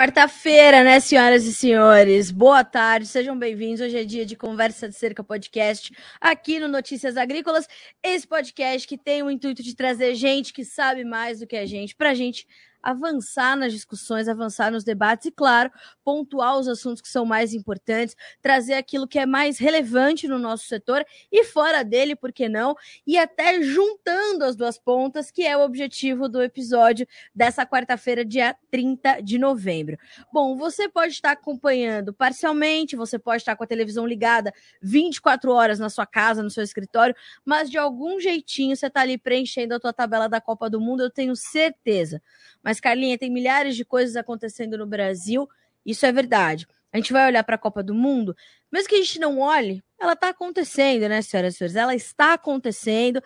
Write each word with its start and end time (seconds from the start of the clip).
Quarta-feira, 0.00 0.82
né, 0.82 0.98
senhoras 0.98 1.44
e 1.44 1.52
senhores? 1.52 2.30
Boa 2.30 2.64
tarde, 2.64 3.06
sejam 3.06 3.38
bem-vindos. 3.38 3.82
Hoje 3.82 3.98
é 3.98 4.02
dia 4.02 4.24
de 4.24 4.34
Conversa 4.34 4.88
de 4.88 4.94
Cerca 4.94 5.22
Podcast 5.22 5.94
aqui 6.18 6.58
no 6.58 6.68
Notícias 6.68 7.18
Agrícolas. 7.18 7.68
Esse 8.02 8.26
podcast 8.26 8.88
que 8.88 8.96
tem 8.96 9.22
o 9.22 9.30
intuito 9.30 9.62
de 9.62 9.76
trazer 9.76 10.14
gente 10.14 10.54
que 10.54 10.64
sabe 10.64 11.04
mais 11.04 11.40
do 11.40 11.46
que 11.46 11.54
a 11.54 11.66
gente, 11.66 11.94
pra 11.94 12.14
gente 12.14 12.46
avançar 12.82 13.56
nas 13.56 13.72
discussões, 13.72 14.28
avançar 14.28 14.70
nos 14.70 14.84
debates 14.84 15.26
e, 15.26 15.30
claro, 15.30 15.70
pontuar 16.04 16.58
os 16.58 16.68
assuntos 16.68 17.00
que 17.00 17.08
são 17.08 17.24
mais 17.24 17.52
importantes, 17.54 18.16
trazer 18.42 18.74
aquilo 18.74 19.06
que 19.06 19.18
é 19.18 19.26
mais 19.26 19.58
relevante 19.58 20.26
no 20.26 20.38
nosso 20.38 20.66
setor 20.66 21.04
e 21.30 21.44
fora 21.44 21.82
dele, 21.82 22.16
por 22.16 22.32
que 22.32 22.48
não? 22.48 22.74
E 23.06 23.18
até 23.18 23.62
juntando 23.62 24.44
as 24.44 24.56
duas 24.56 24.78
pontas, 24.78 25.30
que 25.30 25.46
é 25.46 25.56
o 25.56 25.60
objetivo 25.60 26.28
do 26.28 26.42
episódio 26.42 27.06
dessa 27.34 27.66
quarta-feira, 27.66 28.24
dia 28.24 28.56
30 28.70 29.20
de 29.20 29.38
novembro. 29.38 29.98
Bom, 30.32 30.56
você 30.56 30.88
pode 30.88 31.12
estar 31.12 31.32
acompanhando 31.32 32.12
parcialmente, 32.12 32.96
você 32.96 33.18
pode 33.18 33.42
estar 33.42 33.56
com 33.56 33.64
a 33.64 33.66
televisão 33.66 34.06
ligada 34.06 34.52
24 34.82 35.50
horas 35.52 35.78
na 35.78 35.88
sua 35.88 36.06
casa, 36.06 36.42
no 36.42 36.50
seu 36.50 36.62
escritório, 36.62 37.14
mas 37.44 37.70
de 37.70 37.78
algum 37.78 38.20
jeitinho 38.20 38.76
você 38.76 38.86
está 38.86 39.00
ali 39.00 39.18
preenchendo 39.18 39.74
a 39.74 39.80
tua 39.80 39.92
tabela 39.92 40.28
da 40.28 40.40
Copa 40.40 40.70
do 40.70 40.80
Mundo, 40.80 41.02
eu 41.02 41.10
tenho 41.10 41.34
certeza. 41.36 42.22
Mas 42.62 42.69
mas, 42.70 42.78
Carlinha, 42.78 43.18
tem 43.18 43.28
milhares 43.28 43.74
de 43.74 43.84
coisas 43.84 44.14
acontecendo 44.14 44.78
no 44.78 44.86
Brasil, 44.86 45.48
isso 45.84 46.06
é 46.06 46.12
verdade. 46.12 46.68
A 46.92 46.98
gente 46.98 47.12
vai 47.12 47.26
olhar 47.26 47.42
para 47.42 47.56
a 47.56 47.58
Copa 47.58 47.82
do 47.82 47.92
Mundo, 47.92 48.32
mesmo 48.70 48.88
que 48.88 48.94
a 48.94 48.98
gente 48.98 49.18
não 49.18 49.40
olhe, 49.40 49.82
ela 49.98 50.12
está 50.12 50.28
acontecendo, 50.28 51.08
né, 51.08 51.20
senhoras 51.20 51.54
e 51.54 51.58
senhores? 51.58 51.74
Ela 51.74 51.96
está 51.96 52.34
acontecendo. 52.34 53.20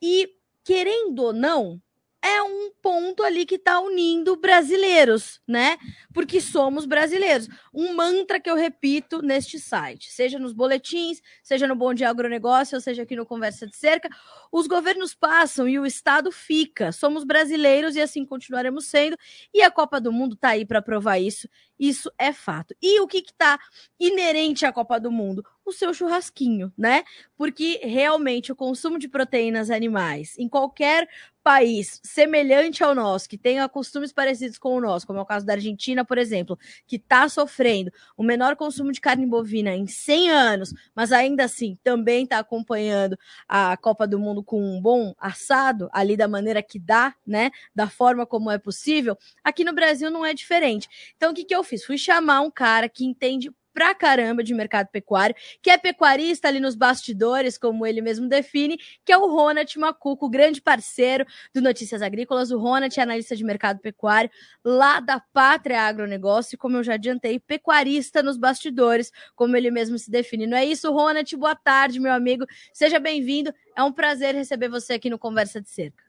E, 0.00 0.30
querendo 0.62 1.24
ou 1.24 1.32
não, 1.32 1.82
é 2.24 2.42
um 2.42 2.70
ponto 2.80 3.22
ali 3.22 3.44
que 3.44 3.56
está 3.56 3.78
unindo 3.80 4.34
brasileiros, 4.34 5.42
né? 5.46 5.76
Porque 6.10 6.40
somos 6.40 6.86
brasileiros. 6.86 7.48
Um 7.72 7.92
mantra 7.92 8.40
que 8.40 8.48
eu 8.48 8.56
repito 8.56 9.20
neste 9.20 9.58
site, 9.58 10.10
seja 10.10 10.38
nos 10.38 10.54
boletins, 10.54 11.20
seja 11.42 11.68
no 11.68 11.76
Bom 11.76 11.92
Dia 11.92 12.08
Agronegócio, 12.08 12.76
ou 12.76 12.80
seja 12.80 13.02
aqui 13.02 13.14
no 13.14 13.26
Conversa 13.26 13.66
de 13.66 13.76
Cerca, 13.76 14.08
os 14.50 14.66
governos 14.66 15.14
passam 15.14 15.68
e 15.68 15.78
o 15.78 15.84
Estado 15.84 16.32
fica. 16.32 16.92
Somos 16.92 17.24
brasileiros 17.24 17.94
e 17.94 18.00
assim 18.00 18.24
continuaremos 18.24 18.86
sendo. 18.86 19.18
E 19.52 19.60
a 19.60 19.70
Copa 19.70 20.00
do 20.00 20.10
Mundo 20.10 20.34
está 20.34 20.50
aí 20.50 20.64
para 20.64 20.80
provar 20.80 21.18
isso. 21.18 21.46
Isso 21.78 22.10
é 22.18 22.32
fato. 22.32 22.74
E 22.80 23.00
o 23.00 23.06
que 23.06 23.18
está 23.18 23.58
inerente 24.00 24.64
à 24.64 24.72
Copa 24.72 24.98
do 24.98 25.10
Mundo? 25.10 25.44
O 25.64 25.72
seu 25.72 25.92
churrasquinho, 25.92 26.72
né? 26.78 27.04
Porque 27.36 27.80
realmente 27.82 28.52
o 28.52 28.56
consumo 28.56 28.98
de 28.98 29.08
proteínas 29.08 29.70
animais 29.70 30.38
em 30.38 30.48
qualquer 30.48 31.08
país 31.44 32.00
semelhante 32.02 32.82
ao 32.82 32.94
nosso, 32.94 33.28
que 33.28 33.36
tenha 33.36 33.68
costumes 33.68 34.14
parecidos 34.14 34.56
com 34.56 34.74
o 34.74 34.80
nosso, 34.80 35.06
como 35.06 35.18
é 35.18 35.22
o 35.22 35.26
caso 35.26 35.44
da 35.44 35.52
Argentina, 35.52 36.02
por 36.02 36.16
exemplo, 36.16 36.58
que 36.86 36.96
está 36.96 37.28
sofrendo 37.28 37.92
o 38.16 38.22
menor 38.22 38.56
consumo 38.56 38.90
de 38.90 39.00
carne 39.00 39.26
bovina 39.26 39.76
em 39.76 39.86
100 39.86 40.30
anos, 40.30 40.74
mas 40.94 41.12
ainda 41.12 41.44
assim 41.44 41.78
também 41.84 42.24
está 42.24 42.38
acompanhando 42.38 43.18
a 43.46 43.76
Copa 43.76 44.06
do 44.06 44.18
Mundo 44.18 44.42
com 44.42 44.58
um 44.58 44.80
bom 44.80 45.14
assado, 45.18 45.90
ali 45.92 46.16
da 46.16 46.26
maneira 46.26 46.62
que 46.62 46.78
dá, 46.78 47.14
né? 47.26 47.50
Da 47.74 47.90
forma 47.90 48.24
como 48.24 48.50
é 48.50 48.56
possível, 48.56 49.16
aqui 49.44 49.64
no 49.64 49.74
Brasil 49.74 50.10
não 50.10 50.24
é 50.24 50.32
diferente. 50.32 50.88
Então, 51.14 51.32
o 51.32 51.34
que, 51.34 51.44
que 51.44 51.54
eu 51.54 51.62
fiz? 51.62 51.84
Fui 51.84 51.98
chamar 51.98 52.40
um 52.40 52.50
cara 52.50 52.88
que 52.88 53.04
entende 53.04 53.52
pra 53.74 53.94
caramba 53.94 54.42
de 54.44 54.54
mercado 54.54 54.88
pecuário, 54.88 55.34
que 55.60 55.68
é 55.68 55.76
pecuarista 55.76 56.46
ali 56.46 56.60
nos 56.60 56.76
bastidores, 56.76 57.58
como 57.58 57.84
ele 57.84 58.00
mesmo 58.00 58.28
define, 58.28 58.78
que 59.04 59.12
é 59.12 59.18
o 59.18 59.26
Ronald 59.26 59.76
Macuco, 59.78 60.30
grande 60.30 60.62
parceiro 60.62 61.26
do 61.52 61.60
Notícias 61.60 62.00
Agrícolas. 62.00 62.52
O 62.52 62.58
Ronald 62.58 62.98
é 62.98 63.02
analista 63.02 63.34
de 63.34 63.42
mercado 63.42 63.80
pecuário 63.80 64.30
lá 64.64 65.00
da 65.00 65.20
Pátria 65.20 65.82
Agronegócio, 65.82 66.54
e 66.54 66.58
como 66.58 66.76
eu 66.76 66.84
já 66.84 66.94
adiantei, 66.94 67.40
pecuarista 67.40 68.22
nos 68.22 68.38
bastidores, 68.38 69.10
como 69.34 69.56
ele 69.56 69.70
mesmo 69.70 69.98
se 69.98 70.10
define. 70.10 70.46
Não 70.46 70.56
é 70.56 70.64
isso, 70.64 70.92
Ronald? 70.92 71.36
Boa 71.36 71.56
tarde, 71.56 71.98
meu 71.98 72.12
amigo. 72.12 72.46
Seja 72.72 73.00
bem-vindo. 73.00 73.52
É 73.76 73.82
um 73.82 73.92
prazer 73.92 74.34
receber 74.34 74.68
você 74.68 74.94
aqui 74.94 75.10
no 75.10 75.18
Conversa 75.18 75.60
de 75.60 75.68
Cerca. 75.68 76.04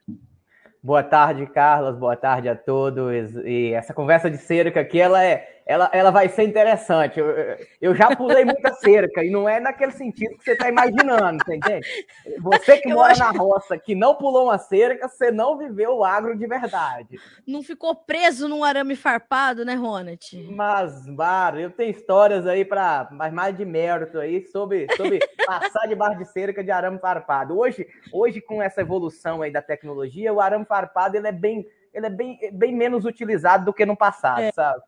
Boa 0.82 1.02
tarde, 1.02 1.44
Carlos. 1.46 1.98
Boa 1.98 2.14
tarde 2.16 2.48
a 2.48 2.54
todos. 2.54 3.34
E 3.44 3.72
essa 3.72 3.92
conversa 3.92 4.30
de 4.30 4.38
cerca 4.38 4.80
aqui, 4.80 5.00
ela 5.00 5.24
é 5.24 5.55
ela, 5.66 5.90
ela 5.92 6.12
vai 6.12 6.28
ser 6.28 6.44
interessante. 6.44 7.18
Eu, 7.18 7.26
eu 7.82 7.94
já 7.94 8.14
pulei 8.14 8.44
muita 8.44 8.72
cerca, 8.74 9.24
e 9.24 9.30
não 9.30 9.48
é 9.48 9.58
naquele 9.58 9.90
sentido 9.90 10.38
que 10.38 10.44
você 10.44 10.52
está 10.52 10.68
imaginando, 10.68 11.44
você 11.44 11.56
entende? 11.56 12.06
Você 12.40 12.78
que 12.78 12.88
eu 12.88 12.94
mora 12.94 13.12
acho... 13.12 13.20
na 13.20 13.30
roça, 13.30 13.76
que 13.76 13.94
não 13.94 14.14
pulou 14.14 14.44
uma 14.44 14.58
cerca, 14.58 15.08
você 15.08 15.32
não 15.32 15.58
viveu 15.58 15.96
o 15.96 16.04
agro 16.04 16.38
de 16.38 16.46
verdade. 16.46 17.18
Não 17.44 17.64
ficou 17.64 17.96
preso 17.96 18.48
num 18.48 18.62
arame 18.62 18.94
farpado, 18.94 19.64
né, 19.64 19.74
Ronald? 19.74 20.48
Mas, 20.54 21.04
Mário, 21.06 21.62
eu 21.62 21.70
tenho 21.70 21.90
histórias 21.90 22.46
aí 22.46 22.64
para 22.64 23.08
mais, 23.10 23.32
mais 23.32 23.56
de 23.56 23.64
mérito 23.64 24.20
aí 24.20 24.46
sobre, 24.46 24.86
sobre 24.96 25.18
passar 25.44 25.88
debaixo 25.88 26.18
de 26.18 26.26
cerca 26.26 26.62
de 26.62 26.70
arame 26.70 27.00
farpado. 27.00 27.58
Hoje, 27.58 27.88
hoje, 28.12 28.40
com 28.40 28.62
essa 28.62 28.82
evolução 28.82 29.42
aí 29.42 29.50
da 29.50 29.60
tecnologia, 29.60 30.32
o 30.32 30.40
arame 30.40 30.64
farpado 30.64 31.16
ele 31.16 31.26
é 31.26 31.32
bem, 31.32 31.66
ele 31.92 32.06
é 32.06 32.10
bem, 32.10 32.38
bem 32.52 32.72
menos 32.72 33.04
utilizado 33.04 33.64
do 33.64 33.72
que 33.72 33.84
no 33.84 33.96
passado, 33.96 34.42
é. 34.42 34.52
sabe? 34.52 34.80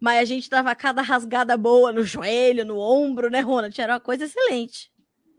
Mas 0.00 0.18
a 0.18 0.24
gente 0.24 0.48
dava 0.48 0.74
cada 0.74 1.02
rasgada 1.02 1.56
boa 1.56 1.92
no 1.92 2.02
joelho, 2.02 2.64
no 2.64 2.78
ombro, 2.78 3.30
né, 3.30 3.40
Ronald? 3.40 3.78
Era 3.78 3.94
uma 3.94 4.00
coisa 4.00 4.24
excelente. 4.24 4.90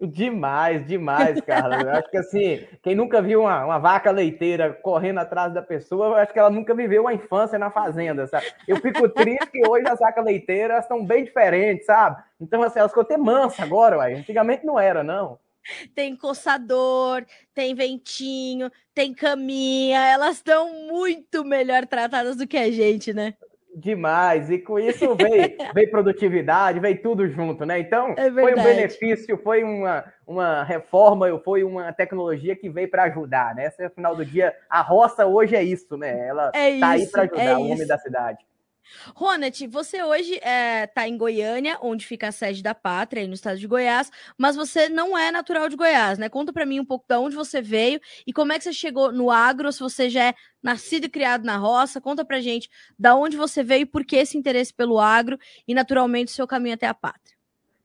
Demais, 0.02 0.86
demais, 0.88 1.40
Carla. 1.42 1.82
Eu 1.82 1.92
acho 1.92 2.10
que 2.10 2.18
assim, 2.18 2.68
quem 2.82 2.96
nunca 2.96 3.22
viu 3.22 3.42
uma, 3.42 3.66
uma, 3.66 3.78
vaca 3.78 4.10
leiteira 4.10 4.74
correndo 4.74 5.20
atrás 5.20 5.54
da 5.54 5.62
pessoa, 5.62 6.08
eu 6.08 6.16
acho 6.16 6.34
que 6.34 6.40
ela 6.40 6.50
nunca 6.50 6.74
viveu 6.74 7.04
uma 7.04 7.14
infância 7.14 7.60
na 7.60 7.70
fazenda, 7.70 8.26
sabe? 8.26 8.48
Eu 8.68 8.78
fico 8.78 9.08
triste 9.10 9.52
que 9.52 9.68
hoje 9.68 9.88
as 9.88 10.00
vacas 10.00 10.26
leiteiras 10.26 10.84
estão 10.84 11.06
bem 11.06 11.24
diferentes, 11.24 11.86
sabe? 11.86 12.22
Então, 12.40 12.64
assim, 12.64 12.80
elas 12.80 12.90
ficam 12.90 13.04
até 13.04 13.16
mansas 13.16 13.60
agora, 13.60 13.98
uai. 14.00 14.16
Antigamente 14.16 14.66
não 14.66 14.80
era, 14.80 15.04
não. 15.04 15.38
Tem 15.94 16.16
coçador, 16.16 17.24
tem 17.54 17.76
ventinho, 17.76 18.72
tem 18.96 19.14
caminha, 19.14 20.04
elas 20.04 20.38
estão 20.38 20.88
muito 20.88 21.46
melhor 21.46 21.86
tratadas 21.86 22.36
do 22.36 22.48
que 22.48 22.58
a 22.58 22.72
gente, 22.72 23.14
né? 23.14 23.36
Demais, 23.74 24.50
e 24.50 24.60
com 24.60 24.78
isso 24.78 25.16
veio, 25.16 25.56
veio 25.74 25.90
produtividade, 25.90 26.80
veio 26.80 27.02
tudo 27.02 27.28
junto, 27.30 27.66
né? 27.66 27.80
Então, 27.80 28.14
é 28.18 28.30
foi 28.30 28.54
um 28.54 28.62
benefício, 28.62 29.38
foi 29.38 29.64
uma, 29.64 30.04
uma 30.28 30.64
reforma, 30.64 31.40
foi 31.40 31.64
uma 31.64 31.94
tecnologia 31.94 32.54
que 32.56 32.70
veio 32.70 32.90
para 32.90 33.04
ajudar, 33.04 33.56
né? 33.56 33.68
Esse, 33.68 33.82
no 33.82 33.90
final 33.90 34.14
do 34.16 34.26
dia, 34.26 34.54
a 34.70 34.82
roça 34.82 35.26
hoje 35.26 35.56
é 35.56 35.64
isso, 35.64 35.96
né? 35.96 36.28
Ela 36.28 36.52
é 36.54 36.80
tá 36.80 36.98
isso, 36.98 37.06
aí 37.06 37.12
para 37.12 37.22
ajudar 37.24 37.44
é 37.44 37.58
o 37.58 37.62
homem 37.62 37.88
da 37.88 37.98
cidade. 37.98 38.40
Ronald, 39.16 39.68
você 39.68 40.04
hoje 40.04 40.36
está 40.36 40.50
é, 40.50 40.88
tá 40.88 41.08
em 41.08 41.18
Goiânia, 41.18 41.78
onde 41.82 42.06
fica 42.06 42.28
a 42.28 42.32
sede 42.32 42.62
da 42.62 42.74
Pátria, 42.74 43.22
aí 43.22 43.28
no 43.28 43.34
estado 43.34 43.58
de 43.58 43.68
Goiás, 43.68 44.12
mas 44.38 44.56
você 44.56 44.90
não 44.90 45.18
é 45.18 45.32
natural 45.32 45.70
de 45.70 45.76
Goiás, 45.76 46.18
né? 46.18 46.30
Conta 46.30 46.52
para 46.52 46.66
mim 46.66 46.80
um 46.80 46.86
pouco 46.86 47.06
de 47.08 47.16
onde 47.16 47.36
você 47.36 47.62
veio 47.62 48.00
e 48.26 48.34
como 48.34 48.54
é 48.54 48.58
que 48.58 48.64
você 48.64 48.74
chegou 48.74 49.12
no 49.12 49.30
agro, 49.30 49.72
se 49.72 49.80
você 49.80 50.10
já 50.10 50.30
é 50.30 50.34
nascido 50.62 51.06
e 51.06 51.10
criado 51.10 51.44
na 51.44 51.58
roça. 51.58 52.00
Conta 52.00 52.24
pra 52.24 52.40
gente 52.40 52.70
da 52.98 53.16
onde 53.16 53.36
você 53.36 53.64
veio 53.64 53.82
e 53.82 53.86
por 53.86 54.06
que 54.06 54.16
esse 54.16 54.38
interesse 54.38 54.74
pelo 54.74 55.00
agro 55.00 55.38
e, 55.68 55.74
naturalmente, 55.74 56.30
o 56.30 56.36
seu 56.36 56.48
caminho 56.48 56.76
até 56.76 56.88
a 56.88 56.94
Pátria. 56.94 57.36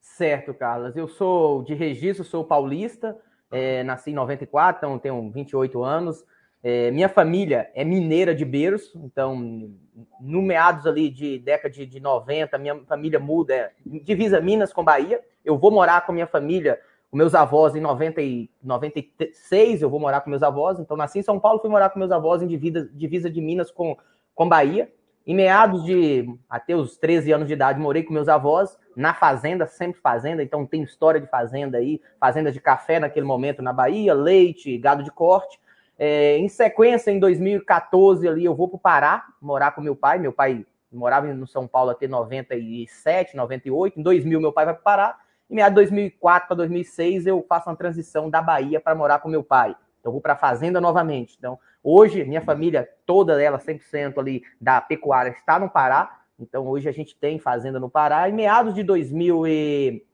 Certo, 0.00 0.55
Carlos. 0.55 0.97
Eu 0.97 1.09
sou 1.09 1.62
de 1.62 1.75
registro, 1.75 2.25
sou 2.25 2.44
paulista, 2.44 3.17
é, 3.50 3.83
nasci 3.83 4.11
em 4.11 4.15
94, 4.15 4.78
então 4.78 4.99
tenho 4.99 5.31
28 5.31 5.83
anos. 5.83 6.25
É, 6.69 6.91
minha 6.91 7.09
família 7.09 7.71
é 7.77 7.84
mineira 7.84 8.34
de 8.34 8.44
berço, 8.44 9.00
então, 9.04 9.71
no 10.21 10.43
meados 10.43 10.84
ali 10.84 11.09
de 11.09 11.38
década 11.38 11.72
de, 11.72 11.87
de 11.87 12.00
90, 12.00 12.59
minha 12.59 12.75
família 12.87 13.21
muda, 13.21 13.54
é, 13.54 13.71
divisa 14.03 14.41
Minas 14.41 14.72
com 14.72 14.82
Bahia. 14.82 15.21
Eu 15.44 15.56
vou 15.56 15.71
morar 15.71 16.05
com 16.05 16.12
minha 16.12 16.26
família, 16.26 16.81
com 17.09 17.16
meus 17.16 17.37
avós 17.37 17.76
em 17.76 17.81
90 17.81 18.21
e 18.21 18.50
96, 18.65 19.81
eu 19.81 19.88
vou 19.88 20.00
morar 20.00 20.23
com 20.23 20.29
meus 20.29 20.43
avós. 20.43 20.81
Então, 20.81 20.96
nasci 20.96 21.20
em 21.20 21.23
São 21.23 21.38
Paulo, 21.38 21.61
fui 21.61 21.70
morar 21.70 21.88
com 21.91 22.00
meus 22.00 22.11
avós 22.11 22.43
em 22.43 22.49
divisa, 22.49 22.91
divisa 22.93 23.31
de 23.31 23.41
Minas 23.41 23.70
com, 23.70 23.96
com 24.35 24.49
Bahia. 24.49 24.93
Em 25.25 25.37
meados 25.37 25.85
de 25.85 26.29
até 26.50 26.75
os 26.75 26.99
13 26.99 27.31
anos 27.31 27.46
de 27.46 27.52
idade, 27.52 27.79
morei 27.79 28.02
com 28.02 28.12
meus 28.12 28.26
avós 28.26 28.76
na 28.96 29.14
fazenda, 29.14 29.69
sempre 29.69 30.00
fazenda, 30.00 30.43
então 30.43 30.67
tem 30.67 30.82
história 30.82 31.20
de 31.20 31.29
fazenda 31.29 31.79
aí, 31.79 32.00
fazenda 32.19 32.50
de 32.50 32.61
café 32.61 32.99
naquele 32.99 33.26
momento 33.26 33.62
na 33.62 33.73
Bahia, 33.73 34.12
leite, 34.12 34.76
gado 34.79 35.05
de 35.05 35.12
corte. 35.12 35.61
É, 35.98 36.37
em 36.37 36.48
sequência, 36.48 37.10
em 37.10 37.19
2014, 37.19 38.28
ali, 38.28 38.44
eu 38.44 38.54
vou 38.54 38.69
para 38.69 38.76
o 38.76 38.81
Pará 38.81 39.26
morar 39.40 39.72
com 39.72 39.81
meu 39.81 39.96
pai. 39.96 40.19
Meu 40.19 40.32
pai 40.32 40.66
morava 40.93 41.26
no 41.32 41.46
São 41.46 41.66
Paulo 41.66 41.90
até 41.90 42.06
97, 42.06 43.37
98. 43.37 43.98
Em 43.98 44.02
2000, 44.02 44.40
meu 44.40 44.52
pai 44.52 44.66
vai 44.66 44.75
para 44.75 44.81
o 44.81 44.84
Pará. 44.84 45.19
Em 45.48 45.54
meados 45.54 45.75
de 45.75 45.90
2004 45.90 46.48
para 46.48 46.56
2006, 46.56 47.26
eu 47.26 47.44
faço 47.48 47.70
uma 47.70 47.76
transição 47.76 48.28
da 48.28 48.43
Bahia 48.43 48.81
para 48.81 48.94
morar 48.94 49.20
com 49.20 49.28
meu 49.28 49.43
pai. 49.43 49.75
Então, 50.00 50.12
vou 50.12 50.20
para 50.20 50.34
a 50.34 50.37
fazenda 50.37 50.81
novamente. 50.81 51.37
Então, 51.38 51.58
hoje, 51.82 52.25
minha 52.25 52.43
família, 52.43 52.88
toda 53.06 53.40
ela, 53.40 53.58
100% 53.58 54.19
ali 54.19 54.43
da 54.60 54.81
pecuária, 54.81 55.31
está 55.31 55.58
no 55.58 55.70
Pará. 55.70 56.20
Então, 56.38 56.66
hoje 56.66 56.88
a 56.88 56.93
gente 56.93 57.16
tem 57.16 57.38
fazenda 57.38 57.81
no 57.81 57.88
Pará. 57.88 58.28
Em 58.28 58.32
meados 58.32 58.75
de 58.75 58.82
2000 58.82 59.46
e 59.46 60.04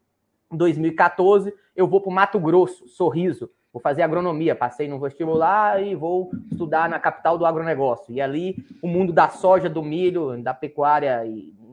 2014, 0.50 1.52
eu 1.74 1.88
vou 1.88 2.00
para 2.00 2.10
o 2.10 2.14
Mato 2.14 2.38
Grosso, 2.38 2.86
Sorriso 2.86 3.50
vou 3.72 3.80
fazer 3.80 4.02
agronomia, 4.02 4.54
passei 4.54 4.86
no 4.86 5.00
vestibular 5.00 5.82
e 5.82 5.94
vou 5.94 6.30
estudar 6.50 6.88
na 6.88 6.98
capital 6.98 7.38
do 7.38 7.46
agronegócio. 7.46 8.12
E 8.12 8.20
ali 8.20 8.56
o 8.82 8.86
mundo 8.86 9.12
da 9.12 9.28
soja, 9.28 9.68
do 9.68 9.82
milho, 9.82 10.40
da 10.42 10.52
pecuária 10.52 11.22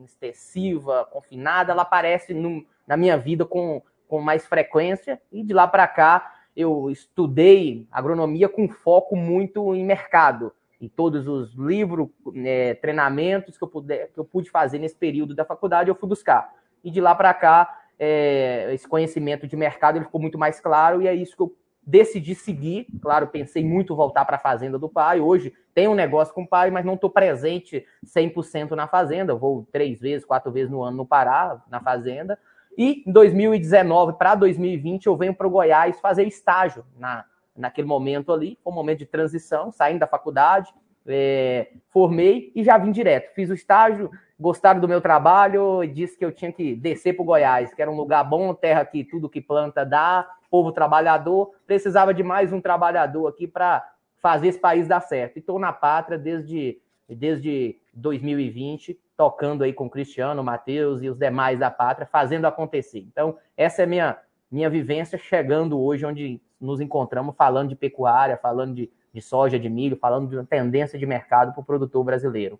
extensiva, 0.04 1.06
confinada, 1.10 1.72
ela 1.72 1.82
aparece 1.82 2.32
no, 2.32 2.64
na 2.86 2.96
minha 2.96 3.18
vida 3.18 3.44
com, 3.44 3.82
com 4.08 4.20
mais 4.20 4.46
frequência. 4.46 5.20
E 5.30 5.42
de 5.42 5.52
lá 5.52 5.68
para 5.68 5.86
cá 5.86 6.34
eu 6.56 6.90
estudei 6.90 7.86
agronomia 7.92 8.48
com 8.48 8.68
foco 8.68 9.14
muito 9.14 9.74
em 9.74 9.84
mercado. 9.84 10.52
E 10.80 10.88
todos 10.88 11.28
os 11.28 11.52
livros, 11.54 12.08
é, 12.36 12.72
treinamentos 12.74 13.58
que 13.58 13.64
eu, 13.64 13.68
que 13.68 14.18
eu 14.18 14.24
pude 14.24 14.50
fazer 14.50 14.78
nesse 14.78 14.96
período 14.96 15.34
da 15.34 15.44
faculdade, 15.44 15.90
eu 15.90 15.94
fui 15.94 16.08
buscar. 16.08 16.54
E 16.82 16.90
de 16.90 17.02
lá 17.02 17.14
para 17.14 17.34
cá, 17.34 17.82
é, 17.98 18.70
esse 18.72 18.88
conhecimento 18.88 19.46
de 19.46 19.54
mercado 19.56 19.96
ele 19.96 20.06
ficou 20.06 20.18
muito 20.18 20.38
mais 20.38 20.58
claro 20.58 21.02
e 21.02 21.06
é 21.06 21.14
isso 21.14 21.36
que 21.36 21.42
eu 21.42 21.54
decidi 21.86 22.34
seguir. 22.34 22.86
Claro, 23.00 23.28
pensei 23.28 23.64
muito 23.64 23.96
voltar 23.96 24.24
para 24.24 24.36
a 24.36 24.40
fazenda 24.40 24.78
do 24.78 24.88
pai. 24.88 25.20
Hoje 25.20 25.52
tenho 25.74 25.92
um 25.92 25.94
negócio 25.94 26.32
com 26.34 26.42
o 26.42 26.48
pai, 26.48 26.70
mas 26.70 26.84
não 26.84 26.94
estou 26.94 27.10
presente 27.10 27.84
100% 28.04 28.70
na 28.72 28.86
fazenda. 28.86 29.34
Vou 29.34 29.66
três 29.72 30.00
vezes, 30.00 30.24
quatro 30.24 30.52
vezes 30.52 30.70
no 30.70 30.82
ano 30.82 30.98
no 30.98 31.06
Pará, 31.06 31.62
na 31.70 31.80
fazenda. 31.80 32.38
E 32.76 33.02
em 33.06 33.12
2019 33.12 34.14
para 34.14 34.34
2020 34.34 35.06
eu 35.06 35.16
venho 35.16 35.34
para 35.34 35.46
o 35.46 35.50
Goiás 35.50 35.98
fazer 36.00 36.26
estágio 36.26 36.84
na, 36.96 37.24
naquele 37.56 37.86
momento 37.86 38.32
ali. 38.32 38.58
Foi 38.62 38.72
um 38.72 38.76
momento 38.76 39.00
de 39.00 39.06
transição, 39.06 39.72
saindo 39.72 40.00
da 40.00 40.06
faculdade, 40.06 40.72
é, 41.06 41.72
formei 41.88 42.52
e 42.54 42.62
já 42.62 42.78
vim 42.78 42.92
direto. 42.92 43.34
Fiz 43.34 43.50
o 43.50 43.54
estágio, 43.54 44.10
gostaram 44.40 44.80
do 44.80 44.88
meu 44.88 45.00
trabalho 45.00 45.84
e 45.84 45.88
disse 45.88 46.16
que 46.16 46.24
eu 46.24 46.32
tinha 46.32 46.50
que 46.50 46.74
descer 46.74 47.12
para 47.12 47.22
o 47.22 47.26
Goiás, 47.26 47.74
que 47.74 47.82
era 47.82 47.90
um 47.90 47.96
lugar 47.96 48.24
bom, 48.24 48.54
terra 48.54 48.84
que 48.86 49.04
tudo 49.04 49.28
que 49.28 49.40
planta 49.40 49.84
dá, 49.84 50.26
povo 50.50 50.72
trabalhador. 50.72 51.52
Precisava 51.66 52.14
de 52.14 52.22
mais 52.22 52.50
um 52.50 52.60
trabalhador 52.60 53.26
aqui 53.28 53.46
para 53.46 53.86
fazer 54.16 54.48
esse 54.48 54.58
país 54.58 54.88
dar 54.88 55.00
certo. 55.00 55.36
E 55.36 55.40
estou 55.40 55.58
na 55.58 55.72
pátria 55.72 56.16
desde, 56.16 56.80
desde 57.06 57.76
2020, 57.92 58.98
tocando 59.14 59.62
aí 59.62 59.74
com 59.74 59.84
o 59.84 59.90
Cristiano, 59.90 60.40
o 60.40 60.44
Matheus 60.44 61.02
e 61.02 61.10
os 61.10 61.18
demais 61.18 61.58
da 61.58 61.70
pátria, 61.70 62.08
fazendo 62.10 62.46
acontecer. 62.46 63.00
Então, 63.00 63.36
essa 63.56 63.82
é 63.82 63.86
minha, 63.86 64.16
minha 64.50 64.70
vivência 64.70 65.18
chegando 65.18 65.78
hoje 65.78 66.06
onde 66.06 66.40
nos 66.58 66.80
encontramos, 66.80 67.36
falando 67.36 67.68
de 67.68 67.76
pecuária, 67.76 68.38
falando 68.38 68.74
de 68.74 68.90
de 69.12 69.20
soja, 69.20 69.58
de 69.58 69.68
milho, 69.68 69.96
falando 69.96 70.28
de 70.28 70.36
uma 70.36 70.44
tendência 70.44 70.98
de 70.98 71.04
mercado 71.04 71.52
para 71.52 71.60
o 71.60 71.64
produtor 71.64 72.04
brasileiro. 72.04 72.58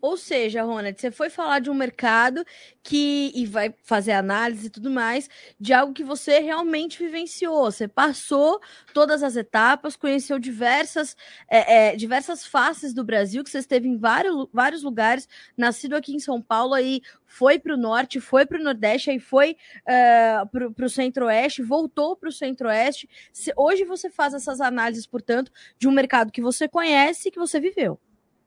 Ou 0.00 0.16
seja, 0.16 0.62
Ronald, 0.62 0.98
você 0.98 1.10
foi 1.10 1.30
falar 1.30 1.60
de 1.60 1.70
um 1.70 1.74
mercado 1.74 2.44
que 2.82 3.32
e 3.34 3.46
vai 3.46 3.74
fazer 3.82 4.12
análise 4.12 4.66
e 4.66 4.70
tudo 4.70 4.90
mais 4.90 5.28
de 5.60 5.72
algo 5.72 5.92
que 5.92 6.04
você 6.04 6.38
realmente 6.40 6.98
vivenciou. 6.98 7.70
Você 7.70 7.86
passou 7.86 8.60
todas 8.94 9.22
as 9.22 9.36
etapas, 9.36 9.96
conheceu 9.96 10.38
diversas, 10.38 11.16
é, 11.48 11.92
é, 11.92 11.96
diversas 11.96 12.46
faces 12.46 12.94
do 12.94 13.04
Brasil, 13.04 13.44
que 13.44 13.50
você 13.50 13.58
esteve 13.58 13.88
em 13.88 13.96
vários, 13.96 14.46
vários 14.52 14.82
lugares, 14.82 15.28
nascido 15.56 15.94
aqui 15.94 16.14
em 16.14 16.18
São 16.18 16.40
Paulo, 16.40 16.74
aí 16.74 17.02
foi 17.26 17.58
para 17.58 17.74
o 17.74 17.76
norte, 17.76 18.20
foi 18.20 18.46
para 18.46 18.58
o 18.58 18.62
nordeste, 18.62 19.10
aí 19.10 19.20
foi 19.20 19.56
uh, 19.82 20.72
para 20.74 20.86
o 20.86 20.88
centro-oeste, 20.88 21.62
voltou 21.62 22.16
para 22.16 22.28
o 22.28 22.32
centro-oeste. 22.32 23.08
Hoje 23.56 23.84
você 23.84 24.10
faz 24.10 24.32
essas 24.34 24.60
análises, 24.60 25.06
portanto, 25.06 25.52
de 25.78 25.86
um 25.86 25.92
mercado 25.92 26.32
que 26.32 26.40
você 26.40 26.66
conhece 26.66 27.28
e 27.28 27.30
que 27.30 27.38
você 27.38 27.60
viveu. 27.60 28.00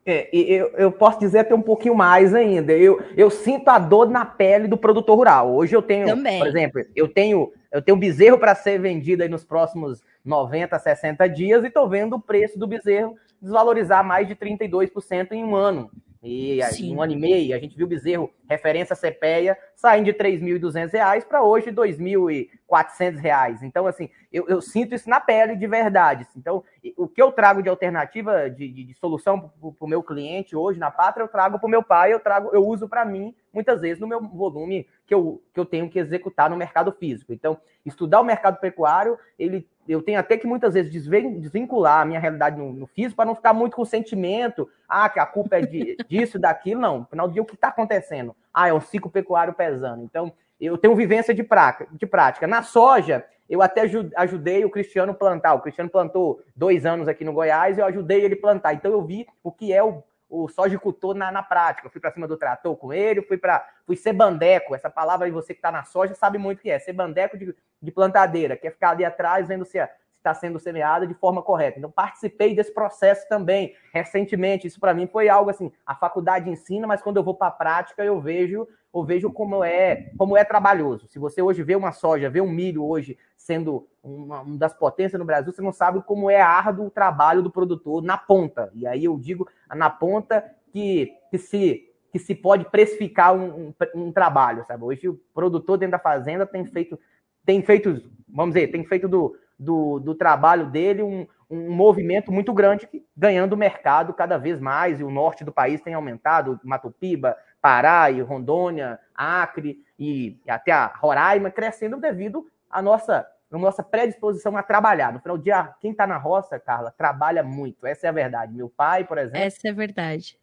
É, 0.06 0.30
eu, 0.36 0.71
eu 0.77 0.92
posso 0.92 1.19
dizer 1.19 1.39
até 1.39 1.53
um 1.53 1.62
pouquinho 1.62 1.94
mais 1.94 2.33
ainda. 2.33 2.74
Eu, 2.74 3.01
eu 3.15 3.30
sinto 3.30 3.69
a 3.69 3.77
dor 3.77 4.09
na 4.09 4.25
pele 4.25 4.68
do 4.68 4.77
produtor 4.77 5.15
rural. 5.15 5.53
Hoje 5.53 5.75
eu 5.75 5.81
tenho, 5.81 6.07
Também. 6.07 6.39
por 6.39 6.48
exemplo, 6.48 6.81
eu 6.95 7.07
tenho 7.07 7.51
eu 7.71 7.81
tenho 7.81 7.98
bezerro 7.98 8.38
para 8.38 8.53
ser 8.53 8.80
vendido 8.80 9.24
aí 9.24 9.30
nos 9.30 9.45
próximos 9.45 10.03
90, 10.25 10.77
60 10.77 11.30
dias 11.30 11.63
e 11.63 11.68
estou 11.68 11.88
vendo 11.88 12.18
o 12.18 12.21
preço 12.21 12.59
do 12.59 12.68
bezerro 12.68 13.15
desvalorizar 13.42 14.06
mais 14.06 14.27
de 14.27 14.36
32% 14.36 15.31
em 15.31 15.44
um 15.44 15.56
ano. 15.56 15.89
E 16.24 16.59
em 16.80 16.95
um 16.95 17.01
ano 17.01 17.13
e 17.13 17.15
meio, 17.15 17.56
a 17.56 17.59
gente 17.59 17.75
viu 17.75 17.88
o 17.88 17.89
bezerro, 17.89 18.30
referência 18.47 18.95
CPEA, 18.95 19.57
saindo 19.75 20.06
de 20.06 20.12
R$ 20.12 20.18
3.200 20.38 21.25
para 21.25 21.42
hoje 21.42 21.71
R$ 21.71 22.27
2.400. 22.71 23.63
Então, 23.63 23.85
assim, 23.85 24.09
eu, 24.31 24.47
eu, 24.47 24.62
sinto 24.62 24.95
isso 24.95 25.09
na 25.09 25.19
pele 25.19 25.56
de 25.56 25.68
verdade. 25.68 26.25
Então, 26.35 26.63
o 26.95 27.07
que 27.07 27.21
eu 27.21 27.31
trago 27.31 27.62
de 27.62 27.69
alternativa, 27.69 28.50
de, 28.50 28.68
de, 28.69 28.83
de 28.85 28.94
solução 28.94 29.51
para 29.59 29.85
o 29.85 29.88
meu 29.88 30.01
cliente 30.01 30.56
hoje 30.56 30.79
na 30.79 30.89
pátria, 30.89 31.23
eu 31.23 31.27
trago 31.27 31.59
para 31.59 31.68
o 31.68 31.69
meu 31.69 31.83
pai, 31.83 32.13
eu 32.13 32.19
trago, 32.19 32.50
eu 32.53 32.65
uso 32.65 32.88
para 32.88 33.03
mim, 33.03 33.35
muitas 33.53 33.81
vezes, 33.81 34.00
no 34.00 34.07
meu 34.07 34.21
volume 34.21 34.88
que 35.06 35.13
eu, 35.13 35.41
que 35.53 35.59
eu 35.59 35.65
tenho 35.65 35.89
que 35.89 36.00
executar 36.00 36.50
no 36.50 36.56
mercado 36.56 36.91
físico. 36.91 37.33
Então, 37.33 37.59
estudar 37.85 38.21
o 38.21 38.25
mercado 38.25 38.59
pecuário, 38.59 39.18
ele 39.38 39.68
eu 39.88 40.01
tenho 40.01 40.19
até 40.19 40.38
que 40.38 40.47
muitas 40.47 40.75
vezes 40.75 40.91
desvincular 40.91 42.01
a 42.01 42.06
minha 42.06 42.19
realidade 42.19 42.57
no, 42.57 42.71
no 42.71 42.88
físico 42.88 43.15
para 43.15 43.25
não 43.25 43.35
ficar 43.35 43.51
muito 43.51 43.75
com 43.75 43.81
o 43.81 43.85
sentimento, 43.85 44.69
ah, 44.88 45.09
que 45.09 45.19
a 45.19 45.25
culpa 45.25 45.57
é 45.57 45.62
de, 45.62 45.97
disso, 46.07 46.39
daquilo. 46.39 46.79
Não, 46.79 47.00
no 47.00 47.06
final 47.06 47.27
do 47.27 47.33
dia, 47.33 47.41
o 47.41 47.45
que 47.45 47.56
está 47.56 47.69
acontecendo? 47.69 48.35
Ah, 48.53 48.69
é 48.69 48.73
um 48.73 48.79
ciclo 48.79 49.09
pecuário 49.09 49.53
pesando. 49.53 50.03
Então, 50.03 50.31
eu 50.66 50.78
tenho 50.78 50.96
vivência 50.96 51.34
de, 51.34 51.44
praca, 51.44 51.88
de 51.92 52.06
prática. 52.06 52.48
Na 52.48 52.62
soja, 52.62 53.25
eu 53.50 53.62
até 53.62 53.81
ajudei 54.16 54.63
o 54.63 54.69
Cristiano 54.69 55.13
plantar. 55.13 55.54
O 55.56 55.62
Cristiano 55.62 55.90
plantou 55.90 56.42
dois 56.56 56.86
anos 56.86 57.08
aqui 57.08 57.25
no 57.25 57.34
Goiás 57.34 57.78
eu 57.78 57.86
ajudei 57.86 58.22
ele 58.24 58.36
plantar. 58.36 58.74
Então, 58.74 58.92
eu 58.92 59.04
vi 59.04 59.28
o 59.44 59.52
que 59.52 59.74
é 59.74 59.84
o 59.84 60.04
o 60.31 60.48
sojicultor 60.48 61.13
na, 61.13 61.30
na 61.30 61.44
prática. 61.44 61.86
Eu 61.86 61.92
fui 61.92 62.00
para 62.00 62.12
cima 62.12 62.28
do 62.28 62.38
trator 62.38 62.75
com 62.78 62.94
ele, 62.94 63.22
fui 63.22 63.38
para 63.38 63.68
fui 63.86 63.98
ser 63.98 64.13
bandeco. 64.13 64.74
Essa 64.74 64.90
palavra 64.90 65.25
aí, 65.28 65.31
você 65.31 65.54
que 65.54 65.60
está 65.60 65.72
na 65.72 65.84
soja 65.84 66.16
sabe 66.16 66.38
muito 66.38 66.60
o 66.60 66.62
que 66.62 66.72
é. 66.72 66.80
Ser 66.80 66.94
bandeco 66.94 67.38
de, 67.38 67.54
de 67.81 67.92
plantadeira, 67.92 68.56
que 68.56 68.66
é 68.66 68.72
ficar 68.72 68.92
ali 68.92 69.04
atrás 69.04 69.50
vendo 69.50 69.66
se 69.66 69.78
está 70.16 70.34
sendo 70.34 70.57
semeada 70.57 71.06
de 71.06 71.14
forma 71.16 71.42
correta. 71.42 71.80
Então, 71.80 71.92
participei 71.92 72.56
desse 72.56 72.74
processo 72.74 73.28
também 73.28 73.75
recentemente. 73.94 74.68
Isso 74.68 74.80
para 74.80 74.94
mim 74.94 75.06
foi 75.06 75.28
algo 75.28 75.50
assim, 75.50 75.72
a 75.86 75.96
faculdade 75.96 76.50
ensina, 76.50 76.88
mas 76.88 77.02
quando 77.02 77.18
eu 77.18 77.24
vou 77.24 77.36
para 77.36 77.48
a 77.48 77.52
prática, 77.52 78.06
eu 78.06 78.22
vejo, 78.22 78.68
eu 78.94 79.04
vejo 79.04 79.32
como 79.32 79.64
é, 79.64 80.12
como 80.18 80.36
é 80.36 80.44
trabalhoso. 80.44 81.08
Se 81.08 81.18
você 81.18 81.42
hoje 81.42 81.64
vê 81.64 81.76
uma 81.76 81.92
soja, 81.92 82.30
vê 82.30 82.42
um 82.42 82.50
milho 82.50 82.84
hoje 82.86 83.18
sendo 83.38 83.88
uma, 84.04 84.42
uma 84.42 84.58
das 84.58 84.74
potências 84.74 85.20
no 85.20 85.26
Brasil, 85.26 85.52
você 85.52 85.62
não 85.62 85.72
sabe 85.72 86.02
como 86.04 86.30
é 86.30 86.42
árduo 86.42 86.88
o 86.88 86.92
trabalho 86.92 87.42
do 87.42 87.52
produtor 87.52 88.04
na 88.04 88.18
ponta. 88.18 88.70
E 88.74 88.86
aí 88.86 89.06
eu 89.06 89.18
digo 89.18 89.48
na 89.74 89.90
ponta 89.90 90.44
que, 90.72 91.14
que 91.30 91.38
se 91.38 91.88
que 92.12 92.20
se 92.20 92.36
pode 92.36 92.66
precificar 92.66 93.34
um, 93.34 93.68
um, 93.68 93.74
um, 93.96 94.12
trabalho, 94.12 94.66
sabe? 94.68 94.84
Hoje 94.84 95.08
o 95.08 95.20
produtor 95.34 95.78
dentro 95.78 95.94
da 95.94 96.00
fazenda 96.00 96.46
tem 96.46 96.66
feito, 96.66 97.00
tem 97.46 97.62
feito, 97.64 98.04
vamos 98.28 98.54
dizer, 98.54 98.68
tem 98.68 98.84
feito 98.84 99.08
do, 99.08 99.34
do, 99.58 99.98
do 99.98 100.14
trabalho 100.14 100.70
dele 100.70 101.02
um, 101.02 101.26
um 101.50 101.72
movimento 101.72 102.30
muito 102.30 102.54
grande, 102.54 102.88
ganhando 103.16 103.56
mercado 103.56 104.14
cada 104.14 104.38
vez 104.38 104.60
mais, 104.60 105.00
e 105.00 105.04
o 105.06 105.10
norte 105.10 105.45
do 105.45 105.54
país 105.54 105.80
tem 105.80 105.94
aumentado, 105.94 106.60
Mato 106.64 106.92
Piba, 106.92 107.38
Pará 107.61 108.09
e 108.09 108.21
Rondônia, 108.21 108.99
Acre 109.13 109.85
e 109.99 110.39
até 110.47 110.71
a 110.71 110.87
Roraima, 110.87 111.51
crescendo 111.51 111.97
devido 111.97 112.47
à 112.69 112.81
nossa, 112.81 113.27
à 113.51 113.57
nossa 113.57 113.83
predisposição 113.83 114.57
a 114.57 114.63
trabalhar. 114.63 115.13
No 115.13 115.19
final 115.19 115.37
do 115.37 115.44
dia, 115.44 115.73
quem 115.80 115.91
está 115.91 116.07
na 116.07 116.18
roça, 116.18 116.59
Carla, 116.59 116.91
trabalha 116.97 117.44
muito, 117.44 117.85
essa 117.85 118.07
é 118.07 118.09
a 118.09 118.13
verdade. 118.13 118.53
Meu 118.53 118.69
pai, 118.69 119.03
por 119.03 119.18
exemplo... 119.18 119.37
Essa 119.37 119.68
é 119.68 119.71
a 119.71 119.73
verdade. 119.73 120.39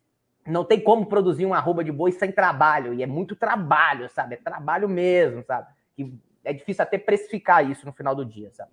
Não 0.46 0.64
tem 0.64 0.80
como 0.80 1.06
produzir 1.06 1.44
uma 1.44 1.58
arroba 1.58 1.82
de 1.82 1.90
boi 1.90 2.12
sem 2.12 2.30
trabalho, 2.30 2.94
e 2.94 3.02
é 3.02 3.06
muito 3.06 3.34
trabalho, 3.34 4.08
sabe? 4.08 4.34
É 4.34 4.38
trabalho 4.38 4.88
mesmo, 4.88 5.42
sabe? 5.42 5.66
E 5.98 6.14
é 6.44 6.52
difícil 6.52 6.82
até 6.82 6.96
precificar 6.96 7.68
isso 7.68 7.84
no 7.84 7.92
final 7.92 8.14
do 8.14 8.24
dia, 8.24 8.50
sabe? 8.52 8.70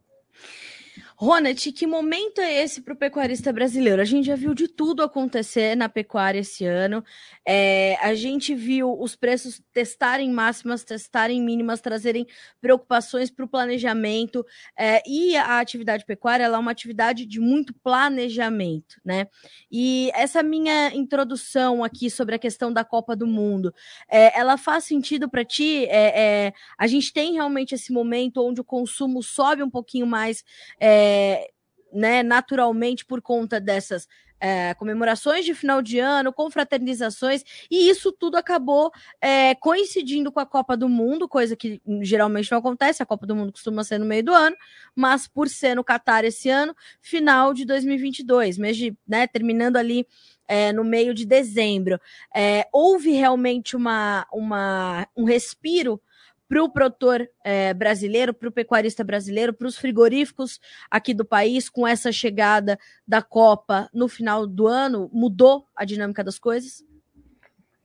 Ronald, 1.17 1.71
que 1.71 1.87
momento 1.87 2.41
é 2.41 2.61
esse 2.61 2.81
para 2.81 2.93
o 2.93 2.97
pecuarista 2.97 3.53
brasileiro? 3.53 4.01
A 4.01 4.05
gente 4.05 4.25
já 4.25 4.35
viu 4.35 4.53
de 4.53 4.67
tudo 4.67 5.01
acontecer 5.01 5.73
na 5.73 5.87
pecuária 5.87 6.39
esse 6.39 6.65
ano. 6.65 7.01
É, 7.47 7.95
a 8.01 8.13
gente 8.13 8.53
viu 8.53 8.93
os 8.99 9.15
preços 9.15 9.61
testarem 9.71 10.29
máximas, 10.29 10.83
testarem 10.83 11.41
mínimas, 11.41 11.79
trazerem 11.79 12.27
preocupações 12.59 13.31
para 13.31 13.45
o 13.45 13.47
planejamento. 13.47 14.45
É, 14.77 15.01
e 15.07 15.37
a 15.37 15.59
atividade 15.61 16.03
pecuária 16.05 16.43
é 16.43 16.57
uma 16.57 16.71
atividade 16.71 17.25
de 17.25 17.39
muito 17.39 17.73
planejamento, 17.73 18.99
né? 19.03 19.27
E 19.71 20.11
essa 20.13 20.43
minha 20.43 20.93
introdução 20.93 21.81
aqui 21.81 22.09
sobre 22.09 22.35
a 22.35 22.39
questão 22.39 22.73
da 22.73 22.83
Copa 22.83 23.15
do 23.15 23.25
Mundo, 23.25 23.73
é, 24.09 24.37
ela 24.37 24.57
faz 24.57 24.83
sentido 24.83 25.29
para 25.29 25.45
ti? 25.45 25.85
É, 25.85 26.47
é, 26.47 26.53
a 26.77 26.87
gente 26.87 27.13
tem 27.13 27.33
realmente 27.33 27.73
esse 27.73 27.93
momento 27.93 28.45
onde 28.45 28.59
o 28.59 28.65
consumo 28.65 29.23
sobe 29.23 29.63
um 29.63 29.69
pouquinho 29.69 30.05
mais. 30.05 30.43
É, 30.77 31.04
é, 31.05 31.47
né, 31.93 32.23
naturalmente 32.23 33.05
por 33.05 33.21
conta 33.21 33.59
dessas 33.59 34.07
é, 34.39 34.73
comemorações 34.73 35.45
de 35.45 35.53
final 35.53 35.81
de 35.81 35.97
ano, 35.97 36.33
confraternizações, 36.33 37.43
e 37.71 37.89
isso 37.89 38.11
tudo 38.11 38.35
acabou 38.35 38.91
é, 39.21 39.55
coincidindo 39.55 40.31
com 40.31 40.39
a 40.39 40.45
Copa 40.45 40.75
do 40.75 40.89
Mundo, 40.89 41.27
coisa 41.27 41.55
que 41.55 41.81
geralmente 42.01 42.51
não 42.51 42.59
acontece, 42.59 43.01
a 43.01 43.05
Copa 43.05 43.25
do 43.25 43.35
Mundo 43.35 43.53
costuma 43.53 43.83
ser 43.83 43.97
no 43.97 44.05
meio 44.05 44.23
do 44.23 44.33
ano, 44.33 44.55
mas 44.93 45.27
por 45.27 45.47
ser 45.47 45.75
no 45.75 45.83
Catar 45.83 46.25
esse 46.25 46.49
ano, 46.49 46.75
final 47.01 47.53
de 47.53 47.65
2022, 47.65 48.57
mês 48.57 48.75
de, 48.75 48.95
né, 49.07 49.25
terminando 49.25 49.77
ali 49.77 50.05
é, 50.47 50.73
no 50.73 50.83
meio 50.83 51.13
de 51.13 51.25
dezembro. 51.25 51.99
É, 52.35 52.67
houve 52.73 53.11
realmente 53.11 53.75
uma, 53.75 54.27
uma, 54.31 55.07
um 55.15 55.23
respiro 55.23 56.01
para 56.47 56.63
o 56.63 56.69
produtor 56.69 57.27
é, 57.43 57.73
brasileiro, 57.73 58.33
para 58.33 58.49
o 58.49 58.51
pecuarista 58.51 59.03
brasileiro, 59.03 59.53
para 59.53 59.67
os 59.67 59.77
frigoríficos 59.77 60.59
aqui 60.89 61.13
do 61.13 61.25
país, 61.25 61.69
com 61.69 61.87
essa 61.87 62.11
chegada 62.11 62.77
da 63.07 63.21
Copa 63.21 63.89
no 63.93 64.07
final 64.07 64.45
do 64.45 64.67
ano? 64.67 65.09
Mudou 65.11 65.65
a 65.75 65.85
dinâmica 65.85 66.23
das 66.23 66.37
coisas? 66.37 66.83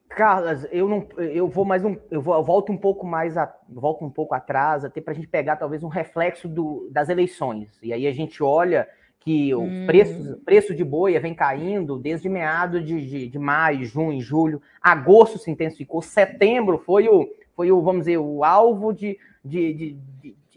Carlas, 0.09 0.67
eu 0.71 0.89
não, 0.89 1.07
eu 1.17 1.47
vou 1.47 1.63
mais 1.63 1.85
um, 1.85 1.95
eu, 2.09 2.21
vou, 2.21 2.35
eu 2.35 2.43
volto 2.43 2.71
um 2.71 2.77
pouco 2.77 3.05
mais, 3.05 3.37
a, 3.37 3.51
volto 3.69 4.03
um 4.03 4.09
pouco 4.09 4.35
atrás, 4.35 4.83
até 4.83 4.99
para 4.99 5.13
a 5.13 5.15
gente 5.15 5.27
pegar 5.27 5.55
talvez 5.55 5.83
um 5.83 5.87
reflexo 5.87 6.49
do, 6.49 6.89
das 6.91 7.07
eleições. 7.07 7.79
E 7.81 7.93
aí 7.93 8.05
a 8.05 8.11
gente 8.11 8.43
olha 8.43 8.87
que 9.21 9.53
o 9.53 9.61
hum. 9.61 9.85
preço, 9.85 10.37
preço 10.43 10.75
de 10.75 10.83
boia 10.83 11.19
vem 11.19 11.33
caindo 11.33 11.97
desde 11.97 12.27
meados 12.27 12.83
de, 12.85 13.05
de, 13.05 13.27
de, 13.27 13.39
maio, 13.39 13.85
junho, 13.85 14.19
julho, 14.19 14.61
agosto 14.81 15.37
se 15.37 15.49
intensificou, 15.49 16.01
setembro 16.01 16.77
foi 16.79 17.07
o, 17.07 17.29
foi 17.61 17.71
o 17.71 17.79
vamos 17.79 18.05
dizer, 18.05 18.17
o 18.17 18.43
alvo 18.43 18.91
de, 18.91 19.19
de, 19.45 19.73
de, 19.73 19.97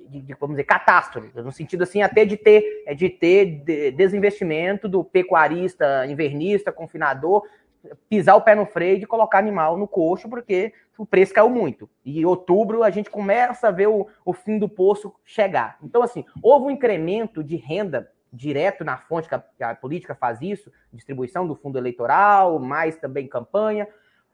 de, 0.09 0.21
de 0.23 0.35
vamos 0.41 0.57
dizer, 0.57 0.65
catástrofe, 0.65 1.31
no 1.37 1.53
sentido 1.53 1.83
assim, 1.83 2.01
até 2.01 2.25
de 2.25 2.35
ter, 2.35 2.83
de 2.97 3.11
ter 3.11 3.93
desinvestimento 3.93 4.89
do 4.89 5.05
pecuarista, 5.05 6.07
invernista, 6.07 6.73
confinador, 6.73 7.43
pisar 8.09 8.37
o 8.37 8.41
pé 8.41 8.55
no 8.55 8.65
freio 8.65 8.99
de 8.99 9.07
colocar 9.07 9.39
animal 9.39 9.77
no 9.77 9.87
coxo, 9.87 10.31
porque 10.31 10.73
o 10.97 11.05
preço 11.05 11.35
caiu 11.35 11.51
muito. 11.51 11.91
E 12.03 12.25
outubro 12.25 12.83
a 12.83 12.89
gente 12.89 13.11
começa 13.11 13.69
a 13.69 13.71
ver 13.71 13.89
o, 13.89 14.07
o 14.25 14.33
fim 14.33 14.59
do 14.59 14.67
poço 14.67 15.15
chegar. 15.27 15.77
Então, 15.83 16.03
assim, 16.03 16.25
houve 16.43 16.65
um 16.65 16.71
incremento 16.71 17.45
de 17.45 17.57
renda 17.57 18.11
direto 18.33 18.83
na 18.83 18.97
fonte 18.97 19.29
que 19.29 19.35
a, 19.35 19.39
que 19.41 19.63
a, 19.63 19.75
política 19.75 20.15
faz 20.15 20.41
isso, 20.41 20.73
distribuição 20.91 21.47
do 21.47 21.55
fundo 21.55 21.77
eleitoral, 21.77 22.59
mais 22.59 22.97
também 22.97 23.29
campanha, 23.29 23.87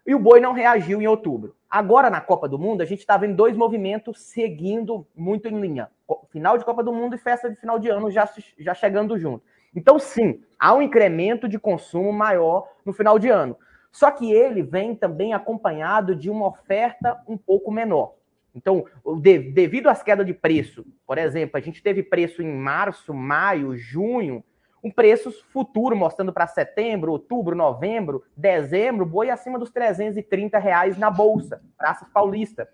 e 0.07 0.15
o 0.15 0.19
boi 0.19 0.41
não 0.41 0.53
reagiu 0.53 1.01
em 1.01 1.07
outubro. 1.07 1.55
Agora, 1.69 2.11
na 2.11 2.21
Copa 2.21 2.49
do 2.49 2.59
Mundo, 2.59 2.81
a 2.81 2.85
gente 2.85 3.01
está 3.01 3.17
vendo 3.17 3.37
dois 3.37 3.57
movimentos 3.57 4.21
seguindo 4.23 5.07
muito 5.15 5.47
em 5.49 5.61
linha. 5.61 5.89
Final 6.31 6.59
de 6.59 6.65
Copa 6.65 6.83
do 6.83 6.93
Mundo 6.93 7.15
e 7.15 7.19
festa 7.19 7.49
de 7.49 7.57
final 7.57 7.79
de 7.79 7.89
ano 7.89 8.11
já, 8.11 8.29
já 8.59 8.75
chegando 8.75 9.19
junto. 9.19 9.45
Então, 9.75 9.99
sim, 9.99 10.43
há 10.59 10.75
um 10.75 10.83
incremento 10.83 11.49
de 11.49 11.59
consumo 11.59 12.13
maior 12.13 12.69
no 12.85 12.93
final 12.93 13.19
de 13.19 13.29
ano. 13.29 13.57
Só 13.93 14.11
que 14.11 14.33
ele 14.33 14.63
vem 14.63 14.95
também 14.95 15.33
acompanhado 15.33 16.15
de 16.15 16.31
uma 16.31 16.49
oferta 16.49 17.21
um 17.29 17.37
pouco 17.37 17.71
menor. 17.71 18.15
Então, 18.55 18.85
devido 19.21 19.89
às 19.89 20.03
quedas 20.03 20.27
de 20.27 20.35
preço, 20.35 20.85
por 21.07 21.19
exemplo, 21.19 21.57
a 21.57 21.61
gente 21.61 21.83
teve 21.83 22.03
preço 22.03 22.43
em 22.43 22.53
março, 22.53 23.15
maio, 23.15 23.77
junho, 23.77 24.43
um 24.83 24.91
preço 24.91 25.31
futuro 25.53 25.95
mostrando 25.95 26.33
para 26.33 26.47
setembro, 26.47 27.13
outubro, 27.13 27.55
novembro, 27.55 28.25
dezembro, 28.37 29.05
boi 29.05 29.31
acima 29.31 29.59
dos 29.59 29.71
330 29.71 30.59
reais 30.59 30.97
na 30.97 31.11
bolsa, 31.11 31.63
Praça 31.77 32.07
Paulista. 32.13 32.69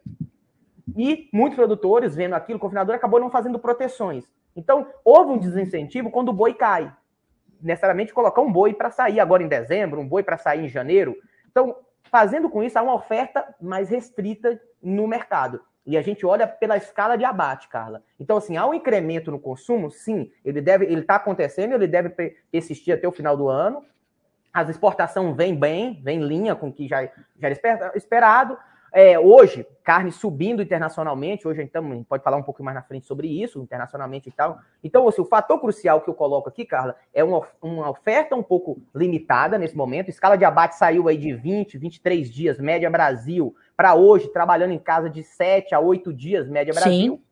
E 0.96 1.28
muitos 1.32 1.56
produtores, 1.56 2.14
vendo 2.14 2.34
aquilo, 2.34 2.58
o 2.58 2.60
confinador 2.60 2.94
acabou 2.94 3.20
não 3.20 3.30
fazendo 3.30 3.58
proteções. 3.58 4.25
Então, 4.54 4.86
houve 5.04 5.32
um 5.32 5.38
desincentivo 5.38 6.10
quando 6.10 6.30
o 6.30 6.32
boi 6.32 6.54
cai. 6.54 6.90
Necessariamente 7.60 8.14
colocar 8.14 8.40
um 8.40 8.52
boi 8.52 8.72
para 8.72 8.90
sair 8.90 9.20
agora 9.20 9.42
em 9.42 9.48
dezembro, 9.48 10.00
um 10.00 10.08
boi 10.08 10.22
para 10.22 10.38
sair 10.38 10.64
em 10.64 10.68
janeiro. 10.68 11.16
Então, 11.50 11.76
fazendo 12.04 12.48
com 12.48 12.62
isso, 12.62 12.78
há 12.78 12.82
uma 12.82 12.94
oferta 12.94 13.54
mais 13.60 13.90
restrita 13.90 14.60
no 14.82 15.06
mercado. 15.06 15.60
E 15.87 15.97
a 15.97 16.02
gente 16.02 16.26
olha 16.26 16.49
pela 16.49 16.76
escala 16.76 17.16
de 17.16 17.25
abate, 17.25 17.69
Carla. 17.69 18.02
Então, 18.19 18.37
assim, 18.37 18.57
há 18.57 18.66
um 18.66 18.75
incremento 18.75 19.31
no 19.31 19.38
consumo, 19.38 19.88
sim, 19.90 20.33
ele 20.45 20.61
deve, 20.61 20.85
ele 20.85 21.00
está 21.00 21.14
acontecendo, 21.14 21.75
ele 21.75 21.87
deve 21.87 22.11
persistir 22.50 22.93
até 22.93 23.07
o 23.07 23.12
final 23.12 23.37
do 23.37 23.49
ano. 23.49 23.85
As 24.52 24.69
exportações 24.69 25.37
vêm 25.37 25.55
bem, 25.55 26.00
vem 26.02 26.19
em 26.19 26.26
linha 26.26 26.57
com 26.57 26.69
o 26.69 26.73
que 26.73 26.88
já, 26.88 27.05
já 27.05 27.49
era 27.49 27.93
esperado. 27.95 28.59
É, 28.93 29.19
hoje, 29.19 29.66
carne 29.83 30.11
subindo 30.11 30.62
internacionalmente, 30.62 31.47
hoje 31.47 31.62
então 31.62 31.85
a 31.85 31.95
gente 31.95 32.07
pode 32.07 32.23
falar 32.23 32.37
um 32.37 32.43
pouco 32.43 32.62
mais 32.62 32.75
na 32.75 32.83
frente 32.83 33.07
sobre 33.07 33.28
isso, 33.28 33.61
internacionalmente 33.61 34.28
e 34.28 34.33
tal. 34.33 34.59
Então, 34.83 35.07
assim, 35.09 35.21
o 35.21 35.26
fator 35.26 35.61
crucial 35.61 36.00
que 36.00 36.09
eu 36.09 36.14
coloco 36.14 36.49
aqui, 36.49 36.64
Carla, 36.64 36.97
é 37.12 37.23
uma, 37.23 37.47
uma 37.61 37.90
oferta 37.90 38.35
um 38.35 38.43
pouco 38.43 38.81
limitada 38.95 39.59
nesse 39.59 39.76
momento. 39.76 40.07
A 40.07 40.11
escala 40.11 40.37
de 40.37 40.45
abate 40.45 40.76
saiu 40.76 41.09
aí 41.09 41.16
de 41.16 41.33
20, 41.35 41.78
23 41.78 42.31
dias, 42.31 42.59
média 42.59 42.90
Brasil, 42.90 43.55
para 43.76 43.95
hoje, 43.95 44.28
trabalhando 44.28 44.73
em 44.73 44.78
casa 44.78 45.11
de 45.11 45.23
7 45.23 45.75
a 45.75 45.81
8 45.81 46.12
dias, 46.12 46.49
média 46.49 46.73
Brasil. 46.73 47.16
Sim. 47.16 47.23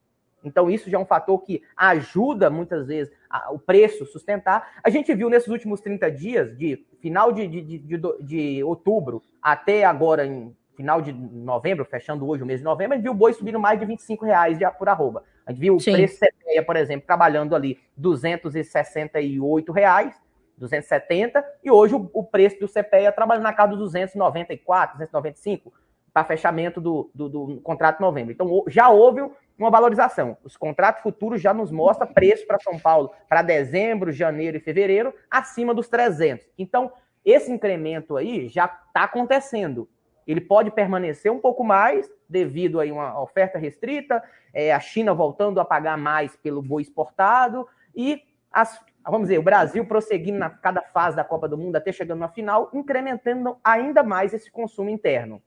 Então, 0.44 0.70
isso 0.70 0.90
já 0.90 0.98
é 0.98 1.00
um 1.00 1.06
fator 1.06 1.42
que 1.42 1.62
ajuda 1.74 2.50
muitas 2.50 2.86
vezes 2.86 3.12
a, 3.30 3.50
o 3.50 3.58
preço 3.58 4.04
sustentar. 4.04 4.74
A 4.84 4.90
gente 4.90 5.14
viu 5.14 5.30
nesses 5.30 5.48
últimos 5.48 5.80
30 5.80 6.10
dias, 6.10 6.56
de 6.56 6.84
final 7.00 7.32
de, 7.32 7.48
de, 7.48 7.62
de, 7.62 7.78
de, 7.78 7.98
de 8.20 8.64
outubro 8.64 9.22
até 9.42 9.84
agora 9.84 10.26
em 10.26 10.54
final 10.74 11.00
de 11.00 11.12
novembro, 11.12 11.84
fechando 11.84 12.28
hoje 12.28 12.42
o 12.42 12.46
mês 12.46 12.60
de 12.60 12.64
novembro, 12.64 12.94
a 12.94 12.96
gente 12.96 13.04
viu 13.04 13.12
o 13.12 13.16
boi 13.16 13.32
subindo 13.32 13.58
mais 13.58 13.78
de 13.78 13.86
25 13.86 14.24
reais 14.24 14.58
de, 14.58 14.68
por 14.72 14.88
arroba. 14.88 15.24
A 15.46 15.52
gente 15.52 15.60
viu 15.60 15.78
Sim. 15.78 15.92
o 15.92 15.94
preço 15.94 16.18
CPEA, 16.18 16.64
por 16.64 16.76
exemplo, 16.76 17.06
trabalhando 17.06 17.54
ali 17.54 17.78
268 17.96 19.72
reais, 19.72 20.14
270, 20.56 21.44
e 21.62 21.70
hoje 21.70 21.94
o, 21.94 22.10
o 22.12 22.24
preço 22.24 22.58
do 22.60 22.68
CPEA 22.68 23.12
trabalhando 23.12 23.44
na 23.44 23.52
casa 23.52 23.70
dos 23.70 23.92
294, 23.92 24.98
295, 24.98 25.72
para 26.12 26.24
fechamento 26.24 26.80
do, 26.80 27.10
do, 27.12 27.28
do, 27.28 27.60
contrato 27.60 27.96
de 27.96 28.02
novembro. 28.02 28.32
Então, 28.32 28.64
já 28.68 28.88
houve 28.88 29.28
uma 29.58 29.70
valorização. 29.70 30.36
Os 30.44 30.56
contratos 30.56 31.02
futuros 31.02 31.40
já 31.40 31.52
nos 31.52 31.72
mostram 31.72 32.06
preço 32.06 32.46
para 32.46 32.60
São 32.60 32.78
Paulo 32.78 33.10
para 33.28 33.42
dezembro, 33.42 34.12
janeiro 34.12 34.56
e 34.56 34.60
fevereiro 34.60 35.12
acima 35.28 35.74
dos 35.74 35.88
300. 35.88 36.46
Então, 36.56 36.92
esse 37.24 37.50
incremento 37.50 38.16
aí 38.16 38.48
já 38.48 38.66
está 38.66 39.04
acontecendo. 39.04 39.88
Ele 40.26 40.40
pode 40.40 40.70
permanecer 40.70 41.30
um 41.30 41.38
pouco 41.38 41.62
mais 41.62 42.10
devido 42.28 42.80
a 42.80 42.84
uma 42.84 43.20
oferta 43.20 43.58
restrita, 43.58 44.22
é, 44.52 44.72
a 44.72 44.80
China 44.80 45.14
voltando 45.14 45.60
a 45.60 45.64
pagar 45.64 45.98
mais 45.98 46.36
pelo 46.36 46.62
boi 46.62 46.82
exportado 46.82 47.68
e 47.94 48.22
as, 48.50 48.80
vamos 49.04 49.28
dizer, 49.28 49.38
o 49.38 49.42
Brasil 49.42 49.84
prosseguindo 49.84 50.38
na 50.38 50.48
cada 50.48 50.80
fase 50.80 51.16
da 51.16 51.24
Copa 51.24 51.48
do 51.48 51.58
Mundo 51.58 51.76
até 51.76 51.92
chegando 51.92 52.20
na 52.20 52.28
final, 52.28 52.70
incrementando 52.72 53.56
ainda 53.62 54.02
mais 54.02 54.32
esse 54.32 54.50
consumo 54.50 54.88
interno. 54.88 55.42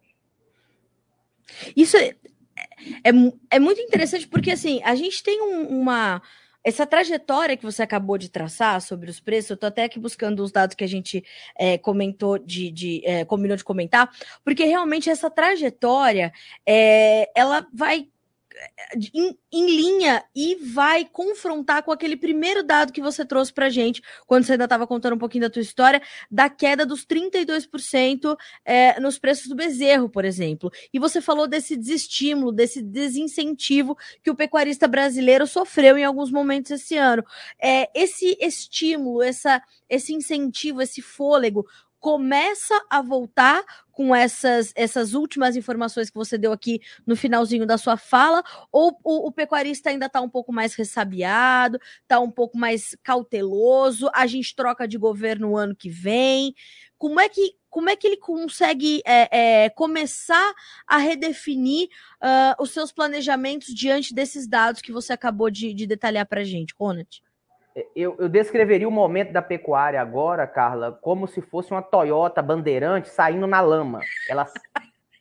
Isso 1.75 1.95
é, 1.95 2.15
é, 3.03 3.11
é 3.51 3.59
muito 3.59 3.79
interessante 3.79 4.27
porque 4.27 4.51
assim 4.51 4.81
a 4.83 4.93
gente 4.95 5.23
tem 5.23 5.41
um, 5.41 5.81
uma 5.81 6.21
essa 6.67 6.85
trajetória 6.85 7.55
que 7.55 7.63
você 7.63 7.81
acabou 7.81 8.17
de 8.17 8.27
traçar 8.27 8.81
sobre 8.81 9.09
os 9.09 9.21
preços, 9.21 9.51
eu 9.51 9.53
estou 9.53 9.67
até 9.69 9.85
aqui 9.85 9.97
buscando 9.97 10.43
os 10.43 10.51
dados 10.51 10.75
que 10.75 10.83
a 10.83 10.87
gente 10.87 11.23
é, 11.57 11.77
comentou 11.77 12.37
de, 12.37 12.69
de 12.69 13.01
é, 13.05 13.23
combinou 13.23 13.55
de 13.55 13.63
comentar, 13.63 14.11
porque 14.43 14.65
realmente 14.65 15.09
essa 15.09 15.29
trajetória 15.29 16.33
é, 16.67 17.31
ela 17.33 17.65
vai 17.73 18.09
em, 19.13 19.37
em, 19.51 19.65
linha 19.65 20.23
e 20.35 20.55
vai 20.55 21.05
confrontar 21.05 21.83
com 21.83 21.91
aquele 21.91 22.15
primeiro 22.15 22.63
dado 22.63 22.93
que 22.93 23.01
você 23.01 23.25
trouxe 23.25 23.53
pra 23.53 23.69
gente, 23.69 24.01
quando 24.25 24.45
você 24.45 24.53
ainda 24.53 24.63
estava 24.63 24.87
contando 24.87 25.13
um 25.13 25.19
pouquinho 25.19 25.43
da 25.43 25.49
tua 25.49 25.61
história, 25.61 26.01
da 26.29 26.49
queda 26.49 26.85
dos 26.85 27.05
32% 27.05 28.37
é, 28.65 28.99
nos 28.99 29.19
preços 29.19 29.47
do 29.47 29.55
bezerro, 29.55 30.09
por 30.09 30.25
exemplo. 30.25 30.71
E 30.93 30.99
você 30.99 31.21
falou 31.21 31.47
desse 31.47 31.75
desestímulo, 31.75 32.51
desse 32.51 32.81
desincentivo 32.81 33.97
que 34.23 34.31
o 34.31 34.35
pecuarista 34.35 34.87
brasileiro 34.87 35.45
sofreu 35.45 35.97
em 35.97 36.05
alguns 36.05 36.31
momentos 36.31 36.71
esse 36.71 36.97
ano. 36.97 37.23
É, 37.61 37.89
esse 37.93 38.37
estímulo, 38.39 39.21
essa, 39.21 39.61
esse 39.89 40.13
incentivo, 40.13 40.81
esse 40.81 41.01
fôlego, 41.01 41.65
começa 42.07 42.73
a 42.89 43.01
voltar 43.01 43.61
com 43.91 44.15
essas, 44.15 44.71
essas 44.77 45.13
últimas 45.13 45.57
informações 45.57 46.09
que 46.09 46.15
você 46.15 46.37
deu 46.37 46.53
aqui 46.53 46.79
no 47.05 47.17
finalzinho 47.17 47.65
da 47.65 47.77
sua 47.77 47.97
fala, 47.97 48.41
ou 48.71 48.97
o, 49.03 49.27
o 49.27 49.31
pecuarista 49.33 49.89
ainda 49.89 50.05
está 50.05 50.21
um 50.21 50.29
pouco 50.29 50.53
mais 50.53 50.73
ressabiado, 50.73 51.77
está 52.03 52.17
um 52.21 52.31
pouco 52.31 52.57
mais 52.57 52.95
cauteloso, 53.03 54.09
a 54.15 54.25
gente 54.25 54.55
troca 54.55 54.87
de 54.87 54.97
governo 54.97 55.57
ano 55.57 55.75
que 55.75 55.89
vem. 55.89 56.55
Como 56.97 57.19
é 57.19 57.27
que, 57.27 57.55
como 57.69 57.89
é 57.89 57.97
que 57.97 58.07
ele 58.07 58.17
consegue 58.17 59.01
é, 59.05 59.65
é, 59.65 59.69
começar 59.69 60.53
a 60.87 60.97
redefinir 60.99 61.89
uh, 62.23 62.63
os 62.63 62.71
seus 62.71 62.93
planejamentos 62.93 63.75
diante 63.75 64.13
desses 64.13 64.47
dados 64.47 64.81
que 64.81 64.93
você 64.93 65.11
acabou 65.11 65.49
de, 65.49 65.73
de 65.73 65.85
detalhar 65.85 66.25
para 66.25 66.39
a 66.39 66.45
gente, 66.45 66.73
Ronald? 66.79 67.21
Eu, 67.95 68.15
eu, 68.17 68.29
descreveria 68.29 68.87
o 68.87 68.91
momento 68.91 69.31
da 69.31 69.41
pecuária 69.41 70.01
agora, 70.01 70.47
Carla, 70.47 70.91
como 71.01 71.27
se 71.27 71.41
fosse 71.41 71.71
uma 71.71 71.81
Toyota 71.81 72.41
Bandeirante 72.41 73.09
saindo 73.09 73.45
na 73.45 73.61
lama. 73.61 73.99
Ela 74.27 74.47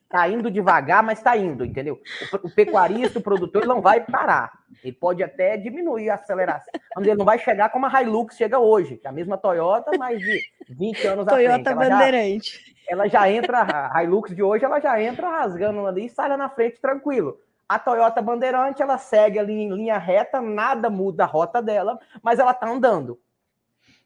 tá 0.08 0.28
indo 0.28 0.50
devagar, 0.50 1.02
mas 1.02 1.18
está 1.18 1.36
indo, 1.36 1.64
entendeu? 1.64 2.00
O, 2.32 2.46
o, 2.46 2.54
pecuarista, 2.54 3.18
o 3.18 3.22
produtor, 3.22 3.66
não 3.66 3.82
vai 3.82 4.00
parar. 4.00 4.52
Ele 4.82 4.92
pode 4.92 5.22
até 5.22 5.56
diminuir 5.56 6.08
a 6.08 6.14
aceleração. 6.14 6.72
Ele 6.98 7.14
não 7.14 7.25
vai 7.25 7.38
chegar 7.38 7.68
como 7.68 7.86
a 7.86 8.02
Hilux 8.02 8.36
chega 8.36 8.58
hoje, 8.58 8.96
que 8.96 9.06
é 9.06 9.10
a 9.10 9.12
mesma 9.12 9.36
Toyota, 9.36 9.90
mas 9.98 10.18
de 10.20 10.40
20 10.68 11.06
anos 11.08 11.26
Toyota 11.26 11.30
à 11.30 11.34
frente. 11.34 11.64
Toyota 11.64 11.75
Bandeirante. 11.75 12.52
Já, 12.52 12.92
ela 12.92 13.08
já 13.08 13.30
entra, 13.30 13.90
a 13.92 14.04
Hilux 14.04 14.34
de 14.34 14.42
hoje, 14.42 14.64
ela 14.64 14.80
já 14.80 15.02
entra 15.02 15.28
rasgando 15.28 15.86
ali 15.86 16.06
e 16.06 16.08
sai 16.10 16.28
lá 16.28 16.36
na 16.36 16.48
frente 16.48 16.80
tranquilo. 16.80 17.38
A 17.68 17.78
Toyota 17.78 18.23
Bandeirante, 18.23 18.82
ela 18.82 18.99
segue 18.99 19.38
ali 19.38 19.52
em 19.52 19.73
linha 19.73 19.99
reta, 19.99 20.40
nada 20.40 20.88
muda 20.88 21.25
a 21.25 21.26
rota 21.26 21.61
dela, 21.61 21.99
mas 22.23 22.38
ela 22.38 22.52
está 22.52 22.68
andando. 22.68 23.18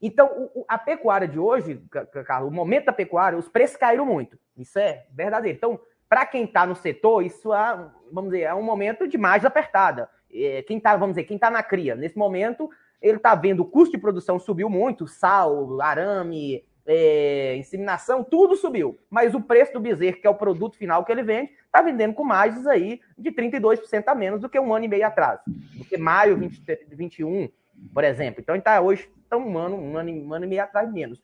Então, 0.01 0.49
a 0.67 0.79
pecuária 0.79 1.27
de 1.27 1.37
hoje, 1.37 1.79
Carlos, 2.25 2.51
o 2.51 2.53
momento 2.53 2.85
da 2.85 2.93
pecuária, 2.93 3.37
os 3.37 3.47
preços 3.47 3.77
caíram 3.77 4.05
muito. 4.05 4.37
Isso 4.57 4.79
é 4.79 5.05
verdadeiro. 5.11 5.55
Então, 5.55 5.79
para 6.09 6.25
quem 6.25 6.43
está 6.43 6.65
no 6.65 6.75
setor, 6.75 7.23
isso 7.23 7.53
é, 7.53 7.87
vamos 8.11 8.31
dizer, 8.31 8.43
é 8.43 8.53
um 8.53 8.63
momento 8.63 9.07
de 9.07 9.17
mais 9.17 9.45
apertada. 9.45 10.09
É, 10.33 10.63
quem 10.63 10.77
está, 10.77 10.95
vamos 10.95 11.15
dizer, 11.15 11.25
quem 11.25 11.35
está 11.35 11.51
na 11.51 11.61
cria, 11.61 11.95
nesse 11.95 12.17
momento, 12.17 12.69
ele 12.99 13.17
está 13.17 13.35
vendo 13.35 13.61
o 13.61 13.65
custo 13.65 13.95
de 13.95 14.01
produção 14.01 14.39
subiu 14.39 14.69
muito, 14.69 15.07
sal, 15.07 15.79
arame, 15.81 16.65
é, 16.85 17.55
inseminação, 17.57 18.23
tudo 18.23 18.55
subiu. 18.55 18.97
Mas 19.09 19.33
o 19.33 19.41
preço 19.41 19.73
do 19.73 19.79
bezerro, 19.79 20.17
que 20.19 20.27
é 20.27 20.29
o 20.29 20.35
produto 20.35 20.77
final 20.77 21.05
que 21.05 21.11
ele 21.11 21.23
vende, 21.23 21.51
está 21.65 21.81
vendendo 21.81 22.13
com 22.13 22.23
margens 22.23 22.65
aí 22.67 22.99
de 23.17 23.31
32% 23.31 24.03
a 24.07 24.15
menos 24.15 24.41
do 24.41 24.49
que 24.49 24.59
um 24.59 24.73
ano 24.73 24.85
e 24.85 24.87
meio 24.87 25.05
atrás. 25.05 25.39
Do 25.45 25.85
que 25.85 25.97
maio 25.97 26.37
2021, 26.37 27.49
por 27.93 28.03
exemplo. 28.03 28.41
Então, 28.41 28.55
está 28.55 28.81
hoje 28.81 29.09
tá 29.29 29.37
um 29.37 29.57
ano, 29.57 29.77
um 29.77 29.97
ano, 29.97 30.11
um 30.11 30.33
ano 30.33 30.45
e 30.45 30.47
meio 30.47 30.63
atrás 30.63 30.91
menos. 30.91 31.21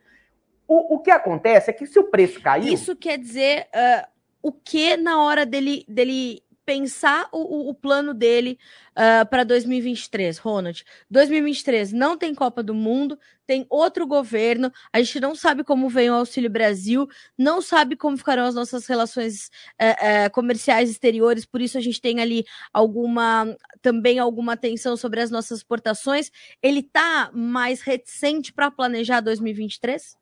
O, 0.67 0.95
o 0.95 0.99
que 0.99 1.11
acontece 1.11 1.69
é 1.69 1.73
que 1.73 1.85
se 1.85 1.97
o 1.97 2.05
preço 2.05 2.41
caiu. 2.41 2.73
Isso 2.73 2.95
quer 2.95 3.17
dizer 3.17 3.67
uh, 3.73 4.07
o 4.41 4.51
que 4.51 4.97
na 4.97 5.23
hora 5.23 5.45
dele, 5.45 5.85
dele 5.87 6.41
pensar 6.67 7.29
o, 7.31 7.69
o, 7.69 7.73
plano 7.73 8.13
dele 8.13 8.59
uh, 8.91 9.25
para 9.29 9.45
2023, 9.45 10.37
Ronald. 10.37 10.83
2023 11.09 11.93
não 11.93 12.17
tem 12.17 12.35
Copa 12.35 12.61
do 12.61 12.73
Mundo, 12.73 13.17
tem 13.45 13.65
outro 13.69 14.05
governo, 14.05 14.69
a 14.91 15.01
gente 15.01 15.21
não 15.21 15.33
sabe 15.33 15.63
como 15.63 15.87
vem 15.87 16.09
o 16.09 16.15
Auxílio 16.15 16.49
Brasil, 16.49 17.07
não 17.37 17.61
sabe 17.61 17.95
como 17.95 18.17
ficarão 18.17 18.43
as 18.43 18.53
nossas 18.53 18.85
relações 18.85 19.49
uh, 19.81 20.27
uh, 20.27 20.31
comerciais 20.33 20.89
exteriores, 20.89 21.45
por 21.45 21.61
isso 21.61 21.77
a 21.77 21.81
gente 21.81 22.01
tem 22.01 22.19
ali 22.19 22.43
alguma 22.73 23.55
também 23.81 24.19
alguma 24.19 24.51
atenção 24.51 24.97
sobre 24.97 25.21
as 25.21 25.31
nossas 25.31 25.59
exportações. 25.59 26.29
Ele 26.61 26.81
está 26.81 27.31
mais 27.33 27.79
reticente 27.79 28.51
para 28.51 28.69
planejar 28.69 29.21
2023? 29.21 30.17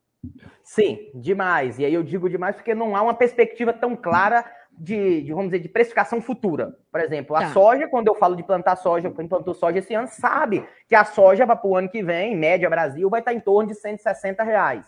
Sim, 0.63 1.09
demais. 1.15 1.79
E 1.79 1.85
aí 1.85 1.93
eu 1.95 2.03
digo 2.03 2.29
demais 2.29 2.55
porque 2.55 2.75
não 2.75 2.95
há 2.95 3.01
uma 3.01 3.15
perspectiva 3.15 3.73
tão 3.73 3.95
clara 3.95 4.45
de, 4.77 5.21
de, 5.21 5.31
vamos 5.31 5.51
dizer, 5.51 5.59
de 5.59 5.69
precificação 5.69 6.21
futura. 6.21 6.77
Por 6.91 6.99
exemplo, 6.99 7.35
a 7.35 7.41
tá. 7.41 7.49
soja, 7.49 7.87
quando 7.87 8.07
eu 8.07 8.15
falo 8.15 8.35
de 8.35 8.43
plantar 8.43 8.75
soja, 8.75 9.11
quem 9.11 9.27
plantou 9.27 9.53
soja 9.53 9.79
esse 9.79 9.93
ano, 9.93 10.07
sabe 10.07 10.67
que 10.87 10.95
a 10.95 11.05
soja 11.05 11.45
para 11.45 11.59
o 11.67 11.75
ano 11.75 11.89
que 11.89 12.03
vem, 12.03 12.35
média 12.35 12.69
Brasil, 12.69 13.09
vai 13.09 13.21
estar 13.21 13.33
em 13.33 13.39
torno 13.39 13.69
de 13.69 13.75
160 13.75 14.43
reais. 14.43 14.85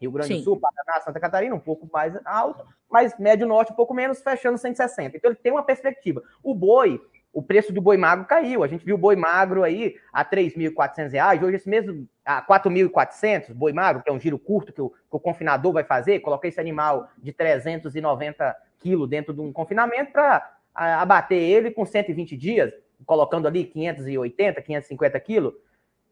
Rio 0.00 0.10
Grande 0.10 0.36
do 0.36 0.42
Sul, 0.42 0.58
Paraná, 0.58 1.04
Santa 1.04 1.20
Catarina, 1.20 1.54
um 1.54 1.60
pouco 1.60 1.88
mais 1.92 2.14
alto, 2.24 2.64
mas 2.90 3.16
médio 3.18 3.46
norte 3.46 3.72
um 3.72 3.76
pouco 3.76 3.92
menos, 3.92 4.22
fechando 4.22 4.56
160. 4.56 5.16
Então 5.16 5.30
ele 5.30 5.38
tem 5.38 5.52
uma 5.52 5.62
perspectiva. 5.62 6.22
O 6.42 6.54
boi, 6.54 6.98
o 7.32 7.42
preço 7.42 7.70
do 7.70 7.82
boi 7.82 7.98
magro 7.98 8.24
caiu. 8.24 8.64
A 8.64 8.66
gente 8.66 8.84
viu 8.84 8.94
o 8.94 8.98
boi 8.98 9.14
magro 9.14 9.62
aí 9.62 9.96
a 10.10 10.22
R$ 10.22 10.30
3.400, 10.30 11.42
hoje 11.42 11.56
esse 11.56 11.68
mesmo 11.68 12.08
a 12.24 12.40
4.400, 12.40 13.52
boi 13.52 13.74
magro, 13.74 14.02
que 14.02 14.08
é 14.08 14.12
um 14.12 14.18
giro 14.18 14.38
curto 14.38 14.72
que 14.72 14.80
o, 14.80 14.88
que 14.88 14.96
o 15.10 15.20
confinador 15.20 15.72
vai 15.72 15.84
fazer, 15.84 16.20
coloquei 16.20 16.48
esse 16.48 16.60
animal 16.60 17.10
de 17.18 17.32
390 17.32 18.56
quilos 18.80 19.08
dentro 19.08 19.32
de 19.32 19.40
um 19.40 19.52
confinamento 19.52 20.12
para 20.12 20.56
abater 20.74 21.38
ele 21.38 21.70
com 21.70 21.84
120 21.84 22.36
dias, 22.36 22.72
colocando 23.06 23.46
ali 23.46 23.64
580, 23.64 24.62
550 24.62 25.20
quilos. 25.20 25.54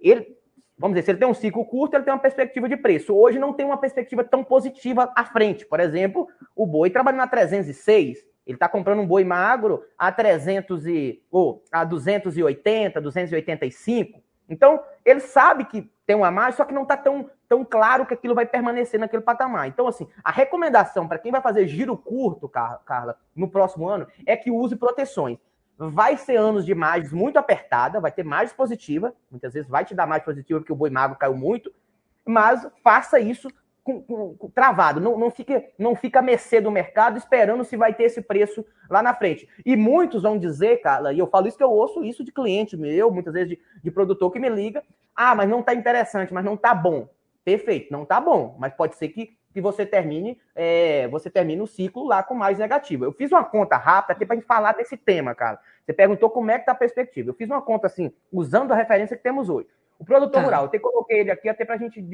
Ele, 0.01 0.37
vamos 0.77 0.95
dizer, 0.95 1.05
se 1.05 1.11
ele 1.11 1.19
tem 1.19 1.29
um 1.29 1.35
ciclo 1.35 1.65
curto, 1.65 1.97
ele 1.97 2.05
tem 2.05 2.13
uma 2.13 2.21
perspectiva 2.21 2.69
de 2.69 2.77
preço. 2.77 3.15
Hoje 3.15 3.39
não 3.39 3.53
tem 3.53 3.67
uma 3.67 3.79
perspectiva 3.79 4.23
tão 4.23 4.45
positiva 4.45 5.13
à 5.17 5.25
frente. 5.25 5.67
Por 5.67 5.81
exemplo, 5.81 6.29
o 6.55 6.67
boi 6.67 6.91
trabalhando 6.91 7.21
na 7.21 7.27
306, 7.27 8.25
ele 8.47 8.57
está 8.57 8.69
comprando 8.69 9.01
um 9.01 9.07
boi 9.07 9.25
magro 9.25 9.83
a 9.97 10.11
300 10.11 10.87
e, 10.87 11.23
ou 11.31 11.63
a 11.71 11.85
280, 11.85 13.01
285. 13.01 14.23
Então, 14.49 14.83
ele 15.05 15.21
sabe 15.21 15.65
que 15.67 15.91
tem 16.07 16.17
uma 16.17 16.31
margem, 16.31 16.57
só 16.57 16.65
que 16.65 16.73
não 16.73 16.85
está 16.85 16.97
tão, 16.97 17.29
tão 17.49 17.65
claro 17.65 18.05
que 18.05 18.15
aquilo 18.15 18.35
vai 18.35 18.45
permanecer 18.45 19.01
naquele 19.01 19.23
patamar. 19.23 19.67
Então, 19.67 19.89
assim, 19.89 20.07
a 20.23 20.31
recomendação 20.31 21.09
para 21.09 21.19
quem 21.19 21.33
vai 21.33 21.41
fazer 21.41 21.67
giro 21.67 21.97
curto, 21.97 22.49
Carla, 22.49 23.19
no 23.35 23.49
próximo 23.49 23.89
ano, 23.89 24.07
é 24.27 24.37
que 24.37 24.51
use 24.51 24.77
proteções. 24.77 25.39
Vai 25.79 26.17
ser 26.17 26.37
anos 26.37 26.67
de 26.67 26.75
margens 26.75 27.13
muito 27.13 27.39
apertada, 27.39 28.01
vai 28.01 28.11
ter 28.11 28.25
margem 28.25 28.55
positiva, 28.55 29.15
muitas 29.31 29.55
vezes 29.55 29.71
vai 29.71 29.85
te 29.85 29.95
dar 29.95 30.07
mais 30.07 30.23
positiva 30.23 30.61
porque 30.61 30.73
o 30.73 30.77
boi 30.77 30.91
magro 30.91 31.17
caiu 31.17 31.37
muito, 31.37 31.73
mas 32.27 32.69
faça 32.83 33.21
isso 33.21 33.49
com, 33.85 34.03
com, 34.03 34.35
com, 34.35 34.51
travado, 34.51 35.01
não, 35.01 35.17
não, 35.17 35.31
fica, 35.31 35.65
não 35.79 35.95
fica 35.95 36.19
a 36.19 36.23
mercê 36.23 36.61
do 36.61 36.71
mercado 36.71 37.17
esperando 37.17 37.65
se 37.65 37.77
vai 37.77 37.95
ter 37.95 38.05
esse 38.05 38.21
preço 38.21 38.63
lá 38.91 39.03
na 39.03 39.15
frente. 39.15 39.49
E 39.65 39.77
muitos 39.77 40.25
vão 40.25 40.37
dizer, 40.37 40.83
Carla, 40.83 41.13
e 41.13 41.19
eu 41.19 41.27
falo 41.27 41.49
isso 41.49 41.57
que 41.57 41.65
eu 41.65 41.71
ouço 41.71 42.05
isso 42.05 42.23
de 42.23 42.31
cliente 42.31 42.77
meu, 42.77 43.11
muitas 43.11 43.33
vezes 43.33 43.51
de, 43.51 43.61
de 43.83 43.91
produtor 43.91 44.31
que 44.31 44.39
me 44.39 44.51
liga, 44.51 44.83
ah, 45.17 45.35
mas 45.35 45.49
não 45.49 45.61
está 45.61 45.73
interessante, 45.73 46.35
mas 46.35 46.45
não 46.45 46.55
está 46.55 46.75
bom. 46.75 47.09
Perfeito, 47.49 47.91
não 47.91 48.03
está 48.03 48.21
bom, 48.21 48.57
mas 48.59 48.75
pode 48.75 48.95
ser 48.97 49.09
que, 49.09 49.35
que 49.55 49.59
você 49.59 49.87
termine 49.87 50.39
é, 50.55 51.09
você 51.09 51.31
termine 51.31 51.63
o 51.63 51.67
ciclo 51.67 52.07
lá 52.07 52.23
com 52.23 52.35
mais 52.35 52.59
negativo. 52.59 53.07
Eu 53.07 53.13
fiz 53.13 53.33
uma 53.33 53.43
conta 53.43 53.79
rápida 53.79 54.13
aqui 54.13 54.27
para 54.27 54.35
a 54.35 54.37
gente 54.39 54.47
falar 54.47 54.73
desse 54.73 54.99
tema, 54.99 55.35
cara. 55.35 55.59
Você 55.83 55.95
perguntou 55.95 56.29
como 56.29 56.51
é 56.51 56.57
que 56.57 56.61
está 56.61 56.73
a 56.73 56.75
perspectiva. 56.75 57.31
Eu 57.31 57.35
fiz 57.35 57.49
uma 57.49 57.63
conta 57.63 57.87
assim, 57.87 58.13
usando 58.31 58.73
a 58.73 58.77
referência 58.77 59.17
que 59.17 59.23
temos 59.23 59.49
hoje. 59.49 59.67
O 59.99 60.05
produtor 60.05 60.41
tá. 60.41 60.45
rural, 60.45 60.65
eu 60.65 60.67
até 60.67 60.79
coloquei 60.79 61.21
ele 61.21 61.31
aqui 61.31 61.49
até 61.49 61.65
para 61.65 61.77
a 61.77 61.79
gente 61.79 62.05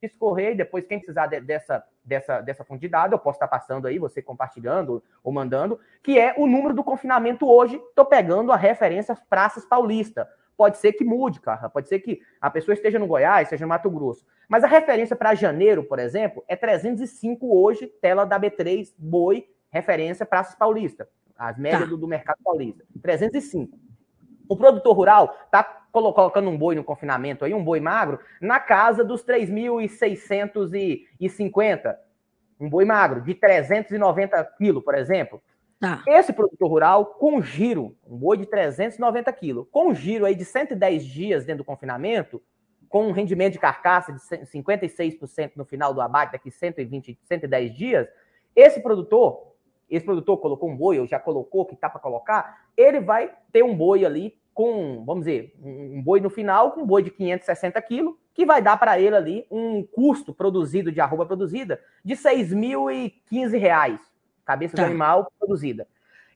escorrer, 0.00 0.56
depois 0.56 0.86
quem 0.86 0.98
precisar 0.98 1.26
de, 1.26 1.38
dessa, 1.38 1.84
dessa, 2.02 2.40
dessa 2.40 2.64
fonte 2.64 2.80
de 2.80 2.88
dados, 2.88 3.12
eu 3.12 3.18
posso 3.18 3.36
estar 3.36 3.48
passando 3.48 3.86
aí, 3.86 3.98
você 3.98 4.22
compartilhando 4.22 5.04
ou 5.22 5.30
mandando, 5.30 5.78
que 6.02 6.18
é 6.18 6.34
o 6.38 6.46
número 6.46 6.72
do 6.72 6.82
confinamento 6.82 7.46
hoje, 7.46 7.76
estou 7.76 8.06
pegando 8.06 8.52
a 8.52 8.56
referência 8.56 9.14
Praças 9.28 9.66
Paulista. 9.66 10.26
Pode 10.58 10.76
ser 10.78 10.92
que 10.92 11.04
mude, 11.04 11.40
cara, 11.40 11.70
pode 11.70 11.88
ser 11.88 12.00
que 12.00 12.20
a 12.40 12.50
pessoa 12.50 12.74
esteja 12.74 12.98
no 12.98 13.06
Goiás, 13.06 13.44
esteja 13.44 13.64
no 13.64 13.68
Mato 13.68 13.88
Grosso. 13.88 14.26
Mas 14.48 14.64
a 14.64 14.66
referência 14.66 15.14
para 15.14 15.32
janeiro, 15.32 15.84
por 15.84 16.00
exemplo, 16.00 16.42
é 16.48 16.56
305 16.56 17.56
hoje, 17.56 17.86
tela 18.02 18.24
da 18.24 18.40
B3, 18.40 18.92
boi, 18.98 19.48
referência 19.70 20.26
Praças 20.26 20.56
Paulista. 20.56 21.08
As 21.36 21.56
médias 21.56 21.82
tá. 21.82 21.86
do, 21.86 21.96
do 21.96 22.08
mercado 22.08 22.38
paulista. 22.42 22.84
305. 23.00 23.78
O 24.48 24.56
produtor 24.56 24.96
rural 24.96 25.32
está 25.44 25.62
colocando 25.92 26.50
um 26.50 26.58
boi 26.58 26.74
no 26.74 26.82
confinamento 26.82 27.44
aí, 27.44 27.54
um 27.54 27.62
boi 27.62 27.78
magro, 27.78 28.18
na 28.40 28.58
casa 28.58 29.04
dos 29.04 29.24
3.650. 29.24 31.94
Um 32.58 32.68
boi 32.68 32.84
magro, 32.84 33.22
de 33.22 33.32
390 33.32 34.42
quilos, 34.58 34.82
por 34.82 34.96
exemplo. 34.96 35.40
Tá. 35.80 36.02
Esse 36.08 36.32
produtor 36.32 36.68
rural, 36.68 37.06
com 37.06 37.40
giro, 37.40 37.96
um 38.04 38.16
boi 38.16 38.36
de 38.36 38.46
390 38.46 39.32
quilos, 39.32 39.66
com 39.70 39.94
giro 39.94 40.24
aí 40.24 40.34
de 40.34 40.44
110 40.44 41.04
dias 41.04 41.44
dentro 41.44 41.62
do 41.62 41.66
confinamento, 41.66 42.42
com 42.88 43.06
um 43.06 43.12
rendimento 43.12 43.52
de 43.52 43.58
carcaça 43.60 44.12
de 44.12 44.18
56% 44.18 45.52
no 45.54 45.64
final 45.64 45.94
do 45.94 46.00
abate, 46.00 46.32
daqui 46.32 46.50
120, 46.50 47.18
110 47.22 47.74
dias, 47.74 48.08
esse 48.56 48.80
produtor, 48.80 49.54
esse 49.88 50.04
produtor 50.04 50.38
colocou 50.38 50.68
um 50.68 50.76
boi, 50.76 50.98
ou 50.98 51.06
já 51.06 51.20
colocou, 51.20 51.64
que 51.64 51.74
está 51.74 51.88
para 51.88 52.00
colocar, 52.00 52.66
ele 52.76 53.00
vai 53.00 53.32
ter 53.52 53.62
um 53.62 53.76
boi 53.76 54.04
ali 54.04 54.36
com, 54.52 55.04
vamos 55.04 55.26
dizer, 55.26 55.54
um 55.62 56.02
boi 56.02 56.20
no 56.20 56.28
final, 56.28 56.72
com 56.72 56.80
um 56.80 56.86
boi 56.86 57.04
de 57.04 57.12
560 57.12 57.80
quilos, 57.82 58.16
que 58.34 58.44
vai 58.44 58.60
dar 58.60 58.76
para 58.76 58.98
ele 58.98 59.14
ali 59.14 59.46
um 59.48 59.86
custo 59.86 60.34
produzido 60.34 60.90
de 60.90 61.00
arroba 61.00 61.24
produzida 61.24 61.80
de 62.04 62.16
6.015 62.16 63.56
reais, 63.56 64.00
cabeça 64.48 64.74
tá. 64.74 64.82
do 64.82 64.86
animal 64.86 65.30
produzida. 65.38 65.86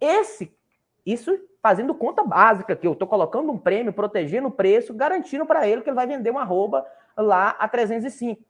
Esse, 0.00 0.56
isso 1.04 1.36
fazendo 1.60 1.92
conta 1.94 2.22
básica, 2.22 2.76
que 2.76 2.86
eu 2.86 2.92
estou 2.92 3.08
colocando 3.08 3.50
um 3.50 3.58
prêmio, 3.58 3.92
protegendo 3.92 4.46
o 4.48 4.52
preço, 4.52 4.94
garantindo 4.94 5.44
para 5.44 5.66
ele 5.66 5.82
que 5.82 5.88
ele 5.88 5.96
vai 5.96 6.06
vender 6.06 6.30
uma 6.30 6.42
arroba 6.42 6.86
lá 7.16 7.56
a 7.58 7.68
305. 7.68 8.47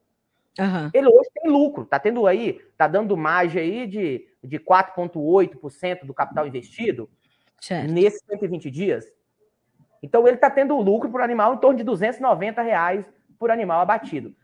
Uhum. 0.59 0.91
Ele 0.93 1.07
hoje 1.07 1.31
tem 1.35 1.51
lucro, 1.51 1.85
tá 1.85 1.99
tendo 1.99 2.27
aí, 2.27 2.61
tá 2.77 2.89
dando 2.89 3.17
margem 3.17 3.63
aí 3.63 3.87
de, 3.87 4.27
de 4.43 4.59
4,8% 4.59 6.05
do 6.05 6.13
capital 6.13 6.47
investido 6.47 7.09
certo. 7.61 7.91
nesses 7.91 8.21
120 8.29 8.71
dias. 8.71 9.07
Então 10.03 10.27
ele 10.27 10.37
está 10.37 10.51
tendo 10.51 10.77
lucro 10.77 11.11
por 11.11 11.21
animal 11.21 11.55
em 11.55 11.59
torno 11.59 11.79
de 11.79 11.85
290 11.85 12.63
reais 12.63 13.05
por 13.39 13.51
animal 13.51 13.81
abatido. 13.81 14.35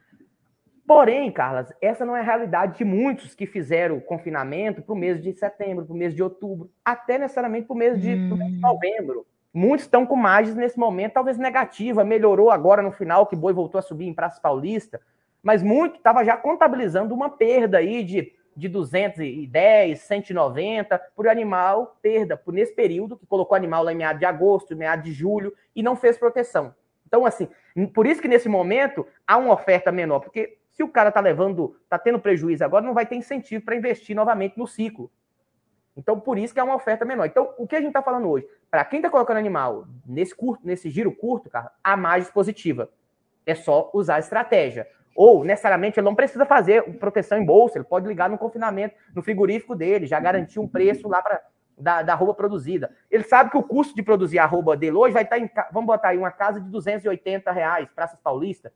Porém, 0.86 1.32
Carlas, 1.32 1.72
essa 1.80 2.04
não 2.04 2.14
é 2.14 2.20
a 2.20 2.24
realidade 2.24 2.78
de 2.78 2.84
muitos 2.84 3.34
que 3.34 3.46
fizeram 3.46 3.96
o 3.96 4.00
confinamento 4.02 4.82
para 4.82 4.92
o 4.92 4.96
mês 4.96 5.20
de 5.20 5.32
setembro, 5.32 5.86
para 5.86 5.94
o 5.94 5.96
mês 5.96 6.14
de 6.14 6.22
outubro, 6.22 6.70
até 6.84 7.18
necessariamente 7.18 7.66
para 7.66 7.74
o 7.74 7.78
mês, 7.78 8.00
de, 8.00 8.14
mês 8.14 8.52
de 8.52 8.58
hum. 8.58 8.60
novembro. 8.60 9.26
Muitos 9.52 9.86
estão 9.86 10.04
com 10.04 10.16
margens 10.16 10.56
nesse 10.56 10.78
momento, 10.78 11.14
talvez 11.14 11.38
negativa, 11.38 12.04
melhorou 12.04 12.50
agora 12.50 12.82
no 12.82 12.92
final, 12.92 13.26
que 13.26 13.36
boi 13.36 13.52
voltou 13.52 13.78
a 13.78 13.82
subir 13.82 14.06
em 14.06 14.12
Praça 14.12 14.40
Paulista, 14.40 15.00
mas 15.44 15.62
muito 15.62 15.96
estava 15.96 16.24
já 16.24 16.36
contabilizando 16.38 17.14
uma 17.14 17.28
perda 17.28 17.76
aí 17.78 18.02
de, 18.02 18.32
de 18.56 18.66
210, 18.66 20.00
190 20.00 20.98
por 21.14 21.28
animal, 21.28 21.98
perda 22.00 22.34
por 22.34 22.54
nesse 22.54 22.74
período, 22.74 23.16
que 23.18 23.26
colocou 23.26 23.54
animal 23.54 23.84
lá 23.84 23.92
em 23.92 23.96
meados 23.96 24.18
de 24.18 24.24
agosto, 24.24 24.74
meados 24.74 25.04
de 25.04 25.12
julho, 25.12 25.54
e 25.76 25.82
não 25.82 25.94
fez 25.94 26.16
proteção. 26.16 26.74
Então, 27.06 27.26
assim, 27.26 27.46
por 27.92 28.06
isso 28.06 28.22
que 28.22 28.26
nesse 28.26 28.48
momento 28.48 29.06
há 29.26 29.36
uma 29.36 29.52
oferta 29.52 29.92
menor, 29.92 30.20
porque 30.20 30.58
Se 30.72 30.82
o 30.82 30.88
cara 30.88 31.10
está 31.10 31.20
levando, 31.20 31.76
está 31.84 31.96
tendo 31.96 32.18
prejuízo 32.18 32.64
agora, 32.64 32.84
não 32.84 32.94
vai 32.94 33.06
ter 33.06 33.14
incentivo 33.14 33.64
para 33.64 33.76
investir 33.76 34.16
novamente 34.16 34.58
no 34.58 34.66
ciclo. 34.66 35.08
Então, 35.96 36.18
por 36.18 36.36
isso 36.36 36.52
que 36.52 36.58
é 36.58 36.64
uma 36.64 36.74
oferta 36.74 37.04
menor. 37.04 37.26
Então, 37.26 37.54
o 37.56 37.64
que 37.64 37.76
a 37.76 37.78
gente 37.78 37.90
está 37.90 38.02
falando 38.02 38.28
hoje? 38.28 38.44
Para 38.68 38.84
quem 38.84 38.98
está 38.98 39.08
colocando 39.08 39.36
animal 39.36 39.86
nesse 40.04 40.34
curto, 40.34 40.66
nesse 40.66 40.90
giro 40.90 41.12
curto, 41.12 41.48
cara, 41.48 41.70
a 41.84 41.96
margem 41.96 42.32
positiva. 42.32 42.90
É 43.46 43.54
só 43.54 43.88
usar 43.94 44.16
a 44.16 44.18
estratégia. 44.18 44.88
Ou, 45.14 45.44
necessariamente, 45.44 45.98
ele 45.98 46.04
não 46.04 46.14
precisa 46.14 46.44
fazer 46.44 46.82
proteção 46.98 47.38
em 47.38 47.44
bolsa, 47.44 47.78
ele 47.78 47.84
pode 47.84 48.06
ligar 48.06 48.28
no 48.28 48.36
confinamento, 48.36 48.94
no 49.14 49.22
frigorífico 49.22 49.74
dele, 49.74 50.06
já 50.06 50.18
garantir 50.18 50.58
um 50.58 50.68
preço 50.68 51.08
lá 51.08 51.22
para 51.22 51.40
da, 51.76 52.02
da 52.02 52.12
arroba 52.12 52.34
produzida. 52.34 52.90
Ele 53.10 53.24
sabe 53.24 53.50
que 53.50 53.56
o 53.56 53.62
custo 53.62 53.94
de 53.94 54.02
produzir 54.02 54.38
a 54.38 54.44
arroba 54.44 54.76
dele 54.76 54.96
hoje 54.96 55.12
vai 55.12 55.24
estar 55.24 55.38
em, 55.38 55.50
vamos 55.72 55.86
botar 55.86 56.08
aí, 56.08 56.18
uma 56.18 56.30
casa 56.30 56.60
de 56.60 56.68
280 56.70 57.50
reais, 57.52 57.88
Praças 57.94 58.18
Paulista. 58.22 58.72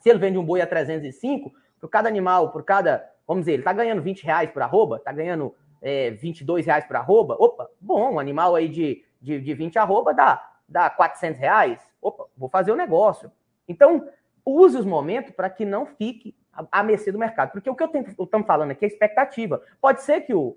Se 0.00 0.10
ele 0.10 0.18
vende 0.18 0.36
um 0.36 0.44
boi 0.44 0.60
a 0.60 0.66
305, 0.66 1.52
por 1.80 1.88
cada 1.88 2.08
animal, 2.08 2.50
por 2.50 2.64
cada, 2.64 3.08
vamos 3.26 3.42
dizer, 3.42 3.52
ele 3.52 3.62
está 3.62 3.72
ganhando 3.72 4.02
20 4.02 4.24
reais 4.24 4.50
por 4.50 4.62
arroba, 4.62 4.96
está 4.96 5.12
ganhando 5.12 5.54
é, 5.80 6.10
22 6.10 6.66
reais 6.66 6.84
por 6.84 6.96
arroba, 6.96 7.36
opa, 7.38 7.68
bom, 7.80 8.14
um 8.14 8.18
animal 8.18 8.54
aí 8.54 8.68
de, 8.68 9.04
de, 9.20 9.40
de 9.40 9.54
20 9.54 9.78
arroba 9.78 10.12
dá, 10.12 10.50
dá 10.68 10.90
400 10.90 11.38
reais, 11.38 11.80
opa, 12.00 12.26
vou 12.36 12.48
fazer 12.48 12.70
o 12.70 12.74
um 12.74 12.78
negócio. 12.78 13.30
Então, 13.68 14.08
use 14.44 14.76
os 14.76 14.84
momentos 14.84 15.32
para 15.32 15.48
que 15.48 15.64
não 15.64 15.86
fique 15.86 16.36
à 16.70 16.82
mercê 16.82 17.10
do 17.10 17.18
mercado. 17.18 17.52
Porque 17.52 17.68
o 17.68 17.74
que 17.74 17.82
eu 17.82 17.90
estamos 18.24 18.46
falando 18.46 18.70
aqui 18.70 18.84
é 18.84 18.88
expectativa. 18.88 19.62
Pode 19.80 20.02
ser 20.02 20.22
que 20.22 20.34
o, 20.34 20.56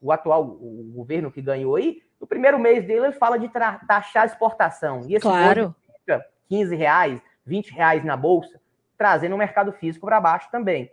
o 0.00 0.12
atual 0.12 0.44
o 0.44 0.92
governo 0.94 1.30
que 1.30 1.40
ganhou 1.40 1.76
aí, 1.76 2.02
no 2.20 2.26
primeiro 2.26 2.58
mês 2.58 2.84
dele, 2.84 3.06
ele 3.06 3.12
fala 3.12 3.38
de 3.38 3.48
taxar 3.48 4.24
a 4.24 4.26
exportação. 4.26 5.02
E 5.06 5.14
esse 5.14 5.22
claro. 5.22 5.74
fica 6.00 6.24
15 6.48 6.74
reais, 6.74 7.20
20 7.46 7.72
reais 7.72 8.04
na 8.04 8.16
bolsa, 8.16 8.60
trazendo 8.96 9.34
o 9.34 9.38
mercado 9.38 9.72
físico 9.72 10.06
para 10.06 10.20
baixo 10.20 10.50
também. 10.50 10.90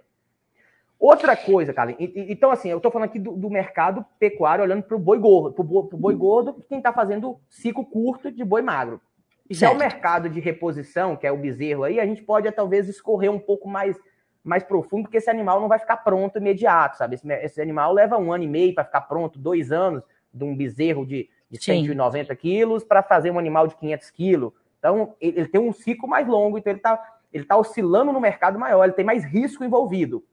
Outra 0.98 1.36
coisa, 1.36 1.74
cara, 1.74 1.94
então 2.00 2.52
assim, 2.52 2.70
eu 2.70 2.78
estou 2.78 2.90
falando 2.90 3.10
aqui 3.10 3.20
do, 3.20 3.34
do, 3.34 3.50
mercado 3.50 4.06
pecuário 4.18 4.64
olhando 4.64 4.82
para 4.82 4.96
o 4.96 5.00
boi 5.00 5.20
gordo, 5.20 5.54
para 5.54 5.62
o 5.62 6.00
boi 6.00 6.16
gordo, 6.16 6.66
quem 6.70 6.78
está 6.78 6.94
fazendo 6.94 7.38
ciclo 7.50 7.86
curto 7.86 8.32
de 8.32 8.46
boi 8.46 8.62
magro. 8.62 9.02
Já 9.50 9.72
o 9.72 9.78
mercado 9.78 10.30
de 10.30 10.40
reposição, 10.40 11.16
que 11.16 11.28
é 11.28 11.32
o 11.32 11.38
bezerro 11.38 11.84
aí, 11.84 12.00
a 12.00 12.06
gente 12.06 12.24
pode 12.24 12.52
talvez 12.52 12.90
escorrer 12.90 13.32
um 13.32 13.40
pouco 13.40 13.68
mais, 13.68 13.96
mais 14.44 14.64
profundo, 14.64 15.04
porque 15.04 15.18
esse 15.18 15.30
animal 15.30 15.62
não 15.62 15.68
vai 15.68 15.78
ficar 15.78 15.98
pronto 15.98 16.38
imediato, 16.38 16.98
sabe? 16.98 17.16
Esse, 17.16 17.32
esse 17.32 17.62
animal 17.62 17.94
leva 17.94 18.18
um 18.18 18.34
ano 18.34 18.44
e 18.44 18.48
meio 18.48 18.74
para 18.74 18.86
ficar 18.86 19.02
pronto, 19.02 19.38
dois 19.38 19.72
anos 19.72 20.04
de 20.34 20.44
um 20.44 20.56
bezerro 20.56 21.06
de, 21.06 21.30
de 21.50 21.64
190 21.64 22.36
quilos 22.36 22.84
para 22.84 23.04
fazer 23.04 23.32
um 23.32 23.40
animal 23.40 23.68
de 23.68 23.76
500 23.76 24.10
quilos. 24.10 24.54
Então, 24.80 25.16
ele, 25.22 25.40
ele, 25.40 25.48
tem 25.48 25.62
um 25.62 25.72
ciclo 25.72 26.08
mais 26.10 26.28
longo, 26.28 26.58
então 26.58 26.72
ele 26.72 26.80
está 26.80 27.16
ele 27.36 27.44
tá 27.44 27.58
oscilando 27.58 28.14
no 28.14 28.22
mercado 28.22 28.58
maior, 28.58 28.86
ele 28.86 28.94
tem 28.94 29.04
mais 29.04 29.26
risco 29.26 29.64
envolvido. 29.64 30.24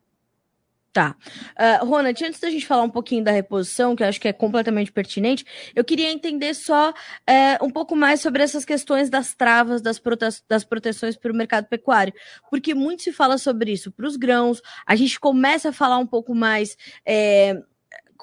Tá. 0.93 1.17
Uh, 1.59 1.87
Ronald, 1.87 2.23
antes 2.23 2.39
da 2.39 2.51
gente 2.51 2.67
falar 2.67 2.83
um 2.83 2.91
pouquinho 2.91 3.25
da 3.25 3.31
reposição, 3.31 3.97
que 3.97 4.03
eu 4.03 4.09
acho 4.09 4.21
que 4.21 4.29
é 4.29 4.33
completamente 4.33 4.93
pertinente, 4.93 5.43
eu 5.75 5.83
queria 5.83 6.13
entender 6.13 6.53
só 6.53 6.91
uh, 6.91 7.65
um 7.65 7.71
pouco 7.71 7.97
mais 7.97 8.21
sobre 8.21 8.43
essas 8.43 8.63
questões 8.63 9.09
das 9.09 9.35
travas, 9.35 9.81
das, 9.81 9.99
prote 9.99 10.27
das 10.47 10.65
proteções 10.65 11.17
para 11.17 11.33
o 11.33 11.35
mercado 11.35 11.67
pecuário. 11.67 12.13
Porque 12.51 12.75
muito 12.75 13.03
se 13.03 13.11
fala 13.11 13.39
sobre 13.39 13.73
isso 13.73 13.91
para 13.91 14.07
os 14.07 14.17
grãos, 14.17 14.61
a 14.87 14.95
gente 14.95 15.19
começa 15.19 15.71
a 15.71 15.73
falar 15.73 15.97
um 15.97 16.07
pouco 16.07 16.35
mais. 16.35 16.77
Uh, 17.09 17.72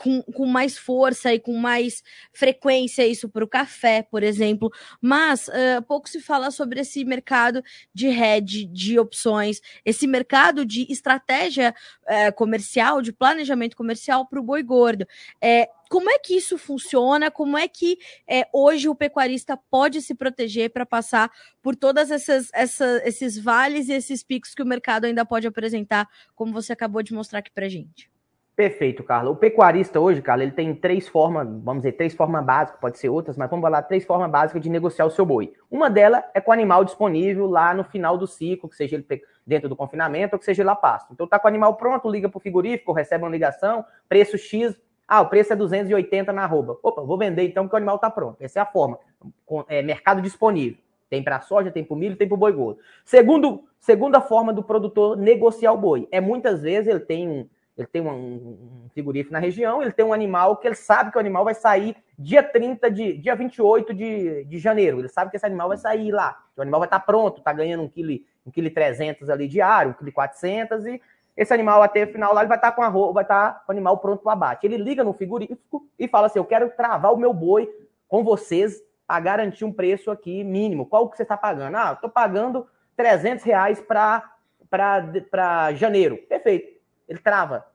com, 0.01 0.21
com 0.23 0.45
mais 0.45 0.77
força 0.77 1.33
e 1.33 1.39
com 1.39 1.53
mais 1.57 2.01
frequência 2.31 3.05
isso 3.05 3.27
para 3.27 3.43
o 3.43 3.47
café, 3.47 4.01
por 4.01 4.23
exemplo. 4.23 4.71
Mas 5.01 5.49
uh, 5.49 5.81
pouco 5.85 6.09
se 6.09 6.21
fala 6.21 6.51
sobre 6.51 6.79
esse 6.79 7.03
mercado 7.03 7.61
de 7.93 8.07
hedge, 8.07 8.65
de 8.65 8.97
opções, 8.97 9.59
esse 9.83 10.07
mercado 10.07 10.65
de 10.65 10.89
estratégia 10.89 11.75
uh, 12.03 12.33
comercial, 12.33 13.01
de 13.01 13.11
planejamento 13.11 13.75
comercial 13.75 14.25
para 14.25 14.39
o 14.39 14.43
boi 14.43 14.63
gordo. 14.63 15.05
É, 15.41 15.67
como 15.89 16.09
é 16.09 16.17
que 16.17 16.35
isso 16.35 16.57
funciona? 16.57 17.29
Como 17.29 17.57
é 17.57 17.67
que 17.67 17.97
é, 18.29 18.47
hoje 18.53 18.87
o 18.87 18.95
pecuarista 18.95 19.57
pode 19.69 20.01
se 20.01 20.15
proteger 20.15 20.69
para 20.69 20.85
passar 20.85 21.29
por 21.61 21.75
todos 21.75 22.09
essa, 22.09 23.01
esses 23.03 23.37
vales 23.37 23.89
e 23.89 23.93
esses 23.93 24.23
picos 24.23 24.53
que 24.53 24.63
o 24.63 24.65
mercado 24.65 25.05
ainda 25.05 25.25
pode 25.25 25.47
apresentar, 25.47 26.07
como 26.35 26.53
você 26.53 26.71
acabou 26.71 27.03
de 27.03 27.13
mostrar 27.13 27.39
aqui 27.39 27.51
para 27.51 27.67
gente? 27.67 28.09
Perfeito, 28.59 29.05
Carla. 29.05 29.29
O 29.29 29.37
pecuarista 29.37 30.01
hoje, 30.01 30.21
Carla, 30.21 30.43
ele 30.43 30.51
tem 30.51 30.75
três 30.75 31.07
formas, 31.07 31.47
vamos 31.63 31.81
dizer, 31.81 31.93
três 31.93 32.13
formas 32.13 32.43
básicas, 32.43 32.77
pode 32.81 32.99
ser 32.99 33.07
outras, 33.07 33.37
mas 33.37 33.49
vamos 33.49 33.63
falar 33.63 33.83
três 33.83 34.03
formas 34.03 34.29
básicas 34.29 34.61
de 34.61 34.69
negociar 34.69 35.05
o 35.05 35.09
seu 35.09 35.25
boi. 35.25 35.53
Uma 35.71 35.89
delas 35.89 36.25
é 36.33 36.41
com 36.41 36.51
o 36.51 36.53
animal 36.53 36.83
disponível 36.83 37.47
lá 37.47 37.73
no 37.73 37.85
final 37.85 38.17
do 38.17 38.27
ciclo, 38.27 38.67
que 38.67 38.75
seja 38.75 38.97
ele 38.97 39.21
dentro 39.47 39.69
do 39.69 39.77
confinamento 39.77 40.35
ou 40.35 40.39
que 40.39 40.43
seja 40.43 40.61
lá 40.61 40.75
pasto. 40.75 41.13
Então 41.13 41.25
tá 41.25 41.39
com 41.39 41.47
o 41.47 41.49
animal 41.49 41.75
pronto, 41.77 42.11
liga 42.11 42.27
pro 42.27 42.41
frigorífico, 42.41 42.91
recebe 42.91 43.23
uma 43.23 43.29
ligação, 43.29 43.85
preço 44.09 44.37
X, 44.37 44.77
ah, 45.07 45.21
o 45.21 45.29
preço 45.29 45.53
é 45.53 45.55
280 45.55 46.33
na 46.33 46.43
arroba. 46.43 46.77
Opa, 46.83 47.01
vou 47.01 47.17
vender 47.17 47.43
então 47.43 47.63
porque 47.63 47.77
o 47.77 47.77
animal 47.77 47.97
tá 47.97 48.09
pronto. 48.09 48.43
Essa 48.43 48.59
é 48.59 48.61
a 48.61 48.65
forma. 48.65 48.99
É, 49.69 49.81
mercado 49.81 50.21
disponível. 50.21 50.77
Tem 51.09 51.23
para 51.23 51.39
soja, 51.39 51.71
tem 51.71 51.85
para 51.85 51.95
milho, 51.95 52.17
tem 52.17 52.27
para 52.27 52.35
boi 52.35 52.51
gordo. 52.51 52.81
Segundo, 53.05 53.63
segunda 53.79 54.19
forma 54.19 54.51
do 54.51 54.61
produtor 54.61 55.15
negociar 55.15 55.71
o 55.71 55.77
boi 55.77 56.09
é 56.11 56.19
muitas 56.19 56.61
vezes 56.61 56.89
ele 56.89 56.99
tem 56.99 57.25
um 57.25 57.47
ele 57.79 57.87
tem 57.87 58.01
um, 58.01 58.09
um 58.09 58.89
frigorífico 58.91 59.31
na 59.31 59.39
região, 59.39 59.81
ele 59.81 59.93
tem 59.93 60.05
um 60.05 60.11
animal 60.11 60.57
que 60.57 60.67
ele 60.67 60.75
sabe 60.75 61.11
que 61.11 61.17
o 61.17 61.19
animal 61.19 61.45
vai 61.45 61.53
sair 61.53 61.95
dia 62.17 62.43
30 62.43 62.91
de 62.91 63.13
dia 63.13 63.33
28 63.33 63.93
de, 63.93 64.43
de 64.43 64.59
janeiro. 64.59 64.99
Ele 64.99 65.07
sabe 65.07 65.31
que 65.31 65.37
esse 65.37 65.45
animal 65.45 65.69
vai 65.69 65.77
sair 65.77 66.11
lá. 66.11 66.37
O 66.57 66.61
animal 66.61 66.81
vai 66.81 66.87
estar 66.87 66.99
pronto, 66.99 67.37
está 67.37 67.53
ganhando 67.53 67.83
um 67.83 67.87
quilo, 67.87 68.19
um 68.45 68.51
quilo 68.51 68.69
300 68.69 69.29
ali 69.29 69.47
diário, 69.47 69.91
um 69.91 69.93
quilo 69.93 70.11
400 70.11 70.85
e 70.87 71.01
esse 71.37 71.53
animal 71.53 71.81
até 71.81 72.03
o 72.03 72.11
final 72.11 72.33
lá 72.33 72.41
ele 72.41 72.49
vai 72.49 72.57
estar 72.57 72.73
com 72.73 72.83
a 72.83 72.89
vai 72.89 73.23
estar 73.23 73.63
com 73.65 73.71
o 73.71 73.73
animal 73.73 73.97
pronto 73.99 74.23
para 74.23 74.33
abate. 74.33 74.67
Ele 74.67 74.75
liga 74.75 75.01
no 75.01 75.13
frigorífico 75.13 75.87
e 75.97 76.05
fala 76.05 76.27
assim: 76.27 76.39
"Eu 76.39 76.45
quero 76.45 76.69
travar 76.71 77.13
o 77.13 77.17
meu 77.17 77.33
boi 77.33 77.69
com 78.09 78.25
vocês 78.25 78.83
a 79.07 79.21
garantir 79.21 79.63
um 79.63 79.71
preço 79.71 80.11
aqui 80.11 80.43
mínimo. 80.43 80.85
Qual 80.85 81.09
que 81.09 81.15
você 81.15 81.23
está 81.23 81.37
pagando? 81.37 81.77
Ah, 81.77 81.93
estou 81.93 82.09
pagando 82.09 82.67
300 82.97 83.45
reais 83.45 83.81
para 83.81 85.71
janeiro. 85.71 86.17
Perfeito 86.27 86.78
ele 87.09 87.19
trava, 87.19 87.65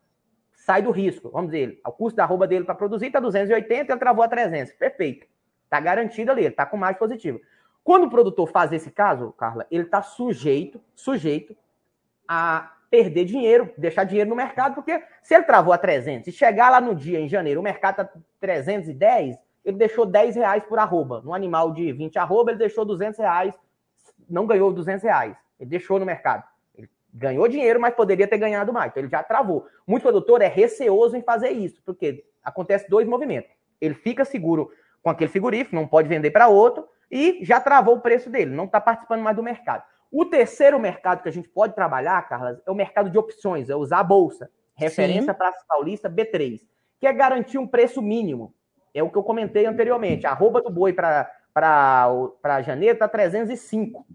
sai 0.52 0.80
do 0.80 0.92
risco. 0.92 1.28
Vamos 1.30 1.50
dizer, 1.50 1.80
o 1.84 1.90
custo 1.90 2.16
da 2.16 2.22
arroba 2.22 2.46
dele 2.46 2.64
para 2.64 2.74
produzir 2.74 3.06
está 3.06 3.18
280, 3.18 3.92
ele 3.92 3.98
travou 3.98 4.24
a 4.24 4.28
300. 4.28 4.72
Perfeito. 4.74 5.26
Está 5.64 5.80
garantido 5.80 6.30
ali, 6.30 6.42
ele 6.42 6.50
está 6.50 6.64
com 6.64 6.76
mais 6.76 6.96
positivo. 6.96 7.40
Quando 7.82 8.04
o 8.04 8.10
produtor 8.10 8.48
faz 8.48 8.72
esse 8.72 8.90
caso, 8.90 9.32
Carla, 9.32 9.66
ele 9.70 9.82
está 9.82 10.00
sujeito, 10.00 10.80
sujeito 10.94 11.54
a 12.26 12.72
perder 12.88 13.24
dinheiro, 13.24 13.70
deixar 13.76 14.04
dinheiro 14.04 14.30
no 14.30 14.36
mercado, 14.36 14.74
porque 14.76 15.02
se 15.20 15.34
ele 15.34 15.44
travou 15.44 15.72
a 15.72 15.78
300 15.78 16.28
e 16.28 16.32
chegar 16.32 16.70
lá 16.70 16.80
no 16.80 16.94
dia, 16.94 17.18
em 17.18 17.28
janeiro, 17.28 17.60
o 17.60 17.62
mercado 17.62 18.02
está 18.02 18.20
310, 18.40 19.36
ele 19.64 19.76
deixou 19.76 20.06
10 20.06 20.36
reais 20.36 20.62
por 20.64 20.78
arroba. 20.78 21.20
No 21.22 21.34
animal 21.34 21.72
de 21.72 21.92
20 21.92 22.18
arroba, 22.18 22.52
ele 22.52 22.58
deixou 22.58 22.84
200 22.84 23.18
reais, 23.18 23.54
não 24.30 24.46
ganhou 24.46 24.72
200 24.72 25.02
reais. 25.02 25.36
Ele 25.58 25.68
deixou 25.68 25.98
no 25.98 26.06
mercado 26.06 26.44
ganhou 27.14 27.46
dinheiro, 27.46 27.80
mas 27.80 27.94
poderia 27.94 28.26
ter 28.26 28.38
ganhado 28.38 28.72
mais. 28.72 28.90
Então 28.90 29.02
ele 29.02 29.10
já 29.10 29.22
travou. 29.22 29.66
Muito 29.86 30.02
produtor 30.02 30.42
é 30.42 30.48
receoso 30.48 31.16
em 31.16 31.22
fazer 31.22 31.50
isso, 31.50 31.80
porque 31.84 32.24
acontece 32.42 32.90
dois 32.90 33.06
movimentos. 33.06 33.50
Ele 33.80 33.94
fica 33.94 34.24
seguro 34.24 34.70
com 35.02 35.10
aquele 35.10 35.30
frigorífico, 35.30 35.76
não 35.76 35.86
pode 35.86 36.08
vender 36.08 36.30
para 36.30 36.48
outro, 36.48 36.88
e 37.10 37.38
já 37.42 37.60
travou 37.60 37.96
o 37.96 38.00
preço 38.00 38.28
dele, 38.28 38.50
não 38.50 38.64
está 38.64 38.80
participando 38.80 39.22
mais 39.22 39.36
do 39.36 39.42
mercado. 39.42 39.84
O 40.10 40.24
terceiro 40.24 40.78
mercado 40.78 41.22
que 41.22 41.28
a 41.28 41.32
gente 41.32 41.48
pode 41.48 41.74
trabalhar, 41.74 42.20
Carla, 42.28 42.60
é 42.66 42.70
o 42.70 42.74
mercado 42.74 43.10
de 43.10 43.18
opções, 43.18 43.70
é 43.70 43.76
usar 43.76 44.00
a 44.00 44.04
bolsa. 44.04 44.50
Referência 44.74 45.32
para 45.34 45.50
Praça 45.50 45.64
Paulista 45.68 46.10
B3, 46.10 46.60
que 46.98 47.06
é 47.06 47.12
garantir 47.12 47.58
um 47.58 47.66
preço 47.66 48.02
mínimo. 48.02 48.54
É 48.92 49.02
o 49.02 49.10
que 49.10 49.18
eu 49.18 49.22
comentei 49.22 49.66
anteriormente. 49.66 50.26
A 50.26 50.30
arroba 50.30 50.62
do 50.62 50.70
boi 50.70 50.92
para 50.92 52.62
janeiro 52.62 52.94
está 52.94 53.06
305. 53.06 54.06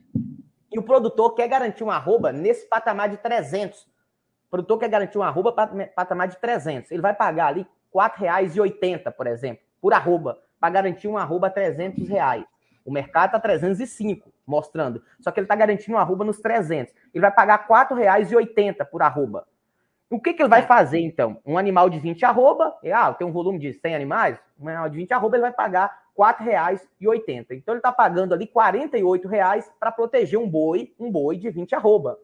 E 0.71 0.77
o 0.77 0.84
produtor 0.84 1.34
quer 1.34 1.47
garantir 1.47 1.84
um 1.84 1.89
arroba 1.89 2.32
nesse 2.32 2.67
patamar 2.67 3.10
de 3.10 3.17
300. 3.17 3.82
O 3.82 4.49
produtor 4.51 4.79
quer 4.79 4.89
garantir 4.89 5.17
um 5.17 5.23
arroba 5.23 5.51
patamar 5.51 6.27
de 6.27 6.38
300. 6.38 6.91
Ele 6.91 7.01
vai 7.01 7.13
pagar 7.13 7.47
ali 7.47 7.62
R$ 7.62 7.67
4,80, 7.93 9.12
por 9.12 9.27
exemplo, 9.27 9.63
por 9.82 9.93
arroba, 9.93 10.39
para 10.60 10.69
garantir 10.69 11.08
um 11.08 11.17
arroba 11.17 11.49
300 11.49 12.08
reais. 12.08 12.45
O 12.86 12.91
mercado 12.91 13.27
está 13.27 13.39
305, 13.39 14.32
mostrando. 14.45 15.03
Só 15.19 15.32
que 15.32 15.39
ele 15.39 15.45
está 15.45 15.55
garantindo 15.55 15.97
um 15.97 15.99
arroba 15.99 16.23
nos 16.23 16.39
300. 16.39 16.93
Ele 17.13 17.21
vai 17.21 17.32
pagar 17.32 17.65
R$ 17.67 17.67
4,80 17.67 18.86
por 18.86 19.01
arroba. 19.01 19.47
O 20.10 20.19
que, 20.19 20.34
que 20.34 20.41
ele 20.41 20.50
vai 20.50 20.63
fazer, 20.63 21.00
então? 21.00 21.38
Um 21.45 21.56
animal 21.56 21.88
de 21.88 22.00
20 22.00 22.26
arroba, 22.26 22.76
ah, 22.91 23.13
tem 23.13 23.28
um 23.28 23.32
volume 23.32 23.60
de 23.60 23.72
100 23.74 23.95
animais, 23.95 24.39
um 24.60 24.67
animal 24.67 24.89
de 24.89 24.98
20 24.98 25.13
arroba, 25.13 25.36
ele 25.36 25.43
vai 25.43 25.54
pagar 25.54 26.02
R$ 26.17 26.34
4,80. 26.34 27.45
Então 27.52 27.76
ele 27.76 27.80
está 27.80 27.91
pagando 27.91 28.34
ali 28.34 28.45
R$ 28.45 28.52
reais 29.30 29.72
para 29.80 29.91
proteger 29.91 30.39
um 30.39 30.50
boi, 30.50 30.91
um 31.00 31.12
boi 31.12 31.38
de 31.38 31.52
20 31.52 31.76
arroba. 31.76 32.17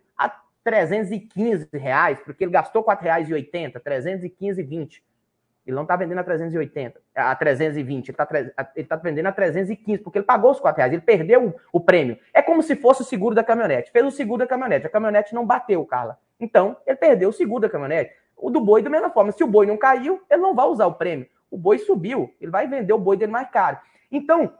315 0.64 1.70
reais, 1.74 2.20
porque 2.20 2.44
ele 2.44 2.52
gastou 2.52 2.84
R$ 2.88 2.96
4,80, 2.96 3.82
315,20. 3.82 5.02
Ele 5.66 5.76
não 5.76 5.84
está 5.84 5.96
vendendo 5.96 6.18
a 6.18 6.24
380, 6.24 7.00
a 7.14 7.36
320, 7.36 8.10
ele 8.10 8.12
está 8.12 8.72
ele 8.76 8.88
tá 8.88 8.96
vendendo 8.96 9.28
a 9.28 9.32
315, 9.32 10.02
porque 10.02 10.18
ele 10.18 10.26
pagou 10.26 10.52
os 10.52 10.60
4 10.60 10.78
reais, 10.78 10.94
ele 10.94 11.02
perdeu 11.02 11.48
o, 11.48 11.56
o, 11.74 11.80
prêmio. 11.80 12.18
É 12.34 12.42
como 12.42 12.64
se 12.64 12.76
fosse 12.76 13.02
o 13.02 13.06
seguro 13.06 13.36
da 13.36 13.44
caminhonete. 13.44 13.92
Fez 13.92 14.04
o 14.04 14.10
seguro 14.10 14.40
da 14.40 14.48
caminhonete, 14.48 14.88
a 14.88 14.90
caminhonete 14.90 15.36
não 15.36 15.46
bateu, 15.46 15.86
Carla. 15.86 16.18
Então, 16.40 16.76
ele 16.88 16.98
perdeu 16.98 17.30
o 17.30 17.34
seguro 17.34 17.62
da 17.62 17.70
caminhonete. 17.70 18.16
O 18.36 18.50
do 18.50 18.62
boi, 18.62 18.82
da 18.82 18.90
mesma 18.90 19.12
forma. 19.12 19.32
Se 19.32 19.44
o 19.44 19.48
boi 19.48 19.66
não 19.66 19.78
caiu, 19.78 20.22
ele 20.30 20.42
não 20.42 20.56
vai 20.56 20.66
usar 20.66 20.88
o 20.88 20.94
prêmio. 20.94 21.28
O 21.52 21.58
boi 21.58 21.78
subiu, 21.78 22.34
ele 22.40 22.50
vai 22.50 22.68
vender 22.68 22.94
o 22.94 22.98
boi 22.98 23.18
dele 23.18 23.32
mais 23.32 23.50
caro. 23.50 23.78
Então, 24.12 24.54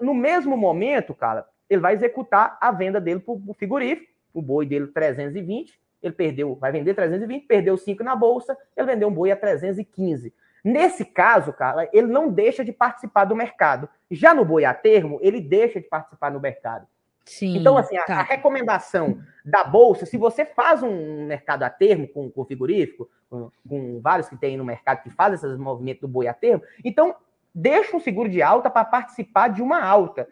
no 0.00 0.14
mesmo 0.14 0.56
momento, 0.56 1.14
cara, 1.14 1.46
ele 1.68 1.80
vai 1.80 1.94
executar 1.94 2.56
a 2.60 2.72
venda 2.72 3.00
dele 3.00 3.20
para 3.20 3.34
o 3.34 3.54
frigorífico, 3.54 4.10
o 4.36 4.42
boi 4.42 4.66
dele 4.66 4.88
320, 4.88 5.80
ele 6.02 6.14
perdeu, 6.14 6.54
vai 6.56 6.70
vender 6.70 6.94
320, 6.94 7.46
perdeu 7.46 7.76
5 7.76 8.04
na 8.04 8.14
bolsa, 8.14 8.56
ele 8.76 8.86
vendeu 8.86 9.08
um 9.08 9.12
boi 9.12 9.30
a 9.30 9.36
315. 9.36 10.32
Nesse 10.62 11.04
caso, 11.04 11.52
cara, 11.52 11.88
ele 11.92 12.06
não 12.06 12.30
deixa 12.30 12.64
de 12.64 12.72
participar 12.72 13.24
do 13.24 13.34
mercado. 13.34 13.88
Já 14.10 14.34
no 14.34 14.44
boi 14.44 14.64
a 14.64 14.74
termo, 14.74 15.18
ele 15.22 15.40
deixa 15.40 15.80
de 15.80 15.88
participar 15.88 16.30
no 16.30 16.40
mercado. 16.40 16.86
Sim, 17.24 17.56
então, 17.56 17.78
assim, 17.78 17.96
tá. 18.06 18.16
a, 18.16 18.20
a, 18.20 18.22
recomendação 18.22 19.18
da 19.44 19.64
bolsa, 19.64 20.06
se 20.06 20.16
você 20.16 20.44
faz 20.44 20.82
um 20.82 21.26
mercado 21.26 21.64
a 21.64 21.70
termo 21.70 22.06
com, 22.08 22.30
com 22.30 22.44
frigorífico, 22.44 23.08
com, 23.28 23.50
com, 23.68 24.00
vários 24.00 24.28
que 24.28 24.36
tem 24.36 24.56
no 24.56 24.64
mercado 24.64 25.02
que 25.02 25.10
fazem 25.10 25.34
esses 25.34 25.58
movimentos 25.58 26.02
do 26.02 26.08
boi 26.08 26.28
a 26.28 26.34
termo, 26.34 26.62
então 26.84 27.16
deixa 27.52 27.96
um 27.96 28.00
seguro 28.00 28.28
de 28.28 28.42
alta 28.42 28.70
para 28.70 28.84
participar 28.84 29.48
de 29.48 29.62
uma 29.62 29.82
alta. 29.82 30.28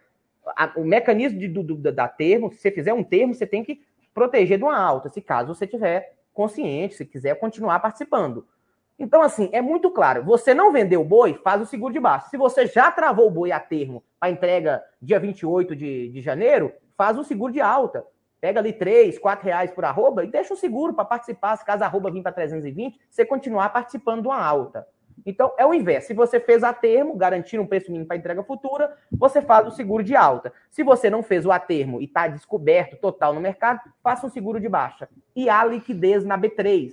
A, 0.56 0.72
o 0.76 0.84
mecanismo 0.84 1.38
de, 1.38 1.48
do, 1.48 1.62
do, 1.62 1.92
da 1.92 2.06
termo, 2.06 2.52
se 2.52 2.58
você 2.58 2.70
fizer 2.70 2.92
um 2.92 3.02
termo, 3.02 3.34
você 3.34 3.46
tem 3.46 3.64
que 3.64 3.82
proteger 4.14 4.56
de 4.56 4.64
uma 4.64 4.78
alta, 4.78 5.10
se 5.10 5.20
caso 5.20 5.52
você 5.54 5.66
tiver 5.66 6.14
consciente, 6.32 6.94
se 6.94 7.04
quiser 7.04 7.34
continuar 7.38 7.80
participando. 7.80 8.46
Então, 8.98 9.22
assim, 9.22 9.48
é 9.52 9.60
muito 9.60 9.90
claro. 9.90 10.22
Você 10.24 10.54
não 10.54 10.72
vendeu 10.72 11.00
o 11.00 11.04
boi, 11.04 11.34
faz 11.42 11.60
o 11.60 11.66
seguro 11.66 11.92
de 11.92 11.98
baixo. 11.98 12.30
Se 12.30 12.36
você 12.36 12.66
já 12.66 12.90
travou 12.90 13.26
o 13.26 13.30
boi 13.30 13.50
a 13.50 13.58
termo 13.58 14.04
para 14.20 14.30
entrega 14.30 14.84
dia 15.02 15.18
28 15.18 15.74
de, 15.74 16.08
de 16.10 16.20
janeiro, 16.20 16.72
faz 16.96 17.18
o 17.18 17.24
seguro 17.24 17.52
de 17.52 17.60
alta. 17.60 18.06
Pega 18.40 18.60
ali 18.60 18.72
3, 18.72 19.18
4 19.18 19.44
reais 19.44 19.70
por 19.72 19.84
arroba 19.84 20.24
e 20.24 20.30
deixa 20.30 20.54
o 20.54 20.56
seguro 20.56 20.94
para 20.94 21.04
participar. 21.04 21.56
Se 21.56 21.64
caso 21.64 21.82
a 21.82 21.86
arroba 21.86 22.10
vir 22.10 22.22
para 22.22 22.32
320, 22.32 23.00
você 23.10 23.24
continuar 23.24 23.70
participando 23.70 24.22
de 24.22 24.28
uma 24.28 24.40
alta. 24.40 24.86
Então, 25.26 25.52
é 25.58 25.64
o 25.64 25.74
inverso. 25.74 26.08
Se 26.08 26.14
você 26.14 26.38
fez 26.38 26.62
a 26.62 26.72
termo, 26.72 27.16
garantindo 27.16 27.62
um 27.62 27.66
preço 27.66 27.90
mínimo 27.90 28.06
para 28.06 28.16
entrega 28.16 28.42
futura, 28.42 28.96
você 29.10 29.40
faz 29.40 29.66
o 29.66 29.70
seguro 29.70 30.02
de 30.02 30.14
alta. 30.14 30.52
Se 30.70 30.82
você 30.82 31.08
não 31.08 31.22
fez 31.22 31.46
o 31.46 31.52
a 31.52 31.58
termo 31.58 32.00
e 32.00 32.04
está 32.04 32.28
descoberto 32.28 32.96
total 32.96 33.32
no 33.32 33.40
mercado, 33.40 33.80
faça 34.02 34.26
um 34.26 34.30
seguro 34.30 34.60
de 34.60 34.68
baixa. 34.68 35.08
E 35.34 35.48
há 35.48 35.64
liquidez 35.64 36.24
na 36.24 36.38
B3 36.38 36.92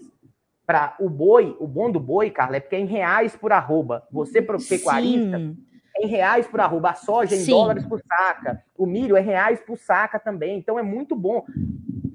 para 0.65 0.95
o 0.99 1.09
boi, 1.09 1.55
o 1.59 1.67
bom 1.67 1.91
do 1.91 1.99
boi, 1.99 2.29
Carla, 2.29 2.57
é 2.57 2.59
porque 2.59 2.75
é 2.75 2.79
em 2.79 2.85
reais 2.85 3.35
por 3.35 3.51
arroba. 3.51 4.07
Você, 4.11 4.41
pecuarista, 4.41 5.37
Sim. 5.37 5.57
é 5.97 6.05
em 6.05 6.07
reais 6.07 6.47
por 6.47 6.61
arroba. 6.61 6.91
A 6.91 6.93
soja 6.93 7.35
é 7.35 7.37
em 7.37 7.41
Sim. 7.41 7.51
dólares 7.51 7.85
por 7.85 7.99
saca. 7.99 8.63
O 8.77 8.85
milho 8.85 9.17
é 9.17 9.19
reais 9.19 9.59
por 9.59 9.77
saca 9.77 10.17
também. 10.17 10.57
Então 10.57 10.79
é 10.79 10.83
muito 10.83 11.15
bom. 11.15 11.45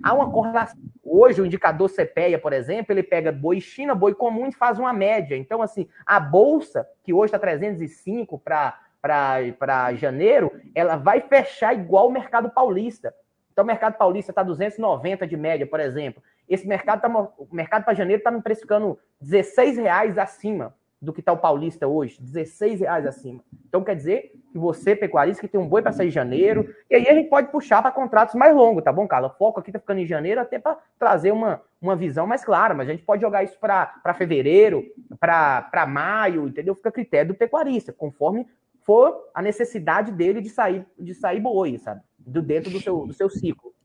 Há 0.02 0.14
uma 0.14 0.30
correlação. 0.30 0.78
Hoje, 1.02 1.40
o 1.40 1.46
indicador 1.46 1.88
CPEA, 1.88 2.38
por 2.38 2.52
exemplo, 2.52 2.92
ele 2.92 3.02
pega 3.02 3.32
boi 3.32 3.60
China, 3.60 3.94
boi 3.94 4.14
comum 4.14 4.48
e 4.48 4.52
faz 4.52 4.78
uma 4.78 4.92
média. 4.92 5.36
Então, 5.36 5.62
assim, 5.62 5.88
a 6.04 6.20
bolsa, 6.20 6.86
que 7.02 7.12
hoje 7.12 7.26
está 7.26 7.38
305 7.38 8.38
para 8.38 9.94
janeiro, 9.94 10.52
ela 10.74 10.96
vai 10.96 11.20
fechar 11.20 11.74
igual 11.74 12.08
o 12.08 12.12
mercado 12.12 12.50
paulista. 12.50 13.14
Então, 13.52 13.64
o 13.64 13.66
mercado 13.66 13.96
paulista 13.96 14.32
está 14.32 14.42
290 14.42 15.26
de 15.26 15.36
média, 15.36 15.66
por 15.66 15.80
exemplo. 15.80 16.22
Esse 16.48 16.66
mercado 16.66 17.00
tá, 17.00 17.08
o 17.08 17.48
mercado 17.50 17.84
para 17.84 17.94
janeiro 17.94 18.20
está 18.20 18.30
me 18.30 18.42
precificando 18.42 18.98
16 19.20 19.78
reais 19.78 20.18
acima 20.18 20.74
do 21.00 21.12
que 21.12 21.20
está 21.20 21.32
o 21.32 21.38
paulista 21.38 21.86
hoje, 21.86 22.20
16 22.20 22.80
reais 22.80 23.06
acima. 23.06 23.42
Então 23.68 23.84
quer 23.84 23.94
dizer 23.94 24.32
que 24.50 24.58
você, 24.58 24.96
pecuarista, 24.96 25.42
que 25.42 25.48
tem 25.48 25.60
um 25.60 25.68
boi 25.68 25.82
para 25.82 25.92
sair 25.92 26.08
em 26.08 26.10
janeiro, 26.10 26.74
e 26.90 26.94
aí 26.94 27.06
a 27.08 27.14
gente 27.14 27.28
pode 27.28 27.50
puxar 27.50 27.82
para 27.82 27.90
contratos 27.90 28.34
mais 28.34 28.54
longos, 28.56 28.82
tá 28.82 28.92
bom, 28.92 29.06
Carla? 29.06 29.28
O 29.28 29.36
foco 29.36 29.60
aqui 29.60 29.70
está 29.70 29.78
ficando 29.78 30.00
em 30.00 30.06
janeiro 30.06 30.40
até 30.40 30.58
para 30.58 30.78
trazer 30.98 31.32
uma, 31.32 31.60
uma 31.80 31.94
visão 31.94 32.26
mais 32.26 32.44
clara, 32.44 32.74
mas 32.74 32.88
a 32.88 32.92
gente 32.92 33.04
pode 33.04 33.20
jogar 33.20 33.44
isso 33.44 33.58
para 33.58 34.14
fevereiro, 34.14 34.84
para 35.20 35.86
maio, 35.86 36.48
entendeu? 36.48 36.74
Fica 36.74 36.88
a 36.88 36.92
critério 36.92 37.34
do 37.34 37.38
pecuarista, 37.38 37.92
conforme 37.92 38.46
for 38.80 39.28
a 39.34 39.42
necessidade 39.42 40.12
dele 40.12 40.40
de 40.40 40.48
sair 40.48 40.86
de 40.98 41.12
sair 41.12 41.40
boi, 41.40 41.76
sabe? 41.76 42.00
Do 42.18 42.40
dentro 42.40 42.70
do 42.70 42.80
seu, 42.80 43.06
do 43.06 43.12
seu 43.12 43.28
ciclo. 43.28 43.75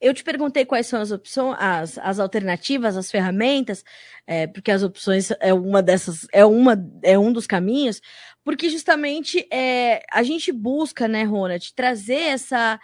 Eu 0.00 0.14
te 0.14 0.22
perguntei 0.24 0.64
quais 0.64 0.86
são 0.86 1.00
as 1.00 1.10
opções, 1.10 1.56
as, 1.58 1.98
as 1.98 2.18
alternativas, 2.18 2.96
as 2.96 3.10
ferramentas, 3.10 3.84
é, 4.26 4.46
porque 4.46 4.70
as 4.70 4.82
opções 4.82 5.30
é 5.40 5.52
uma 5.52 5.82
dessas, 5.82 6.26
é 6.32 6.44
uma, 6.44 6.76
é 7.02 7.18
um 7.18 7.32
dos 7.32 7.46
caminhos, 7.46 8.00
porque 8.44 8.68
justamente 8.68 9.46
é, 9.52 10.02
a 10.12 10.22
gente 10.22 10.50
busca, 10.52 11.06
né, 11.08 11.24
Ronald, 11.24 11.74
trazer 11.74 12.14
essa, 12.14 12.80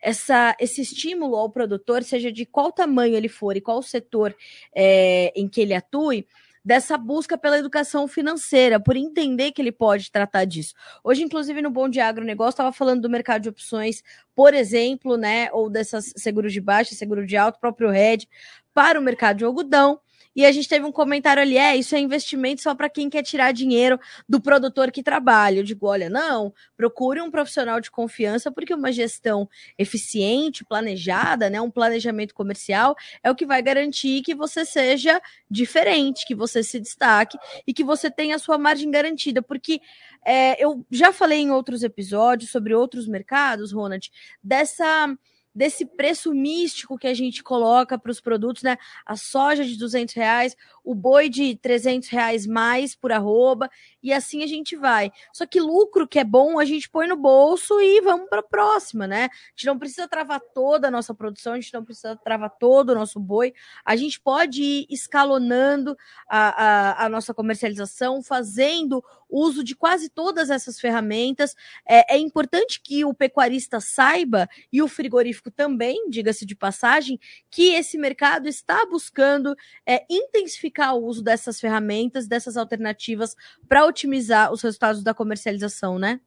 essa, 0.00 0.56
esse 0.60 0.80
estímulo 0.80 1.36
ao 1.36 1.50
produtor, 1.50 2.02
seja 2.02 2.30
de 2.30 2.46
qual 2.46 2.70
tamanho 2.70 3.16
ele 3.16 3.28
for 3.28 3.56
e 3.56 3.60
qual 3.60 3.82
setor 3.82 4.34
é, 4.74 5.32
em 5.34 5.48
que 5.48 5.60
ele 5.60 5.74
atue, 5.74 6.26
dessa 6.68 6.98
busca 6.98 7.38
pela 7.38 7.58
educação 7.58 8.06
financeira, 8.06 8.78
por 8.78 8.94
entender 8.94 9.52
que 9.52 9.62
ele 9.62 9.72
pode 9.72 10.12
tratar 10.12 10.44
disso. 10.44 10.74
Hoje, 11.02 11.22
inclusive, 11.22 11.62
no 11.62 11.70
Bom 11.70 11.88
de 11.88 11.98
Agronegócio, 11.98 12.50
estava 12.50 12.72
falando 12.72 13.00
do 13.00 13.08
mercado 13.08 13.40
de 13.40 13.48
opções, 13.48 14.02
por 14.34 14.52
exemplo, 14.52 15.16
né, 15.16 15.48
ou 15.50 15.70
dessas 15.70 16.12
seguros 16.14 16.52
de 16.52 16.60
baixa, 16.60 16.94
seguro 16.94 17.24
de 17.24 17.38
alto, 17.38 17.58
próprio 17.58 17.88
RED, 17.88 18.26
para 18.74 19.00
o 19.00 19.02
mercado 19.02 19.38
de 19.38 19.46
algodão. 19.46 19.98
E 20.38 20.46
a 20.46 20.52
gente 20.52 20.68
teve 20.68 20.86
um 20.86 20.92
comentário 20.92 21.42
ali: 21.42 21.58
é, 21.58 21.74
isso 21.74 21.96
é 21.96 21.98
investimento 21.98 22.62
só 22.62 22.72
para 22.72 22.88
quem 22.88 23.10
quer 23.10 23.24
tirar 23.24 23.50
dinheiro 23.50 23.98
do 24.28 24.40
produtor 24.40 24.92
que 24.92 25.02
trabalha. 25.02 25.58
Eu 25.58 25.64
digo: 25.64 25.88
olha, 25.88 26.08
não, 26.08 26.54
procure 26.76 27.20
um 27.20 27.28
profissional 27.28 27.80
de 27.80 27.90
confiança, 27.90 28.48
porque 28.48 28.72
uma 28.72 28.92
gestão 28.92 29.48
eficiente, 29.76 30.64
planejada, 30.64 31.50
né, 31.50 31.60
um 31.60 31.72
planejamento 31.72 32.36
comercial, 32.36 32.94
é 33.20 33.28
o 33.28 33.34
que 33.34 33.44
vai 33.44 33.60
garantir 33.60 34.22
que 34.22 34.32
você 34.32 34.64
seja 34.64 35.20
diferente, 35.50 36.24
que 36.24 36.36
você 36.36 36.62
se 36.62 36.78
destaque 36.78 37.36
e 37.66 37.74
que 37.74 37.82
você 37.82 38.08
tenha 38.08 38.36
a 38.36 38.38
sua 38.38 38.56
margem 38.56 38.92
garantida. 38.92 39.42
Porque 39.42 39.80
é, 40.24 40.62
eu 40.64 40.86
já 40.88 41.12
falei 41.12 41.40
em 41.40 41.50
outros 41.50 41.82
episódios 41.82 42.52
sobre 42.52 42.72
outros 42.72 43.08
mercados, 43.08 43.72
Ronald, 43.72 44.08
dessa 44.40 45.18
desse 45.54 45.84
preço 45.84 46.32
místico 46.32 46.98
que 46.98 47.06
a 47.06 47.14
gente 47.14 47.42
coloca 47.42 47.98
para 47.98 48.10
os 48.10 48.20
produtos, 48.20 48.62
né? 48.62 48.76
A 49.04 49.16
soja 49.16 49.64
de 49.64 49.76
200 49.76 50.14
reais, 50.14 50.56
o 50.84 50.94
boi 50.94 51.28
de 51.28 51.56
300 51.56 52.08
reais 52.08 52.46
mais 52.46 52.94
por 52.94 53.12
arroba, 53.12 53.68
e 54.02 54.12
assim 54.12 54.42
a 54.42 54.46
gente 54.46 54.76
vai. 54.76 55.10
Só 55.32 55.46
que 55.46 55.60
lucro 55.60 56.06
que 56.06 56.18
é 56.18 56.24
bom, 56.24 56.58
a 56.58 56.64
gente 56.64 56.88
põe 56.88 57.06
no 57.06 57.16
bolso 57.16 57.80
e 57.80 58.00
vamos 58.00 58.28
para 58.28 58.40
a 58.40 58.42
próxima, 58.42 59.06
né? 59.06 59.24
A 59.24 59.50
gente 59.56 59.66
não 59.66 59.78
precisa 59.78 60.06
travar 60.06 60.40
toda 60.54 60.88
a 60.88 60.90
nossa 60.90 61.14
produção, 61.14 61.54
a 61.54 61.60
gente 61.60 61.74
não 61.74 61.84
precisa 61.84 62.16
travar 62.16 62.50
todo 62.58 62.90
o 62.90 62.94
nosso 62.94 63.18
boi, 63.18 63.52
a 63.84 63.96
gente 63.96 64.20
pode 64.20 64.62
ir 64.62 64.86
escalonando 64.90 65.96
a, 66.28 66.48
a, 66.48 67.06
a 67.06 67.08
nossa 67.08 67.34
comercialização, 67.34 68.22
fazendo 68.22 69.02
uso 69.28 69.62
de 69.62 69.76
quase 69.76 70.08
todas 70.08 70.50
essas 70.50 70.80
ferramentas. 70.80 71.54
É, 71.86 72.14
é 72.14 72.18
importante 72.18 72.80
que 72.82 73.04
o 73.04 73.14
pecuarista 73.14 73.80
saiba, 73.80 74.48
e 74.72 74.82
o 74.82 74.88
frigorífico 74.88 75.50
também, 75.50 76.08
diga-se 76.08 76.46
de 76.46 76.54
passagem, 76.54 77.18
que 77.50 77.74
esse 77.74 77.98
mercado 77.98 78.48
está 78.48 78.84
buscando 78.86 79.54
é, 79.86 80.04
intensificar 80.08 80.94
o 80.94 81.04
uso 81.04 81.22
dessas 81.22 81.60
ferramentas, 81.60 82.26
dessas 82.26 82.56
alternativas, 82.56 83.36
para 83.68 83.84
otimizar 83.84 84.52
os 84.52 84.62
resultados 84.62 85.02
da 85.02 85.14
comercialização, 85.14 85.98
né? 85.98 86.20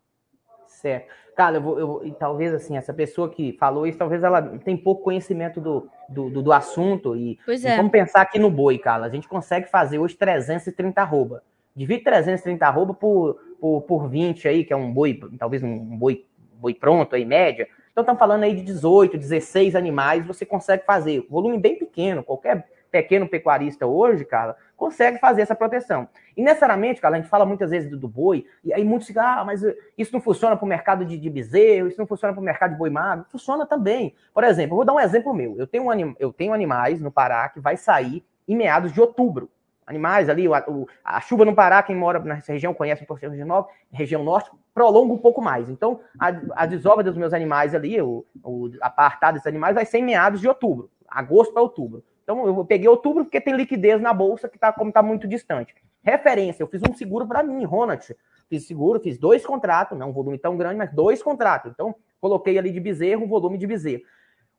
Certo. 0.68 1.22
Cara, 1.36 1.58
eu 1.58 1.62
vou, 1.62 1.80
eu, 1.80 2.16
talvez 2.20 2.54
assim, 2.54 2.76
essa 2.76 2.94
pessoa 2.94 3.30
que 3.30 3.54
falou 3.54 3.88
isso, 3.88 3.98
talvez 3.98 4.22
ela 4.24 4.42
tem 4.60 4.76
pouco 4.76 5.04
conhecimento 5.04 5.62
do, 5.62 5.90
do, 6.10 6.30
do, 6.30 6.42
do 6.42 6.52
assunto. 6.52 7.16
E, 7.16 7.40
pois 7.46 7.64
é. 7.64 7.74
e 7.74 7.78
vamos 7.78 7.92
pensar 7.92 8.22
aqui 8.22 8.38
no 8.38 8.52
boi, 8.52 8.78
Carla. 8.78 9.08
A 9.08 9.10
gente 9.10 9.28
consegue 9.28 9.70
fazer 9.70 9.98
hoje 9.98 10.16
330 10.16 11.02
arroba. 11.02 11.44
Divide 11.76 12.04
330 12.04 12.66
arroba 12.66 12.94
por, 12.94 13.40
por, 13.60 13.82
por 13.82 14.10
20 14.10 14.48
aí, 14.48 14.64
que 14.64 14.74
é 14.74 14.76
um 14.76 14.92
boi, 14.92 15.20
talvez 15.38 15.64
um 15.64 15.78
boi, 15.98 16.26
boi 16.56 16.74
pronto 16.74 17.16
aí, 17.16 17.26
média. 17.26 17.68
Então 17.92 18.02
estamos 18.02 18.20
falando 18.20 18.44
aí 18.44 18.56
de 18.56 18.62
18, 18.62 19.18
16 19.18 19.76
animais, 19.76 20.26
você 20.26 20.46
consegue 20.46 20.86
fazer. 20.86 21.26
Volume 21.30 21.58
bem 21.58 21.78
pequeno, 21.78 22.24
qualquer 22.24 22.68
pequeno 22.92 23.28
pecuarista 23.28 23.88
hoje, 23.88 24.26
cara, 24.26 24.56
consegue 24.76 25.18
fazer 25.18 25.42
essa 25.42 25.56
proteção. 25.56 26.08
E 26.36 26.44
necessariamente, 26.44 27.00
cara, 27.00 27.16
a 27.16 27.20
gente 27.20 27.30
fala 27.30 27.46
muitas 27.46 27.70
vezes 27.70 27.90
do, 27.90 27.98
do 27.98 28.08
boi, 28.08 28.46
e 28.64 28.74
aí 28.74 28.84
muitos 28.84 29.08
ficam, 29.08 29.24
ah, 29.24 29.44
mas 29.46 29.64
isso 29.98 30.12
não 30.12 30.20
funciona 30.20 30.58
para 30.58 30.66
o 30.66 30.68
mercado 30.68 31.06
de, 31.06 31.18
de, 31.18 31.30
bezerro, 31.30 31.88
isso 31.88 32.00
não 32.00 32.06
funciona 32.06 32.34
para 32.34 32.42
o 32.42 32.44
mercado 32.44 32.72
de 32.72 32.78
boi 32.78 32.90
magro. 32.90 33.26
Funciona 33.32 33.66
também. 33.66 34.14
Por 34.34 34.44
exemplo, 34.44 34.76
vou 34.76 34.86
dar 34.86 34.94
um 34.94 35.00
exemplo 35.00 35.34
meu. 35.34 35.58
Eu 35.58 35.66
tenho, 35.66 35.90
um 35.90 36.16
eu 36.20 36.34
tenho 36.34 36.54
animais 36.54 37.02
no 37.02 37.12
Pará 37.12 37.48
que 37.48 37.60
vai 37.60 37.78
sair 37.78 38.24
em 38.48 38.56
meados 38.56 38.92
de 38.92 39.00
outubro. 39.00 39.50
Animais 39.92 40.30
ali, 40.30 40.48
o, 40.48 40.54
o, 40.54 40.88
a 41.04 41.20
chuva 41.20 41.44
no 41.44 41.54
Pará, 41.54 41.84
quem 41.84 41.96
mora 41.96 42.18
nessa 42.20 42.54
região 42.54 42.74
conhece 42.74 43.06
um 43.08 43.14
região, 43.14 43.68
região 43.92 44.24
norte, 44.24 44.50
prolonga 44.74 45.14
um 45.14 45.18
pouco 45.18 45.42
mais. 45.42 45.70
Então, 45.70 46.00
a, 46.18 46.32
a 46.56 46.66
desova 46.66 47.04
dos 47.04 47.18
meus 47.18 47.34
animais 47.34 47.76
ali, 47.76 48.02
o, 48.02 48.26
o 48.42 48.72
apartar 48.80 49.34
desses 49.34 49.48
animais, 49.48 49.76
vai 49.76 49.86
ser 49.86 49.98
em 49.98 50.04
meados 50.06 50.40
de 50.40 50.48
outubro, 50.48 50.90
agosto 51.10 51.54
para 51.54 51.62
outubro. 51.62 52.04
Então, 52.24 52.48
eu 52.48 52.64
peguei 52.64 52.88
outubro 52.88 53.26
porque 53.26 53.42
tem 53.42 53.54
liquidez 53.54 54.02
na 54.02 54.14
bolsa, 54.14 54.48
que 54.48 54.58
tá, 54.58 54.72
como 54.72 54.92
está 54.92 55.04
muito 55.04 55.28
distante. 55.28 55.76
Referência, 56.02 56.64
eu 56.64 56.68
fiz 56.68 56.82
um 56.90 56.94
seguro 56.96 57.28
para 57.28 57.44
mim, 57.44 57.66
Ronald. 57.66 58.16
Fiz 58.50 58.66
seguro, 58.66 59.00
fiz 59.02 59.18
dois 59.18 59.46
contratos, 59.46 59.98
não 59.98 60.10
um 60.10 60.14
volume 60.14 60.38
tão 60.38 60.56
grande, 60.56 60.78
mas 60.78 60.94
dois 60.94 61.22
contratos. 61.22 61.72
Então, 61.74 61.94
coloquei 62.22 62.58
ali 62.58 62.72
de 62.72 62.80
bezerro, 62.80 63.26
um 63.26 63.28
volume 63.28 63.58
de 63.58 63.68
bezerro. 63.68 64.04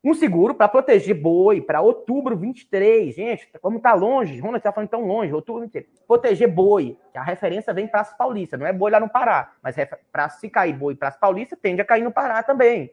Um 0.04 0.14
seguro 0.14 0.52
para 0.52 0.68
proteger 0.68 1.14
boi 1.14 1.60
para 1.60 1.80
outubro 1.80 2.36
23. 2.36 3.14
Gente, 3.14 3.48
como 3.60 3.78
tá 3.78 3.94
longe, 3.94 4.40
Ronald 4.40 4.58
está 4.58 4.72
falando 4.72 4.90
tão 4.90 5.06
longe, 5.06 5.32
outubro 5.32 5.62
23. 5.62 5.86
Proteger 6.08 6.52
boi, 6.52 6.98
a 7.14 7.22
referência 7.22 7.72
vem 7.72 7.86
Praça 7.86 8.16
Paulista, 8.16 8.56
não 8.56 8.66
é 8.66 8.72
boi 8.72 8.90
lá 8.90 8.98
no 8.98 9.08
Pará, 9.08 9.52
mas 9.62 9.76
para 10.10 10.28
se 10.28 10.50
cair 10.50 10.72
boi 10.72 10.96
Praça 10.96 11.18
Paulista, 11.18 11.56
tende 11.56 11.80
a 11.80 11.84
cair 11.84 12.02
no 12.02 12.10
Pará 12.10 12.42
também. 12.42 12.92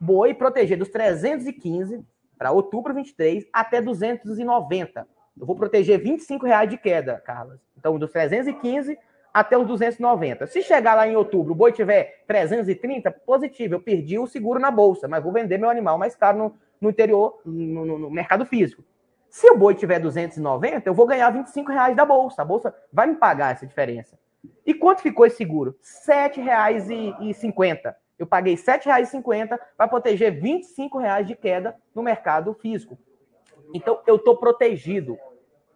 Boi 0.00 0.34
proteger 0.34 0.76
dos 0.76 0.88
315 0.88 2.04
para 2.36 2.50
outubro 2.50 2.92
23 2.94 3.46
até 3.52 3.80
290. 3.80 5.06
Eu 5.38 5.46
vou 5.46 5.54
proteger 5.54 6.02
25 6.02 6.46
reais 6.46 6.68
de 6.68 6.76
queda, 6.76 7.22
Carlos. 7.24 7.60
Então, 7.78 7.98
dos 7.98 8.10
315 8.10 8.98
até 9.32 9.56
os 9.56 9.66
290. 9.66 10.46
Se 10.46 10.62
chegar 10.62 10.94
lá 10.94 11.06
em 11.06 11.16
outubro, 11.16 11.52
o 11.52 11.56
boi 11.56 11.72
tiver 11.72 12.24
330, 12.26 13.10
positivo, 13.10 13.74
eu 13.74 13.80
perdi 13.80 14.18
o 14.18 14.26
seguro 14.26 14.58
na 14.58 14.70
bolsa, 14.70 15.06
mas 15.08 15.22
vou 15.22 15.32
vender 15.32 15.58
meu 15.58 15.70
animal 15.70 15.98
mais 15.98 16.14
caro 16.14 16.38
no, 16.38 16.54
no 16.80 16.90
interior, 16.90 17.40
no, 17.44 17.84
no, 17.84 17.98
no, 17.98 18.10
mercado 18.10 18.44
físico. 18.44 18.84
Se 19.28 19.50
o 19.50 19.56
boi 19.56 19.74
tiver 19.74 20.00
290, 20.00 20.88
eu 20.88 20.94
vou 20.94 21.06
ganhar 21.06 21.30
25 21.30 21.70
reais 21.70 21.94
da 21.96 22.04
bolsa. 22.04 22.42
A 22.42 22.44
bolsa 22.44 22.74
vai 22.92 23.06
me 23.06 23.14
pagar 23.14 23.52
essa 23.52 23.66
diferença. 23.66 24.18
E 24.66 24.74
quanto 24.74 25.02
ficou 25.02 25.24
esse 25.24 25.36
seguro? 25.36 25.76
R$ 26.08 26.30
7,50 26.30 27.94
eu 28.20 28.26
paguei 28.26 28.54
R$ 28.54 28.60
7,50 28.60 29.58
para 29.78 29.88
proteger 29.88 30.34
R$ 30.34 30.40
25 30.40 31.00
de 31.24 31.34
queda 31.34 31.74
no 31.94 32.02
mercado 32.02 32.52
físico. 32.52 32.98
Então, 33.72 34.02
eu 34.06 34.16
estou 34.16 34.36
protegido. 34.36 35.18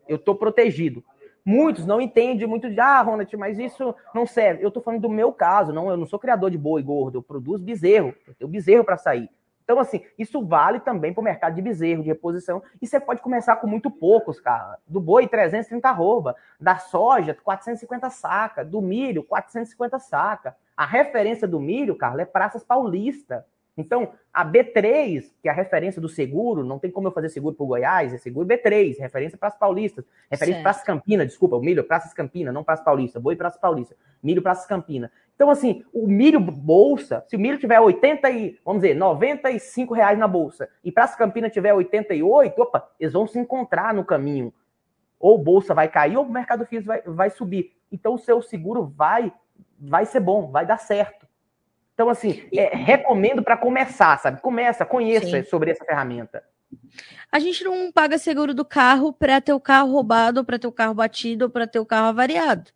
Eu 0.06 0.16
estou 0.16 0.34
protegido. 0.34 1.02
Muitos 1.44 1.84
não 1.84 2.00
entendem 2.00 2.46
muito 2.46 2.70
de, 2.70 2.80
ah, 2.80 3.02
Ronald, 3.02 3.36
mas 3.36 3.58
isso 3.58 3.94
não 4.14 4.26
serve. 4.26 4.64
Eu 4.64 4.68
estou 4.68 4.82
falando 4.82 5.02
do 5.02 5.10
meu 5.10 5.32
caso, 5.32 5.72
não, 5.72 5.90
eu 5.90 5.96
não 5.96 6.06
sou 6.06 6.18
criador 6.18 6.50
de 6.50 6.56
boi 6.56 6.82
gordo, 6.82 7.18
eu 7.18 7.22
produzo 7.22 7.62
bezerro, 7.62 8.14
eu 8.26 8.34
tenho 8.34 8.50
bezerro 8.50 8.84
para 8.84 8.96
sair. 8.96 9.28
Então, 9.64 9.78
assim, 9.78 10.02
isso 10.18 10.44
vale 10.44 10.78
também 10.80 11.12
para 11.12 11.22
o 11.22 11.24
mercado 11.24 11.54
de 11.54 11.62
bezerro, 11.62 12.02
de 12.02 12.08
reposição. 12.08 12.62
E 12.80 12.86
você 12.86 13.00
pode 13.00 13.22
começar 13.22 13.56
com 13.56 13.66
muito 13.66 13.90
poucos, 13.90 14.38
cara. 14.38 14.78
Do 14.86 15.00
boi, 15.00 15.26
330 15.26 15.88
arroba. 15.88 16.36
Da 16.60 16.76
soja, 16.76 17.36
450 17.42 18.10
saca. 18.10 18.62
Do 18.62 18.82
milho, 18.82 19.22
450 19.22 19.98
saca. 19.98 20.54
A 20.76 20.84
referência 20.84 21.48
do 21.48 21.58
milho, 21.58 21.96
Carlos, 21.96 22.20
é 22.20 22.26
Praças 22.26 22.62
Paulista. 22.62 23.46
Então, 23.76 24.12
a 24.32 24.44
B3, 24.44 25.24
que 25.42 25.48
é 25.48 25.50
a 25.50 25.54
referência 25.54 26.00
do 26.00 26.08
seguro, 26.08 26.62
não 26.62 26.78
tem 26.78 26.90
como 26.90 27.08
eu 27.08 27.12
fazer 27.12 27.28
seguro 27.28 27.56
para 27.56 27.64
o 27.64 27.66
Goiás, 27.66 28.14
é 28.14 28.18
seguro 28.18 28.46
B3, 28.46 28.98
referência 28.98 29.36
para 29.36 29.48
as 29.48 29.58
paulistas, 29.58 30.04
referência 30.30 30.62
para 30.62 30.70
as 30.70 30.82
Campinas, 30.82 31.26
desculpa, 31.26 31.56
o 31.56 31.60
milho, 31.60 31.82
Praças 31.82 32.12
Campina, 32.12 32.52
não 32.52 32.62
Praça 32.62 32.84
Paulista, 32.84 33.18
boi 33.18 33.34
Praça 33.34 33.58
Paulista, 33.58 33.96
milho 34.22 34.42
Praças 34.42 34.66
Campina. 34.66 35.10
Então, 35.34 35.50
assim, 35.50 35.84
o 35.92 36.06
milho 36.06 36.38
bolsa, 36.38 37.24
se 37.26 37.34
o 37.34 37.40
milho 37.40 37.58
tiver 37.58 37.80
80 37.80 38.30
e, 38.30 38.58
vamos 38.64 38.82
dizer, 38.82 38.94
95 38.94 39.92
reais 39.92 40.16
na 40.16 40.28
bolsa, 40.28 40.68
e 40.84 40.92
Praça 40.92 41.16
Campina 41.18 41.50
tiver 41.50 41.74
88, 41.74 42.62
opa, 42.62 42.88
eles 43.00 43.12
vão 43.12 43.26
se 43.26 43.38
encontrar 43.38 43.92
no 43.92 44.04
caminho. 44.04 44.54
Ou 45.18 45.36
bolsa 45.36 45.74
vai 45.74 45.88
cair, 45.88 46.16
ou 46.16 46.24
o 46.24 46.30
mercado 46.30 46.64
físico 46.64 46.86
vai, 46.86 47.02
vai 47.02 47.30
subir. 47.30 47.72
Então, 47.90 48.14
o 48.14 48.18
seu 48.18 48.40
seguro 48.40 48.84
vai, 48.84 49.32
vai 49.80 50.06
ser 50.06 50.20
bom, 50.20 50.52
vai 50.52 50.64
dar 50.64 50.78
certo. 50.78 51.26
Então, 51.94 52.08
assim, 52.08 52.42
é, 52.52 52.74
recomendo 52.76 53.42
para 53.42 53.56
começar, 53.56 54.18
sabe? 54.18 54.40
Começa, 54.40 54.84
conheça 54.84 55.42
Sim. 55.42 55.48
sobre 55.48 55.70
essa 55.70 55.84
ferramenta. 55.84 56.42
A 57.30 57.38
gente 57.38 57.62
não 57.62 57.90
paga 57.92 58.18
seguro 58.18 58.52
do 58.52 58.64
carro 58.64 59.12
para 59.12 59.40
ter 59.40 59.52
o 59.52 59.60
carro 59.60 59.92
roubado, 59.92 60.44
para 60.44 60.58
ter 60.58 60.66
o 60.66 60.72
carro 60.72 60.94
batido, 60.94 61.44
ou 61.46 61.50
para 61.50 61.66
ter 61.66 61.78
o 61.78 61.86
carro 61.86 62.08
avariado 62.08 62.72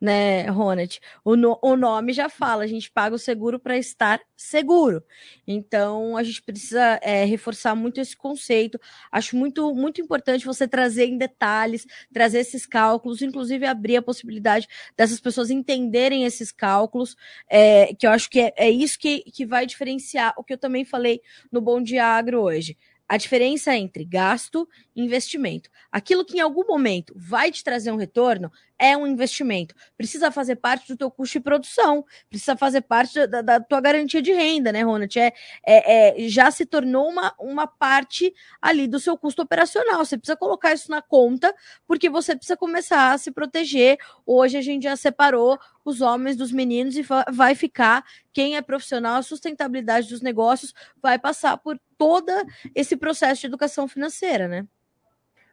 né, 0.00 0.42
Ronald? 0.48 1.00
O, 1.24 1.36
no, 1.36 1.58
o 1.62 1.76
nome 1.76 2.12
já 2.12 2.28
fala, 2.28 2.64
a 2.64 2.66
gente 2.66 2.90
paga 2.90 3.14
o 3.14 3.18
seguro 3.18 3.58
para 3.58 3.76
estar 3.76 4.20
seguro. 4.36 5.02
Então, 5.46 6.16
a 6.16 6.22
gente 6.22 6.42
precisa 6.42 6.98
é, 7.02 7.24
reforçar 7.24 7.74
muito 7.74 8.00
esse 8.00 8.16
conceito. 8.16 8.78
Acho 9.10 9.36
muito, 9.36 9.74
muito 9.74 10.00
importante 10.00 10.46
você 10.46 10.68
trazer 10.68 11.06
em 11.06 11.18
detalhes, 11.18 11.86
trazer 12.12 12.38
esses 12.38 12.66
cálculos, 12.66 13.22
inclusive 13.22 13.66
abrir 13.66 13.96
a 13.96 14.02
possibilidade 14.02 14.68
dessas 14.96 15.20
pessoas 15.20 15.50
entenderem 15.50 16.24
esses 16.24 16.52
cálculos, 16.52 17.16
é, 17.48 17.94
que 17.94 18.06
eu 18.06 18.10
acho 18.10 18.30
que 18.30 18.40
é, 18.40 18.54
é 18.56 18.70
isso 18.70 18.98
que, 18.98 19.20
que 19.32 19.44
vai 19.44 19.66
diferenciar 19.66 20.34
o 20.36 20.44
que 20.44 20.52
eu 20.52 20.58
também 20.58 20.84
falei 20.84 21.20
no 21.50 21.60
Bom 21.60 21.82
Dia 21.82 22.04
Agro 22.04 22.40
hoje 22.40 22.76
a 23.08 23.16
diferença 23.16 23.74
entre 23.74 24.04
gasto 24.04 24.68
e 24.94 25.02
investimento. 25.02 25.70
Aquilo 25.90 26.24
que 26.24 26.36
em 26.36 26.40
algum 26.40 26.66
momento 26.66 27.14
vai 27.16 27.50
te 27.50 27.64
trazer 27.64 27.90
um 27.90 27.96
retorno 27.96 28.52
é 28.78 28.96
um 28.96 29.06
investimento. 29.06 29.74
Precisa 29.96 30.30
fazer 30.30 30.56
parte 30.56 30.88
do 30.88 30.96
teu 30.96 31.10
custo 31.10 31.38
de 31.38 31.40
produção, 31.40 32.04
precisa 32.28 32.56
fazer 32.56 32.82
parte 32.82 33.26
da, 33.26 33.42
da 33.42 33.60
tua 33.60 33.80
garantia 33.80 34.22
de 34.22 34.32
renda, 34.32 34.70
né, 34.70 34.82
Ronald? 34.82 35.18
É, 35.18 35.32
é, 35.66 36.24
é, 36.24 36.28
já 36.28 36.50
se 36.50 36.64
tornou 36.64 37.08
uma, 37.08 37.34
uma 37.38 37.66
parte 37.66 38.32
ali 38.62 38.86
do 38.86 39.00
seu 39.00 39.16
custo 39.16 39.42
operacional. 39.42 40.04
Você 40.04 40.16
precisa 40.16 40.36
colocar 40.36 40.72
isso 40.72 40.90
na 40.90 41.02
conta, 41.02 41.54
porque 41.86 42.08
você 42.08 42.36
precisa 42.36 42.56
começar 42.56 43.12
a 43.12 43.18
se 43.18 43.30
proteger. 43.30 43.98
Hoje 44.24 44.56
a 44.56 44.62
gente 44.62 44.84
já 44.84 44.96
separou 44.96 45.58
os 45.84 46.00
homens 46.00 46.36
dos 46.36 46.52
meninos 46.52 46.96
e 46.96 47.04
vai 47.32 47.54
ficar 47.54 48.04
quem 48.32 48.56
é 48.56 48.62
profissional, 48.62 49.16
a 49.16 49.22
sustentabilidade 49.22 50.08
dos 50.08 50.20
negócios 50.20 50.72
vai 51.02 51.18
passar 51.18 51.56
por 51.56 51.80
todo 51.96 52.30
esse 52.74 52.96
processo 52.96 53.40
de 53.40 53.46
educação 53.48 53.88
financeira, 53.88 54.46
né? 54.46 54.66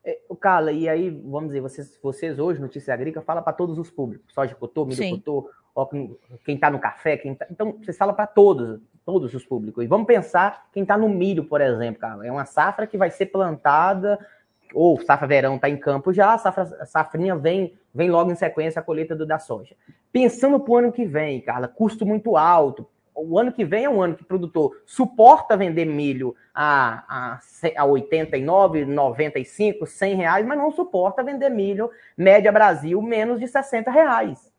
É, 0.06 0.20
Carla, 0.40 0.72
e 0.72 0.88
aí, 0.88 1.10
vamos 1.10 1.48
dizer, 1.48 1.62
vocês, 1.62 2.00
vocês 2.02 2.38
hoje, 2.38 2.62
Notícia 2.62 2.94
Agrícola, 2.94 3.26
fala 3.26 3.42
para 3.42 3.54
todos 3.54 3.80
os 3.80 3.90
públicos, 3.90 4.32
soja 4.32 4.54
cotô, 4.54 4.86
milho 4.86 5.18
cotô, 5.18 5.50
quem 6.46 6.54
está 6.54 6.70
no 6.70 6.78
café, 6.78 7.18
quem 7.18 7.34
tá, 7.34 7.48
então 7.50 7.80
vocês 7.82 7.98
falam 7.98 8.14
para 8.14 8.28
todos, 8.28 8.80
todos 9.04 9.34
os 9.34 9.44
públicos. 9.44 9.84
E 9.84 9.88
vamos 9.88 10.06
pensar 10.06 10.68
quem 10.72 10.84
está 10.84 10.96
no 10.96 11.10
milho, 11.10 11.46
por 11.46 11.60
exemplo, 11.60 12.00
Carla, 12.00 12.26
é 12.26 12.32
uma 12.32 12.46
safra 12.46 12.86
que 12.86 13.00
vai 13.00 13.10
ser 13.10 13.26
plantada, 13.26 14.20
ou 14.76 15.02
safra 15.02 15.28
verão 15.28 15.56
está 15.56 15.70
em 15.70 15.78
campo 15.78 16.14
já, 16.14 16.36
a 16.36 16.38
safra, 16.38 16.86
safrinha 16.86 17.36
vem, 17.36 17.74
vem 17.92 18.12
logo 18.12 18.32
em 18.32 18.36
sequência 18.36 18.80
a 18.80 18.84
colheita 18.84 19.16
do, 19.16 19.26
da 19.26 19.40
soja. 19.40 19.76
Pensando 20.12 20.60
para 20.60 20.72
o 20.72 20.78
ano 20.78 20.92
que 20.92 21.04
vem, 21.04 21.42
Carla, 21.42 21.68
custo 21.68 22.06
muito 22.06 22.38
alto, 22.38 22.88
o 23.16 23.40
ano 23.40 23.52
que 23.52 23.64
vem 23.64 23.86
é 23.86 23.90
um 23.90 24.02
ano 24.02 24.16
que 24.16 24.24
o 24.24 24.26
produtor 24.26 24.82
suporta 24.86 25.56
vender 25.56 25.86
milho 25.86 26.36
a, 26.54 27.04
a, 27.08 27.40
a 27.78 27.86
89, 27.86 28.86
95, 28.86 29.86
100 29.86 30.16
reais, 30.16 30.46
mas 30.46 30.58
não 30.58 30.72
suporta 30.72 31.24
vender 31.24 31.50
milho 31.50 31.90
média 32.18 32.52
Brasil 32.52 33.02
menos 33.02 33.40
de 33.40 33.48
60 33.48 33.90
reais. 33.90 34.54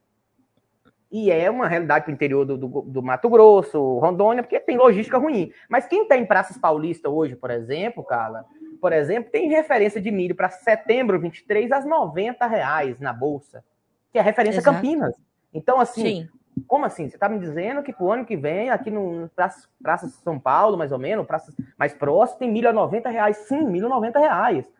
E 1.10 1.30
é 1.30 1.48
uma 1.50 1.68
realidade 1.68 2.04
para 2.04 2.10
o 2.10 2.14
interior 2.14 2.44
do, 2.44 2.56
do, 2.56 2.82
do, 2.82 3.02
Mato 3.02 3.28
Grosso, 3.28 3.98
Rondônia, 3.98 4.42
porque 4.42 4.58
tem 4.58 4.76
logística 4.76 5.18
ruim. 5.18 5.52
Mas 5.68 5.86
quem 5.86 6.02
está 6.02 6.16
em 6.16 6.26
Praças 6.26 6.58
Paulista 6.58 7.08
hoje, 7.08 7.36
por 7.36 7.50
exemplo, 7.50 8.02
Carla, 8.02 8.44
por 8.80 8.92
exemplo, 8.92 9.30
tem 9.30 9.48
referência 9.48 10.00
de 10.00 10.10
milho 10.10 10.34
para 10.34 10.50
setembro 10.50 11.20
23 11.20 11.70
às 11.72 11.84
90 11.86 12.44
reais 12.46 12.98
na 12.98 13.12
Bolsa, 13.12 13.64
que 14.12 14.18
é 14.18 14.22
referência 14.22 14.58
Exato. 14.58 14.76
Campinas. 14.76 15.14
Então, 15.54 15.80
assim, 15.80 16.02
Sim. 16.02 16.28
Como 16.66 16.84
assim? 16.86 17.08
Você 17.08 17.16
está 17.16 17.28
me 17.28 17.38
dizendo 17.38 17.82
que 17.82 17.92
pro 17.92 18.10
ano 18.10 18.24
que 18.24 18.36
vem, 18.36 18.70
aqui 18.70 18.90
no 18.90 19.28
Praça, 19.34 19.68
Praça 19.82 20.08
São 20.08 20.38
Paulo, 20.38 20.76
mais 20.76 20.90
ou 20.90 20.98
menos, 20.98 21.26
praças 21.26 21.54
mais 21.78 21.92
próximo, 21.92 22.38
tem 22.38 22.50
milho 22.50 22.68
a 22.68 22.72
90 22.72 23.08
reais. 23.10 23.36
Sim, 23.38 23.66
milho 23.66 23.86
a 23.86 23.90
90 23.90 24.18
reais. 24.18 24.70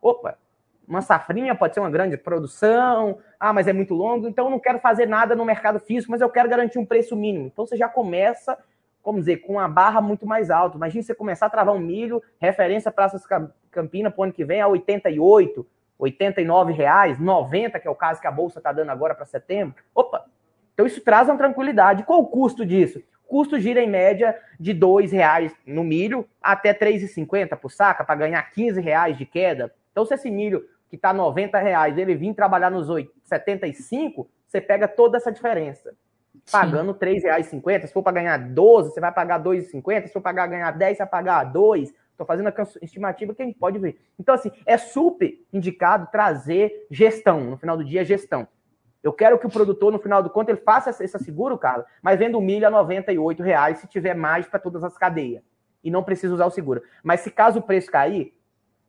Opa, 0.00 0.38
uma 0.88 1.02
safrinha 1.02 1.54
pode 1.54 1.74
ser 1.74 1.80
uma 1.80 1.90
grande 1.90 2.16
produção. 2.16 3.18
Ah, 3.38 3.52
mas 3.52 3.68
é 3.68 3.72
muito 3.72 3.92
longo, 3.92 4.26
então 4.26 4.46
eu 4.46 4.50
não 4.50 4.58
quero 4.58 4.78
fazer 4.78 5.06
nada 5.06 5.34
no 5.34 5.44
mercado 5.44 5.78
físico, 5.78 6.10
mas 6.10 6.20
eu 6.20 6.30
quero 6.30 6.48
garantir 6.48 6.78
um 6.78 6.86
preço 6.86 7.14
mínimo. 7.14 7.46
Então 7.46 7.66
você 7.66 7.76
já 7.76 7.88
começa, 7.88 8.56
vamos 9.04 9.22
dizer, 9.22 9.38
com 9.38 9.54
uma 9.54 9.68
barra 9.68 10.00
muito 10.00 10.26
mais 10.26 10.50
alta. 10.50 10.76
Imagina 10.76 11.02
você 11.02 11.14
começar 11.14 11.46
a 11.46 11.50
travar 11.50 11.74
um 11.74 11.80
milho, 11.80 12.22
referência 12.38 12.90
Praças 12.90 13.24
Campina 13.70 14.10
para 14.10 14.20
o 14.20 14.24
ano 14.24 14.32
que 14.32 14.44
vem 14.44 14.60
a 14.60 14.68
88, 14.68 15.66
89 15.98 16.72
reais, 16.72 17.18
90, 17.18 17.78
que 17.78 17.88
é 17.88 17.90
o 17.90 17.94
caso 17.94 18.20
que 18.20 18.26
a 18.26 18.30
Bolsa 18.30 18.58
está 18.58 18.72
dando 18.72 18.90
agora 18.90 19.14
para 19.14 19.26
setembro. 19.26 19.74
Opa, 19.94 20.24
então 20.76 20.84
isso 20.84 21.00
traz 21.00 21.26
uma 21.26 21.38
tranquilidade. 21.38 22.04
Qual 22.04 22.20
o 22.20 22.26
custo 22.26 22.64
disso? 22.66 23.02
custo 23.26 23.58
gira 23.58 23.82
em 23.82 23.90
média 23.90 24.38
de 24.58 24.72
R$ 24.72 25.06
reais 25.10 25.52
no 25.66 25.84
milho 25.84 26.28
até 26.40 26.70
R$ 26.70 26.78
3,50 26.78 27.56
por 27.56 27.70
saca, 27.70 28.04
para 28.04 28.14
ganhar 28.14 28.50
R$ 28.54 28.80
reais 28.80 29.18
de 29.18 29.26
queda. 29.26 29.72
Então, 29.92 30.04
se 30.04 30.14
esse 30.14 30.30
milho 30.30 30.64
que 30.88 30.96
está 30.96 31.12
R$ 31.12 31.60
reais, 31.60 31.98
ele 31.98 32.14
vir 32.14 32.34
trabalhar 32.34 32.70
nos 32.70 32.88
8, 32.88 33.10
75, 33.24 34.28
você 34.46 34.60
pega 34.60 34.86
toda 34.86 35.16
essa 35.16 35.32
diferença. 35.32 35.94
Pagando 36.50 36.92
R$ 36.92 36.98
3,50. 36.98 37.86
Se 37.86 37.92
for 37.92 38.02
para 38.02 38.12
ganhar 38.12 38.38
12, 38.38 38.90
você 38.90 39.00
vai 39.00 39.12
pagar 39.12 39.38
R$ 39.38 39.44
2,50. 39.44 40.06
Se 40.06 40.12
for 40.12 40.20
pagar 40.20 40.46
ganhar 40.46 40.70
10, 40.70 40.96
você 40.96 41.02
vai 41.02 41.10
pagar 41.10 41.44
2. 41.44 41.92
Estou 42.12 42.26
fazendo 42.26 42.48
a 42.48 42.54
estimativa 42.80 43.34
que 43.34 43.42
a 43.42 43.44
gente 43.44 43.58
pode 43.58 43.78
ver. 43.78 44.00
Então, 44.18 44.34
assim, 44.34 44.50
é 44.64 44.78
super 44.78 45.34
indicado 45.52 46.08
trazer 46.10 46.86
gestão. 46.90 47.40
No 47.40 47.58
final 47.58 47.76
do 47.76 47.84
dia, 47.84 48.04
gestão. 48.04 48.46
Eu 49.06 49.12
quero 49.12 49.38
que 49.38 49.46
o 49.46 49.50
produtor, 49.50 49.92
no 49.92 50.00
final 50.00 50.20
do 50.20 50.28
conto, 50.28 50.48
ele 50.48 50.58
faça 50.58 50.90
esse 50.90 51.18
seguro, 51.20 51.56
Carlos, 51.56 51.86
mas 52.02 52.18
venda 52.18 52.36
o 52.36 52.40
milho 52.40 52.66
a 52.66 52.70
98 52.70 53.40
reais 53.40 53.78
se 53.78 53.86
tiver 53.86 54.14
mais 54.14 54.48
para 54.48 54.58
todas 54.58 54.82
as 54.82 54.98
cadeias. 54.98 55.44
E 55.84 55.92
não 55.92 56.02
precisa 56.02 56.34
usar 56.34 56.44
o 56.44 56.50
seguro. 56.50 56.82
Mas 57.04 57.20
se 57.20 57.30
caso 57.30 57.60
o 57.60 57.62
preço 57.62 57.88
cair, 57.88 58.34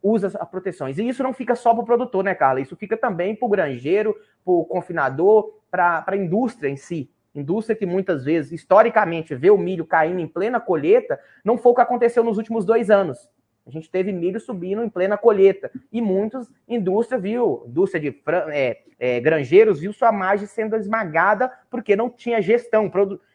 usa 0.02 0.36
as 0.40 0.50
proteções. 0.50 0.98
E 0.98 1.08
isso 1.08 1.22
não 1.22 1.34
fica 1.34 1.54
só 1.54 1.72
para 1.72 1.84
o 1.84 1.86
produtor, 1.86 2.24
né, 2.24 2.34
Carla? 2.34 2.60
Isso 2.60 2.76
fica 2.76 2.98
também 2.98 3.36
para 3.36 3.46
o 3.46 3.50
granjeiro, 3.50 4.16
para 4.44 4.52
o 4.52 4.66
confinador, 4.66 5.54
para 5.70 6.04
a 6.08 6.18
indústria 6.18 6.68
em 6.68 6.78
si. 6.78 7.12
Indústria 7.36 7.76
que 7.76 7.86
muitas 7.86 8.26
vezes, 8.26 8.52
historicamente, 8.52 9.36
vê 9.36 9.52
o 9.52 9.58
milho 9.58 9.86
caindo 9.86 10.20
em 10.20 10.28
plena 10.28 10.60
colheita, 10.60 11.20
não 11.46 11.60
foi 11.60 11.74
o 11.74 11.76
que 11.76 11.82
aconteceu 11.82 12.24
nos 12.24 12.38
últimos 12.38 12.66
dois 12.66 12.90
anos. 12.90 13.30
A 13.68 13.70
gente 13.70 13.92
teve 13.92 14.14
milho 14.14 14.40
subindo 14.40 14.82
em 14.82 14.90
plena 14.90 15.18
colheita. 15.18 15.70
E 15.92 16.02
muitas 16.02 16.50
indústrias 16.68 17.22
viu, 17.22 17.66
indústria 17.68 18.00
de 18.00 18.24
é, 18.54 18.78
é, 18.98 19.20
granjeiros, 19.20 19.82
viu 19.82 19.92
sua 19.92 20.12
margem 20.12 20.48
sendo 20.48 20.76
esmagada 20.78 21.52
porque 21.70 21.96
não 21.96 22.10
tinha 22.10 22.42
gestão, 22.42 22.90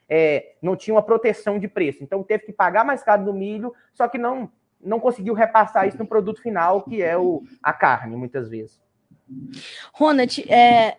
é, 0.09 0.55
não 0.62 0.74
tinha 0.74 0.95
uma 0.95 1.03
proteção 1.03 1.59
de 1.59 1.68
preço. 1.68 2.03
Então 2.03 2.22
teve 2.22 2.47
que 2.47 2.53
pagar 2.53 2.85
mais 2.85 3.03
caro 3.03 3.22
no 3.22 3.33
milho, 3.35 3.74
só 3.93 4.09
que 4.09 4.16
não, 4.16 4.51
não 4.83 4.99
conseguiu 4.99 5.35
repassar 5.35 5.87
isso 5.87 5.99
no 5.99 6.07
produto 6.07 6.41
final, 6.41 6.83
que 6.83 7.03
é 7.03 7.16
o, 7.16 7.43
a 7.62 7.72
carne, 7.72 8.16
muitas 8.16 8.49
vezes. 8.49 8.80
Ronald, 9.93 10.51
é, 10.51 10.97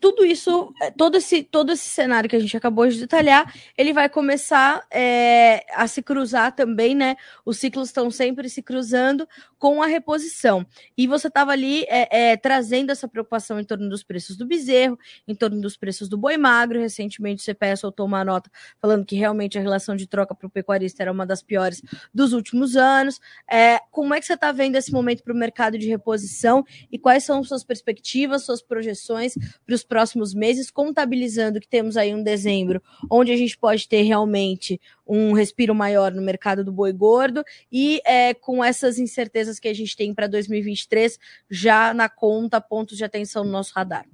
tudo 0.00 0.24
isso, 0.24 0.72
é, 0.80 0.90
todo 0.90 1.16
esse, 1.16 1.42
todo 1.42 1.72
esse 1.72 1.88
cenário 1.88 2.28
que 2.28 2.36
a 2.36 2.40
gente 2.40 2.56
acabou 2.56 2.88
de 2.88 2.98
detalhar, 2.98 3.52
ele 3.76 3.92
vai 3.92 4.08
começar 4.08 4.86
é, 4.90 5.64
a 5.74 5.86
se 5.86 6.02
cruzar 6.02 6.54
também, 6.54 6.94
né? 6.94 7.16
Os 7.44 7.58
ciclos 7.58 7.88
estão 7.88 8.10
sempre 8.10 8.48
se 8.48 8.62
cruzando 8.62 9.28
com 9.58 9.82
a 9.82 9.86
reposição. 9.86 10.66
E 10.96 11.06
você 11.06 11.28
estava 11.28 11.52
ali 11.52 11.84
é, 11.84 12.32
é, 12.32 12.36
trazendo 12.36 12.90
essa 12.90 13.06
preocupação 13.06 13.60
em 13.60 13.64
torno 13.64 13.88
dos 13.88 14.02
preços 14.02 14.36
do 14.36 14.46
bezerro, 14.46 14.98
em 15.28 15.34
torno 15.34 15.60
dos 15.60 15.76
preços 15.76 16.08
do 16.08 16.16
boi 16.16 16.38
magro. 16.38 16.80
Recentemente 16.80 17.42
o 17.42 17.54
CPE 17.54 17.76
soltou 17.76 18.06
uma 18.06 18.24
nota 18.24 18.50
falando 18.80 19.04
que 19.04 19.16
realmente 19.16 19.58
a 19.58 19.60
relação 19.60 19.94
de 19.94 20.06
troca 20.06 20.34
para 20.34 20.46
o 20.46 20.50
pecuarista 20.50 21.02
era 21.02 21.12
uma 21.12 21.26
das 21.26 21.42
piores 21.42 21.82
dos 22.12 22.32
últimos 22.32 22.74
anos. 22.74 23.20
É, 23.50 23.78
como 23.90 24.14
é 24.14 24.20
que 24.20 24.26
você 24.26 24.34
está 24.34 24.50
vendo 24.50 24.76
esse 24.76 24.92
momento 24.92 25.22
para 25.22 25.32
o 25.32 25.36
mercado 25.36 25.76
de 25.76 25.88
reposição 25.88 26.64
e 26.90 26.98
quais 26.98 27.24
são 27.24 27.44
suas 27.44 27.62
perspectivas, 27.62 28.44
suas 28.44 28.62
projeções 28.62 29.34
para 29.66 29.73
para 29.74 30.02
os 30.02 30.04
próximos 30.04 30.34
meses, 30.34 30.70
contabilizando 30.70 31.60
que 31.60 31.68
temos 31.68 31.96
aí 31.96 32.14
um 32.14 32.22
dezembro 32.22 32.82
onde 33.10 33.32
a 33.32 33.36
gente 33.36 33.56
pode 33.58 33.88
ter 33.88 34.02
realmente 34.02 34.80
um 35.06 35.32
respiro 35.32 35.74
maior 35.74 36.12
no 36.12 36.22
mercado 36.22 36.64
do 36.64 36.72
boi 36.72 36.92
gordo 36.92 37.44
e 37.70 38.00
é, 38.06 38.34
com 38.34 38.62
essas 38.62 38.98
incertezas 38.98 39.58
que 39.58 39.68
a 39.68 39.74
gente 39.74 39.96
tem 39.96 40.14
para 40.14 40.26
2023 40.26 41.18
já 41.50 41.92
na 41.92 42.08
conta, 42.08 42.60
pontos 42.60 42.96
de 42.96 43.04
atenção 43.04 43.44
no 43.44 43.50
nosso 43.50 43.72
radar. 43.74 44.06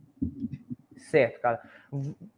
Certo, 1.11 1.41
cara. 1.41 1.61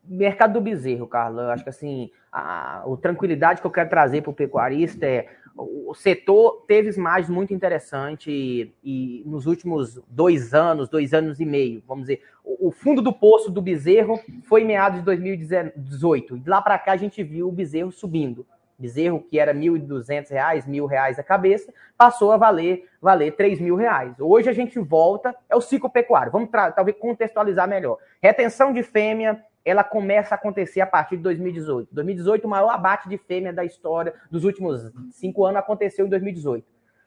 Mercado 0.04 0.54
do 0.54 0.60
bezerro, 0.60 1.06
Carlos, 1.06 1.42
eu 1.42 1.50
acho 1.50 1.62
que 1.62 1.70
assim, 1.70 2.10
a, 2.32 2.78
a 2.78 2.96
tranquilidade 3.00 3.60
que 3.60 3.66
eu 3.66 3.70
quero 3.70 3.90
trazer 3.90 4.22
para 4.22 4.30
o 4.30 4.34
pecuarista 4.34 5.06
é 5.06 5.28
o 5.56 5.94
setor 5.94 6.64
teve 6.66 6.90
imagens 6.90 7.28
muito 7.28 7.52
interessante 7.52 8.30
e, 8.30 8.74
e, 8.82 9.22
nos 9.26 9.46
últimos 9.46 10.00
dois 10.08 10.54
anos, 10.54 10.88
dois 10.88 11.12
anos 11.12 11.40
e 11.40 11.44
meio, 11.44 11.82
vamos 11.86 12.04
dizer, 12.04 12.22
o, 12.44 12.68
o 12.68 12.70
fundo 12.70 13.02
do 13.02 13.12
poço 13.12 13.50
do 13.50 13.60
bezerro 13.60 14.18
foi 14.44 14.62
em 14.62 14.66
meados 14.66 15.00
de 15.00 15.04
2018. 15.04 16.38
De 16.38 16.48
lá 16.48 16.62
para 16.62 16.78
cá 16.78 16.92
a 16.92 16.96
gente 16.96 17.22
viu 17.22 17.48
o 17.48 17.52
bezerro 17.52 17.92
subindo. 17.92 18.46
Bezerro 18.78 19.20
que 19.20 19.38
era 19.38 19.52
R$ 19.52 19.60
1.200, 19.60 20.30
R$ 20.64 20.86
reais 20.88 21.18
a 21.18 21.22
cabeça, 21.22 21.72
passou 21.96 22.32
a 22.32 22.36
valer 22.36 22.88
valer 23.00 23.34
R$ 23.38 23.76
reais. 23.76 24.18
Hoje 24.18 24.48
a 24.48 24.52
gente 24.52 24.78
volta, 24.78 25.34
é 25.48 25.54
o 25.54 25.60
ciclo 25.60 25.90
pecuário. 25.90 26.32
Vamos 26.32 26.48
talvez 26.74 26.96
contextualizar 26.98 27.68
melhor. 27.68 27.98
Retenção 28.20 28.72
de 28.72 28.82
fêmea 28.82 29.42
ela 29.64 29.84
começa 29.84 30.34
a 30.34 30.36
acontecer 30.36 30.80
a 30.80 30.86
partir 30.86 31.16
de 31.16 31.22
2018. 31.22 31.88
2018, 31.92 32.44
o 32.44 32.48
maior 32.48 32.70
abate 32.70 33.08
de 33.08 33.16
fêmea 33.18 33.52
da 33.52 33.64
história 33.64 34.14
dos 34.30 34.44
últimos 34.44 34.90
cinco 35.12 35.44
anos 35.44 35.60
aconteceu 35.60 36.06
em 36.06 36.08
2018. 36.08 36.66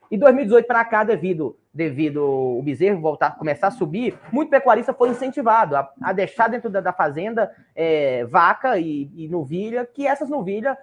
E 0.09 0.17
2018 0.17 0.67
para 0.67 0.85
cá, 0.85 1.03
devido, 1.03 1.57
devido 1.73 2.23
o 2.23 2.61
bezerro 2.61 3.01
voltar, 3.01 3.37
começar 3.37 3.67
a 3.67 3.71
subir, 3.71 4.17
muito 4.31 4.49
pecuarista 4.49 4.93
foi 4.93 5.09
incentivado 5.09 5.75
a, 5.75 5.91
a 6.01 6.13
deixar 6.13 6.47
dentro 6.47 6.69
da, 6.69 6.79
da 6.79 6.93
fazenda 6.93 7.51
é, 7.75 8.23
vaca 8.25 8.77
e, 8.77 9.09
e, 9.15 9.27
novilha, 9.27 9.85
que 9.85 10.05
essas 10.05 10.29
novilhas 10.29 10.77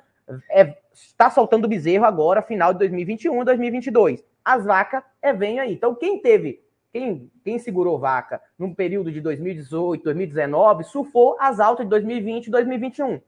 é, 0.50 0.76
está 0.92 1.30
soltando 1.30 1.68
bezerro 1.68 2.04
agora, 2.04 2.42
final 2.42 2.72
de 2.72 2.80
2021, 2.80 3.44
2022. 3.44 4.24
As 4.44 4.64
vacas 4.64 5.02
é, 5.20 5.32
vem 5.32 5.60
aí. 5.60 5.72
Então, 5.72 5.94
quem 5.94 6.20
teve 6.20 6.60
quem, 6.92 7.30
quem 7.42 7.58
segurou 7.58 7.98
vaca 7.98 8.40
num 8.58 8.74
período 8.74 9.10
de 9.10 9.20
2018, 9.20 10.04
2019, 10.04 10.84
surfou 10.84 11.36
as 11.40 11.58
altas 11.58 11.86
de 11.86 11.90
2020 11.90 12.46
e 12.46 12.50
2021. 12.50 13.20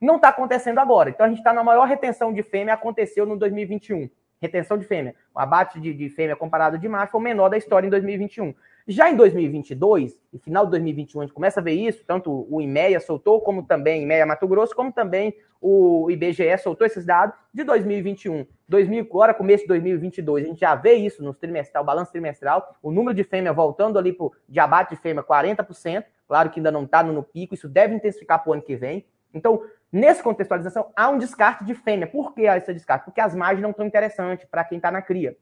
Não 0.00 0.16
está 0.16 0.30
acontecendo 0.30 0.78
agora. 0.78 1.10
Então 1.10 1.24
a 1.24 1.28
gente 1.28 1.38
está 1.38 1.52
na 1.52 1.62
maior 1.62 1.86
retenção 1.86 2.32
de 2.32 2.42
fêmea, 2.42 2.74
aconteceu 2.74 3.24
no 3.24 3.38
2021. 3.38 4.10
Retenção 4.40 4.76
de 4.76 4.84
fêmea. 4.84 5.14
O 5.32 5.38
abate 5.38 5.80
de, 5.80 5.94
de 5.94 6.08
fêmea 6.08 6.34
comparado 6.34 6.76
de 6.76 6.88
macho 6.88 7.12
foi 7.12 7.20
o 7.20 7.22
menor 7.22 7.48
da 7.48 7.56
história 7.56 7.86
em 7.86 7.90
2021. 7.90 8.52
Já 8.86 9.10
em 9.10 9.16
2022, 9.16 10.18
e 10.32 10.38
final 10.38 10.64
de 10.64 10.72
2021, 10.72 11.20
a 11.20 11.24
gente 11.24 11.34
começa 11.34 11.60
a 11.60 11.62
ver 11.62 11.72
isso, 11.72 12.04
tanto 12.04 12.46
o 12.50 12.60
IMEA 12.60 12.98
soltou, 12.98 13.40
como 13.40 13.62
também 13.62 14.02
IMEA 14.02 14.26
Mato 14.26 14.46
Grosso, 14.48 14.74
como 14.74 14.92
também 14.92 15.34
o 15.60 16.10
IBGE 16.10 16.58
soltou 16.58 16.84
esses 16.84 17.06
dados 17.06 17.36
de 17.54 17.62
2021. 17.62 18.44
2000, 18.68 19.04
agora 19.04 19.32
começo 19.32 19.62
de 19.62 19.68
2022, 19.68 20.44
a 20.44 20.48
gente 20.48 20.60
já 20.60 20.74
vê 20.74 20.94
isso 20.94 21.22
no 21.22 21.32
trimestral, 21.32 21.84
balanço 21.84 22.10
trimestral, 22.10 22.74
o 22.82 22.90
número 22.90 23.14
de 23.14 23.22
fêmea 23.22 23.52
voltando 23.52 23.98
ali 23.98 24.12
para 24.12 24.28
de 24.48 24.58
abate 24.58 24.96
de 24.96 25.00
fêmea 25.00 25.22
40%, 25.22 26.04
claro 26.26 26.50
que 26.50 26.58
ainda 26.58 26.72
não 26.72 26.82
está 26.84 27.02
no 27.04 27.22
pico, 27.22 27.54
isso 27.54 27.68
deve 27.68 27.94
intensificar 27.94 28.42
para 28.42 28.50
o 28.50 28.52
ano 28.54 28.62
que 28.62 28.74
vem. 28.74 29.04
Então, 29.32 29.62
nessa 29.90 30.22
contextualização, 30.22 30.90
há 30.96 31.08
um 31.08 31.18
descarte 31.18 31.64
de 31.64 31.74
fêmea. 31.74 32.06
Por 32.06 32.34
que 32.34 32.46
há 32.46 32.56
esse 32.56 32.72
descarte? 32.74 33.04
Porque 33.04 33.20
as 33.20 33.34
margens 33.34 33.62
não 33.62 33.70
estão 33.70 33.86
interessantes 33.86 34.46
para 34.46 34.64
quem 34.64 34.76
está 34.76 34.90
na 34.90 35.00
cria. 35.00 35.36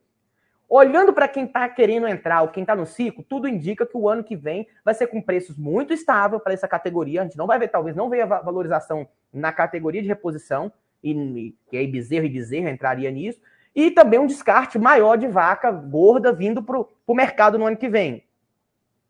Olhando 0.73 1.13
para 1.13 1.27
quem 1.27 1.47
está 1.47 1.69
querendo 1.69 2.07
entrar 2.07 2.43
ou 2.43 2.49
quem 2.49 2.63
está 2.63 2.77
no 2.77 2.87
ciclo, 2.87 3.25
tudo 3.29 3.49
indica 3.49 3.85
que 3.85 3.97
o 3.97 4.09
ano 4.09 4.23
que 4.23 4.37
vem 4.37 4.69
vai 4.85 4.95
ser 4.95 5.09
com 5.09 5.21
preços 5.21 5.59
muito 5.59 5.93
estável 5.93 6.39
para 6.39 6.53
essa 6.53 6.69
categoria. 6.69 7.23
A 7.23 7.25
gente 7.25 7.37
não 7.37 7.49
vai 7.49 7.59
ver, 7.59 7.67
talvez 7.67 7.97
não 7.97 8.09
veja 8.09 8.25
valorização 8.25 9.09
na 9.33 9.53
categoria 9.53 10.01
de 10.01 10.07
reposição, 10.07 10.73
e, 11.03 11.57
que 11.69 11.77
aí 11.77 11.89
bezerro 11.89 12.25
e 12.25 12.29
bezerra 12.29 12.71
entraria 12.71 13.11
nisso, 13.11 13.41
e 13.75 13.91
também 13.91 14.21
um 14.21 14.29
descarte 14.29 14.79
maior 14.79 15.17
de 15.17 15.27
vaca 15.27 15.73
gorda 15.73 16.33
vindo 16.33 16.63
para 16.63 16.79
o 16.79 17.15
mercado 17.15 17.59
no 17.59 17.67
ano 17.67 17.77
que 17.77 17.89
vem, 17.89 18.23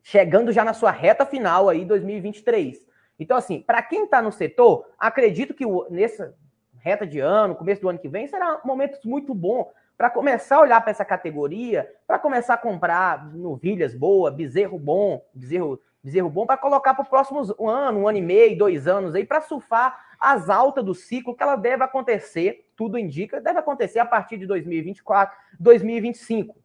chegando 0.03 0.53
já 0.53 0.65
na 0.65 0.73
sua 0.73 0.91
reta 0.91 1.27
final 1.27 1.69
aí, 1.69 1.85
2023. 1.85 2.87
Então, 3.19 3.37
assim, 3.37 3.61
para 3.61 3.83
quem 3.83 4.05
está 4.05 4.23
no 4.23 4.33
setor, 4.33 4.87
acredito 4.99 5.53
que 5.53 5.67
nessa 5.91 6.35
reta 6.79 7.07
de 7.07 7.21
ano, 7.21 7.55
começo 7.55 7.83
do 7.83 7.89
ano 7.91 7.99
que 7.99 8.09
vem, 8.09 8.27
será 8.27 8.63
um 8.65 8.67
momento 8.67 8.99
muito 9.07 9.35
bom 9.35 9.71
para 10.01 10.09
começar 10.09 10.57
a 10.57 10.61
olhar 10.61 10.81
para 10.81 10.93
essa 10.93 11.05
categoria, 11.05 11.87
para 12.07 12.19
começar 12.19 12.55
a 12.55 12.57
comprar 12.57 13.23
novilhas 13.35 13.95
boas, 13.95 14.33
bezerro 14.33 14.79
bom, 14.79 15.23
bezerro, 15.35 15.79
bezerro 16.03 16.31
bom, 16.31 16.47
para 16.47 16.57
colocar 16.57 16.95
para 16.95 17.03
o 17.03 17.07
próximo 17.07 17.41
ano, 17.69 18.01
um 18.01 18.09
ano 18.09 18.17
e 18.17 18.23
meio, 18.23 18.57
dois 18.57 18.89
anos 18.89 19.15
aí, 19.15 19.27
para 19.27 19.43
surfar 19.43 19.95
as 20.19 20.49
altas 20.49 20.83
do 20.83 20.95
ciclo, 20.95 21.37
que 21.37 21.43
ela 21.43 21.55
deve 21.55 21.85
acontecer, 21.85 22.67
tudo 22.75 22.97
indica, 22.97 23.43
deve 23.43 23.59
acontecer 23.59 23.99
a 23.99 24.07
partir 24.07 24.39
de 24.39 24.47
2024, 24.47 25.37
2025. 25.61 26.57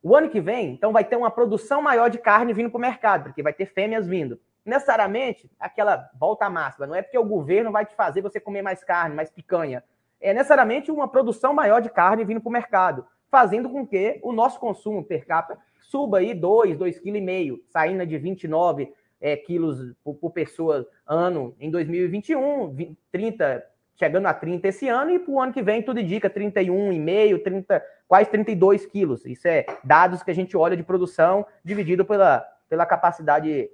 O 0.00 0.14
ano 0.14 0.30
que 0.30 0.40
vem, 0.40 0.72
então, 0.72 0.92
vai 0.92 1.02
ter 1.02 1.16
uma 1.16 1.32
produção 1.32 1.82
maior 1.82 2.08
de 2.08 2.18
carne 2.18 2.52
vindo 2.52 2.70
para 2.70 2.78
o 2.78 2.80
mercado, 2.80 3.24
porque 3.24 3.42
vai 3.42 3.52
ter 3.52 3.66
fêmeas 3.66 4.06
vindo. 4.06 4.38
Necessariamente, 4.64 5.50
aquela 5.58 6.08
volta 6.14 6.48
máxima, 6.48 6.86
não 6.86 6.94
é 6.94 7.02
porque 7.02 7.18
o 7.18 7.24
governo 7.24 7.72
vai 7.72 7.84
te 7.84 7.96
fazer 7.96 8.22
você 8.22 8.38
comer 8.38 8.62
mais 8.62 8.84
carne, 8.84 9.16
mais 9.16 9.28
picanha 9.28 9.82
é 10.20 10.32
necessariamente 10.32 10.90
uma 10.90 11.08
produção 11.08 11.52
maior 11.52 11.80
de 11.80 11.90
carne 11.90 12.24
vindo 12.24 12.40
para 12.40 12.48
o 12.48 12.52
mercado, 12.52 13.06
fazendo 13.30 13.68
com 13.68 13.86
que 13.86 14.20
o 14.22 14.32
nosso 14.32 14.58
consumo 14.58 15.04
per 15.04 15.26
capita 15.26 15.58
suba 15.80 16.18
aí 16.18 16.34
2, 16.34 16.76
2,5 16.76 17.02
kg, 17.02 17.62
saindo 17.68 18.06
de 18.06 18.18
29 18.18 18.92
é, 19.20 19.36
quilos 19.36 19.94
por, 20.04 20.14
por, 20.14 20.30
pessoa 20.30 20.86
ano 21.06 21.54
em 21.58 21.70
2021, 21.70 22.74
20, 22.74 22.98
30, 23.10 23.64
chegando 23.94 24.26
a 24.26 24.34
30 24.34 24.68
esse 24.68 24.88
ano, 24.88 25.10
e 25.10 25.18
para 25.18 25.32
o 25.32 25.40
ano 25.40 25.52
que 25.52 25.62
vem 25.62 25.82
tudo 25.82 26.00
indica 26.00 26.28
31,5, 26.28 27.42
30, 27.42 27.84
quase 28.06 28.30
32 28.30 28.86
quilos. 28.86 29.24
Isso 29.24 29.48
é 29.48 29.64
dados 29.82 30.22
que 30.22 30.30
a 30.30 30.34
gente 30.34 30.56
olha 30.56 30.76
de 30.76 30.82
produção 30.82 31.46
dividido 31.64 32.04
pela, 32.04 32.46
pela 32.68 32.84
capacidade 32.84 33.70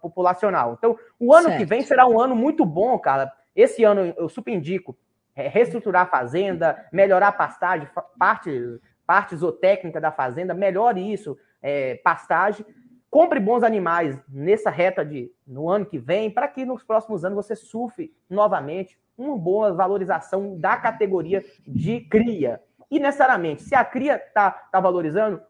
populacional. 0.00 0.74
Então, 0.78 0.96
o 1.18 1.34
ano 1.34 1.48
certo. 1.48 1.58
que 1.58 1.64
vem 1.64 1.82
será 1.82 2.06
um 2.06 2.18
ano 2.20 2.34
muito 2.34 2.64
bom, 2.64 2.98
cara, 2.98 3.32
Esse 3.54 3.84
ano 3.84 4.14
eu 4.16 4.28
super 4.28 4.52
indico 4.52 4.96
reestruturar 5.42 6.02
a 6.02 6.06
fazenda, 6.06 6.86
melhorar 6.92 7.28
a 7.28 7.32
pastagem, 7.32 7.88
parte, 8.18 8.80
parte 9.06 9.36
zootécnica 9.36 10.00
da 10.00 10.12
fazenda, 10.12 10.54
melhore 10.54 11.12
isso, 11.12 11.36
é, 11.60 11.96
pastagem. 11.96 12.64
Compre 13.10 13.38
bons 13.38 13.62
animais 13.62 14.18
nessa 14.28 14.70
reta 14.70 15.04
de 15.04 15.30
no 15.46 15.68
ano 15.68 15.86
que 15.86 15.98
vem, 15.98 16.30
para 16.30 16.48
que 16.48 16.64
nos 16.64 16.82
próximos 16.82 17.24
anos 17.24 17.36
você 17.36 17.54
surfe 17.54 18.12
novamente 18.28 18.98
uma 19.16 19.36
boa 19.36 19.72
valorização 19.72 20.58
da 20.58 20.76
categoria 20.76 21.44
de 21.66 22.00
cria. 22.00 22.60
E 22.90 22.98
necessariamente, 22.98 23.62
se 23.62 23.74
a 23.74 23.84
cria 23.84 24.16
está 24.16 24.50
tá 24.50 24.80
valorizando, 24.80 25.40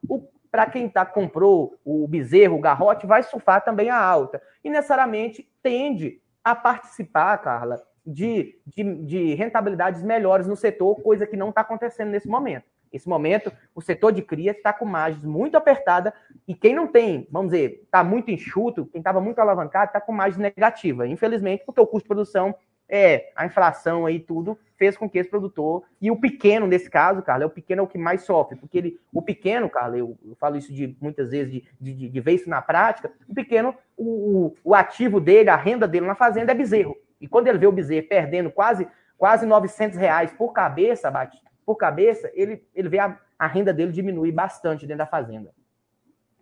para 0.51 0.67
quem 0.67 0.89
tá, 0.89 1.05
comprou 1.05 1.79
o 1.85 2.07
bezerro, 2.07 2.57
o 2.57 2.61
garrote, 2.61 3.07
vai 3.07 3.23
surfar 3.23 3.65
também 3.65 3.91
a 3.91 3.99
alta. 3.99 4.41
E 4.63 4.71
necessariamente 4.71 5.51
tende 5.63 6.21
a 6.45 6.55
participar, 6.55 7.39
Carla, 7.39 7.83
de, 8.07 8.59
de, 8.67 8.95
de 9.05 9.35
rentabilidades 9.35 10.03
melhores 10.03 10.47
no 10.47 10.57
setor, 10.57 10.97
coisa 10.97 11.27
que 11.27 11.37
não 11.37 11.49
está 11.49 11.63
acontecendo 11.63 12.11
nesse 12.11 12.29
momento. 12.29 12.65
Nesse 12.93 13.09
momento, 13.09 13.53
o 13.75 13.81
setor 13.81 14.13
de 14.13 14.23
cria 14.23 14.53
está 14.53 14.73
com 14.73 14.85
margens 14.85 15.25
muito 15.25 15.57
apertada 15.57 16.15
e 16.47 16.55
quem 16.55 16.75
não 16.75 16.87
tem, 16.87 17.27
vamos 17.29 17.51
dizer, 17.51 17.83
está 17.85 18.05
muito 18.05 18.31
enxuto, 18.31 18.87
quem 18.87 19.01
estava 19.01 19.21
muito 19.21 19.41
alavancado, 19.41 19.87
está 19.87 20.01
com 20.01 20.13
margem 20.13 20.41
negativa. 20.41 21.09
Infelizmente, 21.09 21.65
porque 21.67 21.81
o 21.81 21.87
custo 21.87 22.05
de 22.05 22.09
produção 22.09 22.55
é 22.89 23.33
a 23.35 23.47
inflação 23.47 24.07
aí 24.07 24.21
tudo 24.21 24.57
fez 24.77 24.97
com 24.97 25.09
que 25.09 25.19
esse 25.19 25.31
produtor 25.31 25.83
e 26.01 26.11
o 26.11 26.17
pequeno 26.17 26.67
nesse 26.67 26.91
caso, 26.91 27.23
Carla, 27.23 27.45
é 27.45 27.47
o 27.47 27.51
pequeno 27.51 27.81
é 27.81 27.83
o 27.83 27.89
que 27.89 27.99
mais 27.99 28.23
sofre, 28.23 28.57
porque 28.57 28.79
ele, 28.79 29.01
o 29.13 29.23
pequeno, 29.23 29.69
Carla, 29.71 29.97
eu, 29.97 30.17
eu 30.25 30.37
falo 30.37 30.57
isso 30.57 30.73
de 30.73 30.97
muitas 31.01 31.31
vezes 31.31 31.53
de, 31.53 31.65
de, 31.81 32.09
de 32.09 32.21
ver 32.21 32.33
isso 32.33 32.49
na 32.49 32.61
prática, 32.61 33.11
o 33.29 33.35
pequeno, 33.35 33.75
o, 33.97 34.55
o 34.63 34.75
ativo 34.75 35.21
dele, 35.21 35.51
a 35.51 35.57
renda 35.57 35.89
dele 35.89 36.07
na 36.07 36.15
fazenda 36.15 36.53
é 36.53 36.55
bezerro. 36.55 36.97
E 37.21 37.29
quando 37.29 37.49
ele 37.49 37.59
vê 37.59 37.67
o 37.67 37.73
bezerro 37.73 38.07
perdendo 38.09 38.51
quase 38.51 38.89
quase 39.17 39.47
900 39.47 39.97
reais 39.97 40.33
por 40.33 40.53
cabeça, 40.53 41.11
bate, 41.11 41.41
por 41.65 41.77
cabeça, 41.77 42.31
ele, 42.35 42.63
ele 42.75 42.89
vê 42.89 42.99
a, 42.99 43.19
a 43.39 43.47
renda 43.47 43.73
dele 43.73 43.93
diminuir 43.93 44.33
bastante 44.33 44.87
dentro 44.87 44.99
da 44.99 45.07
fazenda. 45.07 45.51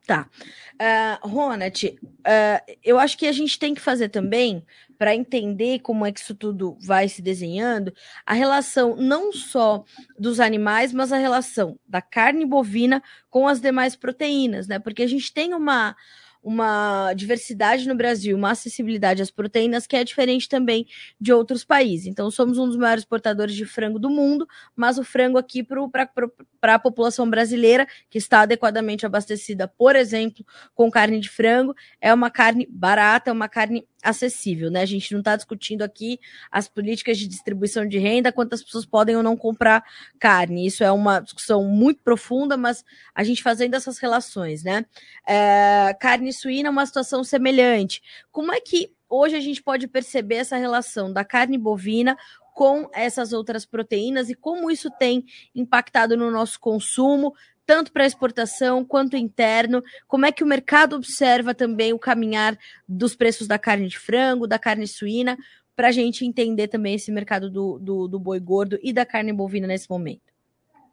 Tá. 0.04 0.28
Uh, 0.74 1.28
Ronat, 1.28 1.84
uh, 1.84 2.76
eu 2.82 2.98
acho 2.98 3.16
que 3.16 3.28
a 3.28 3.32
gente 3.32 3.56
tem 3.56 3.72
que 3.72 3.80
fazer 3.80 4.08
também, 4.08 4.66
para 4.98 5.14
entender 5.14 5.78
como 5.78 6.04
é 6.04 6.10
que 6.10 6.18
isso 6.18 6.34
tudo 6.34 6.76
vai 6.80 7.08
se 7.08 7.22
desenhando, 7.22 7.94
a 8.26 8.34
relação 8.34 8.96
não 8.96 9.32
só 9.32 9.84
dos 10.18 10.40
animais, 10.40 10.92
mas 10.92 11.12
a 11.12 11.18
relação 11.18 11.78
da 11.86 12.02
carne 12.02 12.44
bovina 12.44 13.00
com 13.30 13.46
as 13.46 13.60
demais 13.60 13.94
proteínas, 13.94 14.66
né? 14.66 14.80
Porque 14.80 15.04
a 15.04 15.06
gente 15.06 15.32
tem 15.32 15.54
uma, 15.54 15.96
uma 16.42 17.12
diversidade 17.14 17.86
no 17.86 17.94
Brasil, 17.94 18.36
uma 18.36 18.50
acessibilidade 18.50 19.22
às 19.22 19.30
proteínas 19.30 19.86
que 19.86 19.94
é 19.94 20.02
diferente 20.02 20.48
também 20.48 20.86
de 21.20 21.32
outros 21.32 21.64
países. 21.64 22.06
Então, 22.06 22.30
somos 22.30 22.58
um 22.58 22.66
dos 22.66 22.76
maiores 22.76 23.02
exportadores 23.02 23.54
de 23.54 23.64
frango 23.64 23.98
do 23.98 24.10
mundo, 24.10 24.46
mas 24.74 24.98
o 24.98 25.04
frango 25.04 25.38
aqui 25.38 25.62
para 25.62 26.74
a 26.74 26.78
população 26.78 27.28
brasileira, 27.30 27.86
que 28.10 28.18
está 28.18 28.40
adequadamente 28.40 29.06
abastecida, 29.06 29.68
por 29.68 29.94
exemplo, 29.94 30.44
com 30.74 30.90
carne 30.90 31.20
de 31.20 31.28
frango, 31.28 31.74
é 32.00 32.12
uma 32.12 32.30
carne 32.30 32.66
barata, 32.68 33.30
é 33.30 33.32
uma 33.32 33.48
carne 33.48 33.86
acessível, 34.02 34.68
né? 34.68 34.80
A 34.80 34.86
gente 34.86 35.12
não 35.12 35.20
está 35.20 35.36
discutindo 35.36 35.82
aqui 35.82 36.18
as 36.50 36.68
políticas 36.68 37.16
de 37.16 37.28
distribuição 37.28 37.86
de 37.86 37.98
renda, 37.98 38.32
quantas 38.32 38.62
pessoas 38.62 38.84
podem 38.84 39.14
ou 39.16 39.22
não 39.22 39.36
comprar 39.36 39.84
carne. 40.18 40.66
Isso 40.66 40.82
é 40.82 40.90
uma 40.90 41.20
discussão 41.20 41.64
muito 41.64 42.00
profunda, 42.02 42.56
mas 42.56 42.84
a 43.14 43.22
gente 43.22 43.42
fazendo 43.42 43.74
essas 43.74 43.98
relações, 43.98 44.64
né? 44.64 44.84
É, 45.26 45.96
carne 46.00 46.31
suína 46.32 46.68
é 46.68 46.70
uma 46.70 46.86
situação 46.86 47.22
semelhante. 47.22 48.02
Como 48.30 48.52
é 48.52 48.60
que 48.60 48.92
hoje 49.08 49.36
a 49.36 49.40
gente 49.40 49.62
pode 49.62 49.86
perceber 49.86 50.36
essa 50.36 50.56
relação 50.56 51.12
da 51.12 51.24
carne 51.24 51.58
bovina 51.58 52.16
com 52.54 52.88
essas 52.92 53.32
outras 53.32 53.64
proteínas 53.64 54.28
e 54.28 54.34
como 54.34 54.70
isso 54.70 54.90
tem 54.98 55.24
impactado 55.54 56.16
no 56.16 56.30
nosso 56.30 56.58
consumo, 56.60 57.34
tanto 57.64 57.92
para 57.92 58.06
exportação 58.06 58.84
quanto 58.84 59.16
interno? 59.16 59.82
Como 60.06 60.26
é 60.26 60.32
que 60.32 60.44
o 60.44 60.46
mercado 60.46 60.96
observa 60.96 61.54
também 61.54 61.92
o 61.92 61.98
caminhar 61.98 62.58
dos 62.88 63.14
preços 63.14 63.46
da 63.46 63.58
carne 63.58 63.88
de 63.88 63.98
frango, 63.98 64.46
da 64.46 64.58
carne 64.58 64.86
suína, 64.86 65.36
para 65.74 65.88
a 65.88 65.92
gente 65.92 66.24
entender 66.24 66.68
também 66.68 66.94
esse 66.94 67.10
mercado 67.10 67.50
do, 67.50 67.78
do, 67.78 68.08
do, 68.08 68.20
boi 68.20 68.38
gordo 68.38 68.78
e 68.82 68.92
da 68.92 69.06
carne 69.06 69.32
bovina 69.32 69.66
nesse 69.66 69.88
momento? 69.88 70.32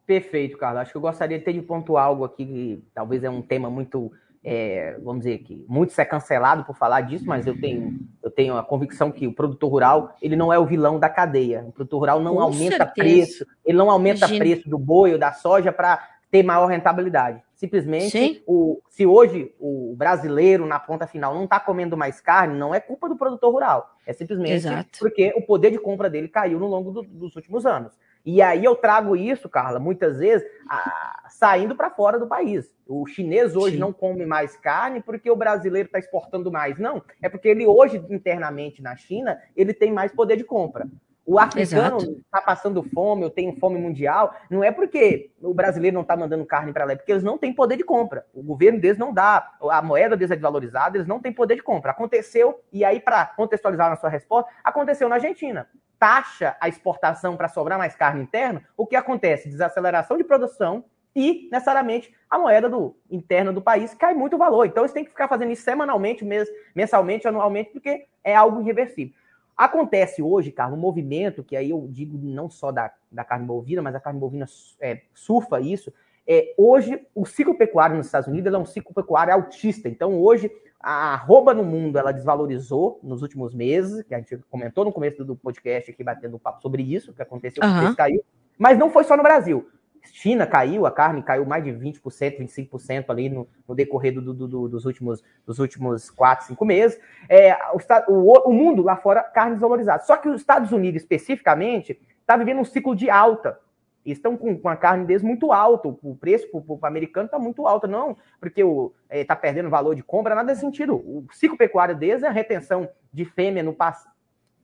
Perfeito, 0.05 0.57
Carlos. 0.57 0.81
Acho 0.81 0.91
que 0.91 0.97
eu 0.97 1.01
gostaria 1.01 1.37
de 1.37 1.45
ter 1.45 1.53
de 1.53 1.61
pontuar 1.61 2.05
algo 2.05 2.23
aqui 2.23 2.45
que 2.45 2.83
talvez 2.93 3.23
é 3.23 3.29
um 3.29 3.41
tema 3.41 3.69
muito, 3.69 4.11
é, 4.43 4.97
vamos 5.03 5.23
dizer 5.23 5.39
que 5.39 5.65
muito 5.67 5.91
ser 5.91 6.05
cancelado 6.05 6.63
por 6.63 6.75
falar 6.75 7.01
disso, 7.01 7.25
mas 7.25 7.45
eu 7.45 7.59
tenho, 7.59 7.99
eu 8.23 8.31
tenho 8.31 8.57
a 8.57 8.63
convicção 8.63 9.11
que 9.11 9.27
o 9.27 9.33
produtor 9.33 9.69
rural 9.69 10.15
ele 10.21 10.35
não 10.35 10.51
é 10.51 10.57
o 10.57 10.65
vilão 10.65 10.97
da 10.97 11.09
cadeia. 11.09 11.65
O 11.67 11.71
produtor 11.71 11.99
rural 11.99 12.19
não 12.21 12.35
Com 12.35 12.41
aumenta 12.41 12.77
certeza. 12.77 12.93
preço, 12.95 13.45
ele 13.65 13.77
não 13.77 13.89
aumenta 13.91 14.19
Imagina. 14.19 14.39
preço 14.39 14.69
do 14.69 14.77
boi 14.77 15.11
ou 15.13 15.19
da 15.19 15.33
soja 15.33 15.71
para 15.71 16.01
ter 16.31 16.43
maior 16.43 16.67
rentabilidade. 16.67 17.41
Simplesmente, 17.55 18.41
o, 18.47 18.79
se 18.89 19.05
hoje 19.05 19.53
o 19.59 19.93
brasileiro 19.97 20.65
na 20.65 20.79
ponta 20.79 21.05
final 21.05 21.33
não 21.33 21.43
está 21.43 21.59
comendo 21.59 21.97
mais 21.97 22.21
carne, 22.21 22.57
não 22.57 22.73
é 22.73 22.79
culpa 22.79 23.09
do 23.09 23.17
produtor 23.17 23.51
rural. 23.51 23.89
É 24.07 24.13
simplesmente 24.13 24.53
Exato. 24.53 24.99
porque 24.99 25.33
o 25.35 25.41
poder 25.41 25.71
de 25.71 25.77
compra 25.77 26.09
dele 26.09 26.29
caiu 26.29 26.59
no 26.59 26.67
longo 26.67 26.91
do, 26.91 27.01
dos 27.03 27.35
últimos 27.35 27.65
anos. 27.65 27.97
E 28.25 28.41
aí 28.41 28.63
eu 28.63 28.75
trago 28.75 29.15
isso, 29.15 29.47
Carla, 29.49 29.79
muitas 29.79 30.19
vezes 30.19 30.47
a, 30.67 31.27
saindo 31.29 31.75
para 31.75 31.89
fora 31.89 32.19
do 32.19 32.27
país. 32.27 32.73
O 32.87 33.05
chinês 33.05 33.55
hoje 33.55 33.75
Sim. 33.75 33.81
não 33.81 33.93
come 33.93 34.25
mais 34.25 34.55
carne 34.57 35.01
porque 35.01 35.31
o 35.31 35.35
brasileiro 35.35 35.87
está 35.87 35.99
exportando 35.99 36.51
mais. 36.51 36.77
Não, 36.77 37.01
é 37.21 37.29
porque 37.29 37.47
ele 37.47 37.65
hoje, 37.65 38.03
internamente 38.09 38.81
na 38.81 38.95
China, 38.95 39.39
ele 39.55 39.73
tem 39.73 39.91
mais 39.91 40.11
poder 40.11 40.35
de 40.35 40.43
compra. 40.43 40.87
O 41.29 41.37
africano 41.37 41.99
está 41.99 42.41
passando 42.41 42.81
fome, 42.81 43.21
eu 43.21 43.29
tenho 43.29 43.55
fome 43.59 43.77
mundial, 43.77 44.33
não 44.49 44.63
é 44.63 44.71
porque 44.71 45.29
o 45.39 45.53
brasileiro 45.53 45.93
não 45.93 46.01
está 46.01 46.17
mandando 46.17 46.43
carne 46.43 46.73
para 46.73 46.85
lá, 46.85 46.93
é 46.93 46.95
porque 46.95 47.11
eles 47.11 47.23
não 47.23 47.37
têm 47.37 47.53
poder 47.53 47.77
de 47.77 47.83
compra. 47.83 48.25
O 48.33 48.41
governo 48.41 48.81
deles 48.81 48.97
não 48.97 49.13
dá, 49.13 49.55
a 49.69 49.79
moeda 49.79 50.17
deles 50.17 50.31
é 50.31 50.35
desvalorizada, 50.35 50.97
eles 50.97 51.07
não 51.07 51.19
têm 51.19 51.31
poder 51.31 51.53
de 51.53 51.61
compra. 51.61 51.91
Aconteceu, 51.91 52.63
e 52.73 52.83
aí, 52.83 52.99
para 52.99 53.27
contextualizar 53.27 53.91
na 53.91 53.95
sua 53.95 54.09
resposta, 54.09 54.49
aconteceu 54.63 55.07
na 55.07 55.17
Argentina. 55.17 55.69
Taxa 55.99 56.55
a 56.61 56.69
exportação 56.69 57.35
para 57.35 57.49
sobrar 57.49 57.77
mais 57.77 57.95
carne 57.95 58.21
interna, 58.21 58.63
o 58.77 58.87
que 58.87 58.95
acontece? 58.95 59.49
Desaceleração 59.49 60.17
de 60.17 60.23
produção 60.23 60.85
e, 61.15 61.49
necessariamente, 61.51 62.13
a 62.29 62.39
moeda 62.39 62.69
do, 62.69 62.95
interna 63.11 63.51
do 63.51 63.61
país 63.61 63.93
cai 63.93 64.13
muito 64.13 64.35
o 64.35 64.39
valor. 64.39 64.65
Então, 64.65 64.83
eles 64.83 64.93
têm 64.93 65.03
que 65.03 65.09
ficar 65.09 65.27
fazendo 65.27 65.51
isso 65.51 65.63
semanalmente, 65.63 66.25
mensalmente, 66.73 67.27
anualmente, 67.27 67.71
porque 67.71 68.05
é 68.23 68.33
algo 68.35 68.61
irreversível. 68.61 69.13
Acontece 69.57 70.21
hoje, 70.21 70.51
Carlos, 70.51 70.77
um 70.77 70.81
movimento, 70.81 71.43
que 71.43 71.57
aí 71.57 71.71
eu 71.71 71.85
digo 71.89 72.17
não 72.17 72.49
só 72.49 72.71
da, 72.71 72.93
da 73.11 73.25
carne 73.25 73.45
bovina, 73.45 73.81
mas 73.81 73.93
a 73.93 73.99
carne 73.99 74.17
bovina 74.17 74.45
é, 74.79 75.01
surfa 75.13 75.59
isso. 75.59 75.91
É, 76.25 76.53
hoje, 76.57 77.05
o 77.13 77.25
ciclo 77.25 77.55
pecuário 77.55 77.97
nos 77.97 78.05
Estados 78.05 78.29
Unidos 78.29 78.53
é 78.53 78.57
um 78.57 78.65
ciclo 78.65 78.93
pecuário 78.93 79.33
altista. 79.33 79.89
Então, 79.89 80.17
hoje, 80.21 80.49
a 80.79 81.13
arroba 81.13 81.53
no 81.53 81.63
mundo 81.63 81.99
ela 81.99 82.11
desvalorizou 82.11 82.99
nos 83.03 83.21
últimos 83.21 83.53
meses, 83.53 84.03
que 84.03 84.15
a 84.15 84.17
gente 84.17 84.37
comentou 84.49 84.85
no 84.85 84.93
começo 84.93 85.25
do 85.25 85.35
podcast 85.35 85.91
aqui, 85.91 86.03
batendo 86.03 86.37
um 86.37 86.39
papo 86.39 86.61
sobre 86.61 86.81
isso, 86.83 87.13
que 87.13 87.21
aconteceu, 87.21 87.63
uhum. 87.63 87.75
o 87.75 87.79
preço 87.79 87.95
caiu. 87.95 88.23
Mas 88.57 88.77
não 88.77 88.89
foi 88.89 89.03
só 89.03 89.17
no 89.17 89.23
Brasil. 89.23 89.69
China 90.13 90.47
caiu, 90.47 90.85
a 90.85 90.91
carne 90.91 91.21
caiu 91.21 91.45
mais 91.45 91.63
de 91.63 91.71
20%, 91.71 92.01
25% 92.39 93.05
ali 93.09 93.29
no, 93.29 93.47
no 93.67 93.75
decorrer 93.75 94.13
do, 94.13 94.33
do, 94.33 94.47
do, 94.47 94.69
dos, 94.69 94.85
últimos, 94.85 95.23
dos 95.45 95.59
últimos 95.59 96.09
4, 96.09 96.47
5 96.47 96.65
meses. 96.65 96.99
É, 97.27 97.55
o, 97.73 98.13
o, 98.13 98.49
o, 98.49 98.53
mundo 98.53 98.81
lá 98.81 98.95
fora, 98.95 99.21
carne 99.21 99.53
desvalorizada. 99.53 100.03
Só 100.03 100.17
que 100.17 100.29
os 100.29 100.39
Estados 100.39 100.71
Unidos, 100.71 101.01
especificamente, 101.01 101.99
está 102.21 102.37
vivendo 102.37 102.59
um 102.59 102.65
ciclo 102.65 102.95
de 102.95 103.09
alta. 103.09 103.59
Estão 104.05 104.37
com, 104.37 104.57
com 104.57 104.69
a 104.69 104.75
carne 104.75 105.05
deles 105.05 105.21
muito 105.21 105.51
alta, 105.51 105.87
o 105.87 106.15
preço 106.15 106.47
para 106.49 106.61
o 106.67 106.79
americano 106.85 107.25
está 107.25 107.37
muito 107.37 107.67
alto, 107.67 107.87
não 107.87 108.17
porque 108.39 108.61
está 108.61 108.91
é, 109.09 109.23
tá 109.23 109.35
perdendo 109.35 109.69
valor 109.69 109.95
de 109.95 110.01
compra, 110.01 110.33
nada 110.33 110.47
nesse 110.47 110.61
sentido. 110.61 110.95
O 110.95 111.27
ciclo 111.33 111.57
pecuário 111.57 111.95
deles 111.95 112.23
é 112.23 112.27
a 112.27 112.31
retenção 112.31 112.89
de 113.13 113.25
fêmea 113.25 113.61
no, 113.61 113.75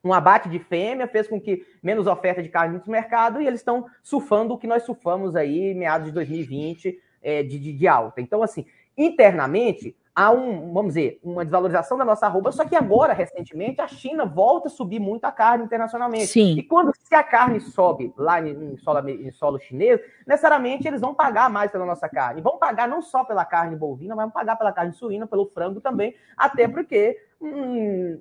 um 0.06 0.12
abate 0.12 0.48
de 0.48 0.58
fêmea 0.58 1.08
fez 1.08 1.26
com 1.26 1.40
que 1.40 1.66
menos 1.82 2.06
oferta 2.06 2.42
de 2.42 2.48
carne 2.48 2.80
no 2.84 2.92
mercado 2.92 3.40
e 3.40 3.46
eles 3.46 3.60
estão 3.60 3.86
surfando 4.02 4.54
o 4.54 4.58
que 4.58 4.66
nós 4.66 4.84
surfamos 4.84 5.34
aí 5.34 5.74
meados 5.74 6.06
de 6.06 6.12
2020 6.12 6.98
é, 7.22 7.42
de, 7.42 7.58
de, 7.58 7.72
de, 7.72 7.88
alta. 7.88 8.20
Então, 8.20 8.42
assim, 8.42 8.64
internamente, 8.96 9.96
há 10.16 10.30
um, 10.30 10.72
vamos 10.72 10.94
dizer, 10.94 11.20
uma 11.22 11.44
desvalorização 11.44 11.98
da 11.98 12.04
nossa 12.04 12.24
arroba, 12.24 12.50
só 12.50 12.64
que 12.64 12.74
agora, 12.74 13.12
recentemente, 13.12 13.82
a 13.82 13.86
China 13.86 14.24
volta 14.24 14.68
a 14.68 14.70
subir 14.70 14.98
muito 14.98 15.26
a 15.26 15.30
carne 15.30 15.64
internacionalmente. 15.64 16.28
Sim. 16.28 16.56
E 16.56 16.62
quando 16.62 16.90
se 16.98 17.14
a 17.14 17.22
carne 17.22 17.60
sobe 17.60 18.14
lá 18.16 18.40
em 18.40 18.78
solo, 18.78 19.06
em 19.10 19.30
solo 19.30 19.58
chinês, 19.58 20.00
necessariamente 20.26 20.88
eles 20.88 21.02
vão 21.02 21.14
pagar 21.14 21.50
mais 21.50 21.70
pela 21.70 21.84
nossa 21.84 22.08
carne. 22.08 22.40
Vão 22.40 22.56
pagar 22.56 22.88
não 22.88 23.02
só 23.02 23.24
pela 23.24 23.44
carne 23.44 23.76
bovina, 23.76 24.16
mas 24.16 24.24
vão 24.24 24.32
pagar 24.32 24.56
pela 24.56 24.72
carne 24.72 24.94
suína, 24.94 25.26
pelo 25.26 25.44
frango 25.44 25.82
também, 25.82 26.14
até 26.34 26.66
porque 26.66 27.18
hum, 27.40 28.20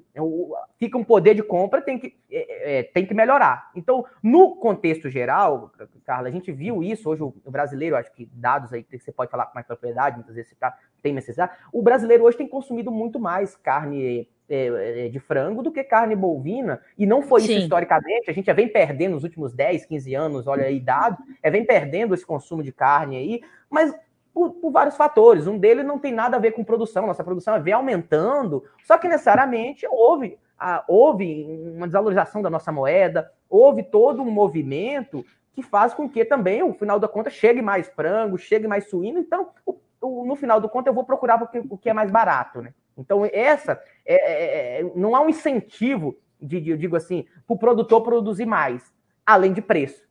fica 0.78 0.98
um 0.98 1.04
poder 1.04 1.34
de 1.34 1.44
compra, 1.44 1.82
tem 1.82 1.98
que, 1.98 2.16
é, 2.30 2.80
é, 2.80 2.84
tem 2.84 3.06
que 3.06 3.14
melhorar. 3.14 3.72
Então, 3.76 4.06
no 4.22 4.56
contexto 4.56 5.10
geral, 5.10 5.72
Carla, 6.06 6.28
a 6.28 6.32
gente 6.32 6.52
viu 6.52 6.84
isso, 6.84 7.10
hoje 7.10 7.24
o 7.24 7.34
brasileiro, 7.52 7.96
acho 7.96 8.14
que 8.14 8.30
dados 8.34 8.74
aí 8.74 8.84
que 8.84 8.98
você 8.98 9.12
pode 9.12 9.32
falar 9.32 9.48
com 9.48 9.56
mais 9.56 9.68
propriedade, 9.68 10.18
muitas 10.18 10.36
vezes 10.36 10.50
você 10.50 10.56
tá, 10.56 10.78
tem 11.02 11.14
necessidade, 11.14 11.54
o 11.72 11.82
brasileiro 11.82 12.24
hoje 12.24 12.38
tem 12.38 12.48
consumido 12.48 12.92
muito 12.92 13.20
mais 13.20 13.56
carne 13.56 14.28
é, 14.48 15.06
é, 15.06 15.10
de 15.10 15.20
frango 15.20 15.64
do 15.64 15.72
que 15.72 15.84
carne 15.84 16.16
bovina, 16.16 16.82
e 16.98 17.06
não 17.06 17.22
foi 17.22 17.42
Sim. 17.42 17.54
isso 17.54 17.64
historicamente, 17.64 18.30
a 18.30 18.34
gente 18.34 18.46
já 18.46 18.54
vem 18.54 18.68
perdendo 18.68 19.14
nos 19.14 19.24
últimos 19.24 19.54
10, 19.54 19.86
15 19.86 20.14
anos, 20.14 20.48
olha 20.48 20.66
aí 20.66 20.80
dado, 20.80 21.18
é, 21.42 21.50
vem 21.50 21.66
perdendo 21.66 22.14
esse 22.14 22.26
consumo 22.26 22.62
de 22.62 22.72
carne 22.72 23.18
aí, 23.18 23.42
mas 23.70 23.94
por, 24.36 24.52
por, 24.56 24.70
vários 24.70 24.98
fatores. 24.98 25.48
Um 25.48 25.58
deles 25.58 25.86
não 25.86 25.98
tem 25.98 26.12
nada 26.12 26.36
a 26.36 26.40
ver 26.40 26.52
com 26.52 26.62
produção, 26.62 27.08
nossa 27.08 27.24
produção 27.24 27.64
vem 27.64 27.74
aumentando, 27.74 28.66
só 28.84 28.98
que 28.98 29.08
necessariamente 29.08 29.88
houve, 29.90 30.38
a, 30.60 30.84
houve 30.90 31.46
uma 31.74 31.88
desvalorização 31.88 32.42
da 32.42 32.50
nossa 32.50 32.70
moeda, 32.70 33.32
houve 33.50 33.82
todo 33.82 34.22
um 34.22 34.30
movimento 34.30 35.26
que 35.54 35.64
faz 35.64 35.94
com 35.94 36.10
que 36.10 36.26
também, 36.26 36.60
no 36.60 36.74
final 36.74 37.00
da 37.00 37.08
conta, 37.08 37.30
chegue 37.30 37.62
mais 37.62 37.88
frango, 37.88 38.38
chegue 38.38 38.68
mais 38.68 38.90
suíno, 38.90 39.20
então, 39.20 39.52
o, 39.66 39.80
o, 40.02 40.26
no 40.26 40.36
final 40.36 40.60
do 40.60 40.68
conta, 40.68 40.90
eu 40.90 40.94
vou 40.94 41.06
procurar 41.06 41.42
o 41.70 41.78
que 41.78 41.90
é 41.90 41.94
mais 41.94 42.12
barato, 42.12 42.62
né? 42.62 42.74
Então, 42.98 43.26
essa 43.32 43.82
é, 44.06 44.16
é, 44.16 44.82
é, 44.82 44.92
não 44.96 45.16
há 45.16 45.22
um 45.22 45.30
incentivo, 45.30 46.18
de, 46.42 46.60
de 46.60 46.72
eu 46.72 46.78
digo 46.78 46.98
assim, 46.98 47.26
para 47.48 47.56
o 47.56 47.58
produtor 47.58 48.02
produzir 48.02 48.46
mais, 48.46 48.94
além 49.26 49.54
de 49.54 49.62
preço. 49.62 50.05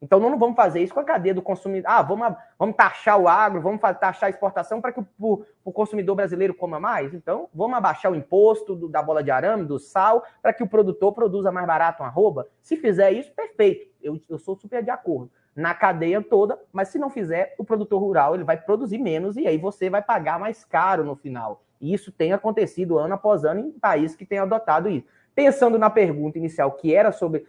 Então, 0.00 0.20
não 0.20 0.38
vamos 0.38 0.54
fazer 0.54 0.80
isso 0.80 0.94
com 0.94 1.00
a 1.00 1.04
cadeia 1.04 1.34
do 1.34 1.42
consumidor. 1.42 1.90
Ah, 1.90 2.02
vamos, 2.02 2.36
vamos 2.58 2.76
taxar 2.76 3.18
o 3.20 3.26
agro, 3.26 3.60
vamos 3.60 3.80
taxar 3.80 4.28
a 4.28 4.30
exportação 4.30 4.80
para 4.80 4.92
que 4.92 5.00
o, 5.00 5.44
o, 5.64 5.72
consumidor 5.72 6.14
brasileiro 6.14 6.54
coma 6.54 6.78
mais. 6.78 7.12
Então, 7.12 7.48
vamos 7.52 7.76
abaixar 7.76 8.12
o 8.12 8.14
imposto 8.14 8.76
do, 8.76 8.88
da 8.88 9.02
bola 9.02 9.22
de 9.22 9.30
arame, 9.30 9.64
do 9.64 9.78
sal, 9.78 10.24
para 10.40 10.52
que 10.52 10.62
o 10.62 10.68
produtor 10.68 11.12
produza 11.12 11.50
mais 11.50 11.66
barato 11.66 12.02
uma 12.02 12.08
arroba. 12.08 12.46
Se 12.62 12.76
fizer 12.76 13.10
isso, 13.10 13.32
perfeito. 13.32 13.88
Eu, 14.00 14.20
eu 14.28 14.38
sou 14.38 14.54
super 14.54 14.82
de 14.82 14.90
acordo 14.90 15.30
na 15.58 15.74
cadeia 15.74 16.22
toda, 16.22 16.56
mas 16.72 16.86
se 16.86 17.00
não 17.00 17.10
fizer, 17.10 17.56
o 17.58 17.64
produtor 17.64 18.00
rural 18.00 18.36
ele 18.36 18.44
vai 18.44 18.56
produzir 18.56 18.96
menos 18.96 19.36
e 19.36 19.44
aí 19.44 19.58
você 19.58 19.90
vai 19.90 20.00
pagar 20.00 20.38
mais 20.38 20.64
caro 20.64 21.02
no 21.02 21.16
final. 21.16 21.64
E 21.80 21.92
isso 21.92 22.12
tem 22.12 22.32
acontecido 22.32 22.96
ano 22.96 23.14
após 23.14 23.44
ano 23.44 23.60
em 23.60 23.72
países 23.72 24.16
que 24.16 24.24
têm 24.24 24.38
adotado 24.38 24.88
isso. 24.88 25.08
Pensando 25.34 25.76
na 25.76 25.90
pergunta 25.90 26.38
inicial, 26.38 26.70
que 26.72 26.94
era 26.94 27.10
sobre 27.10 27.44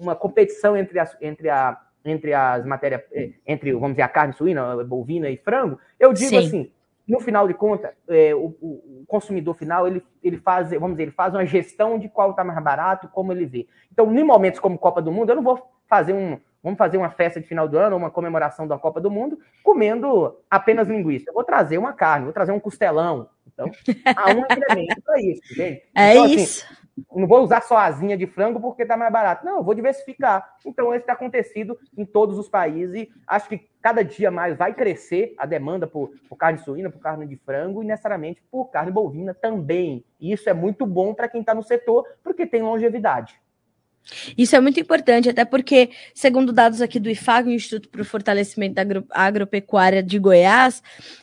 uma 0.00 0.14
competição 0.14 0.76
entre 0.76 0.98
as, 0.98 1.16
entre 1.20 1.48
a, 1.48 1.80
entre 2.04 2.32
as 2.32 2.64
matérias, 2.64 3.02
é, 3.12 3.30
entre, 3.46 3.72
vamos 3.72 3.90
dizer, 3.90 4.02
a 4.02 4.08
carne 4.08 4.32
suína, 4.32 4.82
bovina 4.84 5.28
e 5.28 5.36
frango, 5.36 5.78
eu 5.98 6.12
digo 6.12 6.30
Sim. 6.30 6.38
assim, 6.38 6.72
no 7.06 7.20
final 7.20 7.48
de 7.48 7.54
contas, 7.54 7.90
é, 8.08 8.34
o, 8.34 8.54
o, 8.60 9.04
consumidor 9.06 9.54
final, 9.56 9.86
ele, 9.86 10.02
ele 10.22 10.36
faz, 10.36 10.70
vamos 10.70 10.92
dizer, 10.92 11.02
ele 11.04 11.10
faz 11.10 11.34
uma 11.34 11.44
gestão 11.44 11.98
de 11.98 12.08
qual 12.08 12.30
está 12.30 12.44
mais 12.44 12.62
barato, 12.62 13.08
como 13.08 13.32
ele 13.32 13.46
vê. 13.46 13.66
Então, 13.92 14.14
em 14.14 14.22
momentos 14.22 14.60
como 14.60 14.78
Copa 14.78 15.02
do 15.02 15.10
Mundo, 15.10 15.30
eu 15.30 15.36
não 15.36 15.42
vou 15.42 15.60
fazer 15.88 16.12
um, 16.12 16.38
Vamos 16.62 16.76
fazer 16.76 16.98
uma 16.98 17.10
festa 17.10 17.40
de 17.40 17.46
final 17.46 17.66
do 17.66 17.78
ano, 17.78 17.96
uma 17.96 18.10
comemoração 18.10 18.68
da 18.68 18.78
Copa 18.78 19.00
do 19.00 19.10
Mundo, 19.10 19.38
comendo 19.62 20.36
apenas 20.50 20.88
linguiça. 20.88 21.30
Eu 21.30 21.34
vou 21.34 21.42
trazer 21.42 21.78
uma 21.78 21.92
carne, 21.92 22.24
vou 22.24 22.34
trazer 22.34 22.52
um 22.52 22.60
costelão. 22.60 23.30
Então, 23.46 23.70
há 24.14 24.30
um 24.30 24.40
incremento 24.40 25.02
para 25.02 25.20
isso, 25.20 25.54
gente. 25.54 25.82
É 25.94 26.12
então, 26.12 26.24
assim, 26.24 26.34
isso. 26.34 26.66
Não 27.14 27.26
vou 27.26 27.42
usar 27.42 27.62
só 27.62 27.76
asinha 27.76 28.16
de 28.16 28.26
frango 28.26 28.60
porque 28.60 28.82
está 28.82 28.96
mais 28.96 29.12
barato. 29.12 29.44
Não, 29.44 29.58
eu 29.58 29.64
vou 29.64 29.74
diversificar. 29.74 30.56
Então, 30.64 30.92
isso 30.92 31.02
está 31.02 31.12
acontecido 31.12 31.78
em 31.96 32.04
todos 32.04 32.38
os 32.38 32.48
países 32.48 33.08
acho 33.26 33.48
que 33.48 33.68
cada 33.80 34.02
dia 34.02 34.30
mais 34.30 34.56
vai 34.56 34.74
crescer 34.74 35.34
a 35.38 35.46
demanda 35.46 35.86
por, 35.86 36.10
por 36.28 36.36
carne 36.36 36.58
suína, 36.58 36.90
por 36.90 37.00
carne 37.00 37.26
de 37.26 37.36
frango 37.36 37.82
e 37.82 37.86
necessariamente 37.86 38.42
por 38.50 38.66
carne 38.66 38.90
bovina 38.90 39.34
também. 39.34 40.04
E 40.20 40.32
isso 40.32 40.48
é 40.48 40.52
muito 40.52 40.84
bom 40.84 41.14
para 41.14 41.28
quem 41.28 41.40
está 41.40 41.54
no 41.54 41.62
setor, 41.62 42.04
porque 42.22 42.46
tem 42.46 42.62
longevidade. 42.62 43.40
Isso 44.36 44.56
é 44.56 44.60
muito 44.60 44.80
importante, 44.80 45.28
até 45.28 45.44
porque, 45.44 45.90
segundo 46.14 46.52
dados 46.52 46.80
aqui 46.80 46.98
do 46.98 47.10
IFAG, 47.10 47.48
o 47.48 47.52
Instituto 47.52 47.88
para 47.88 48.02
o 48.02 48.04
Fortalecimento 48.04 48.74
da 48.74 48.82
Agropecuária 49.10 50.02
de 50.02 50.18
Goiás, 50.18 50.82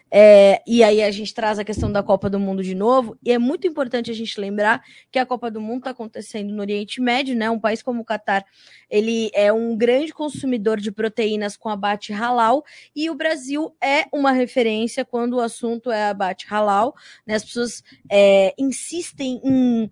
é, 0.09 0.61
e 0.65 0.83
aí 0.83 1.03
a 1.03 1.11
gente 1.11 1.33
traz 1.33 1.59
a 1.59 1.65
questão 1.65 1.91
da 1.91 2.01
Copa 2.01 2.29
do 2.29 2.39
Mundo 2.39 2.63
de 2.63 2.73
novo, 2.73 3.17
e 3.23 3.31
é 3.31 3.37
muito 3.37 3.67
importante 3.67 4.09
a 4.09 4.13
gente 4.13 4.39
lembrar 4.39 4.81
que 5.11 5.19
a 5.19 5.25
Copa 5.25 5.51
do 5.51 5.59
Mundo 5.59 5.79
está 5.79 5.89
acontecendo 5.89 6.53
no 6.53 6.61
Oriente 6.61 7.01
Médio, 7.01 7.35
né? 7.35 7.49
Um 7.49 7.59
país 7.59 7.83
como 7.83 8.01
o 8.01 8.05
Catar, 8.05 8.45
ele 8.89 9.29
é 9.33 9.51
um 9.51 9.75
grande 9.75 10.13
consumidor 10.13 10.79
de 10.79 10.91
proteínas 10.91 11.57
com 11.57 11.67
abate 11.69 12.13
halal, 12.13 12.63
e 12.95 13.09
o 13.09 13.15
Brasil 13.15 13.75
é 13.83 14.05
uma 14.13 14.31
referência 14.31 15.03
quando 15.03 15.33
o 15.33 15.41
assunto 15.41 15.91
é 15.91 16.05
abate 16.09 16.47
halal, 16.49 16.95
né? 17.25 17.35
As 17.35 17.43
pessoas 17.43 17.83
é, 18.09 18.53
insistem 18.57 19.41
em 19.43 19.91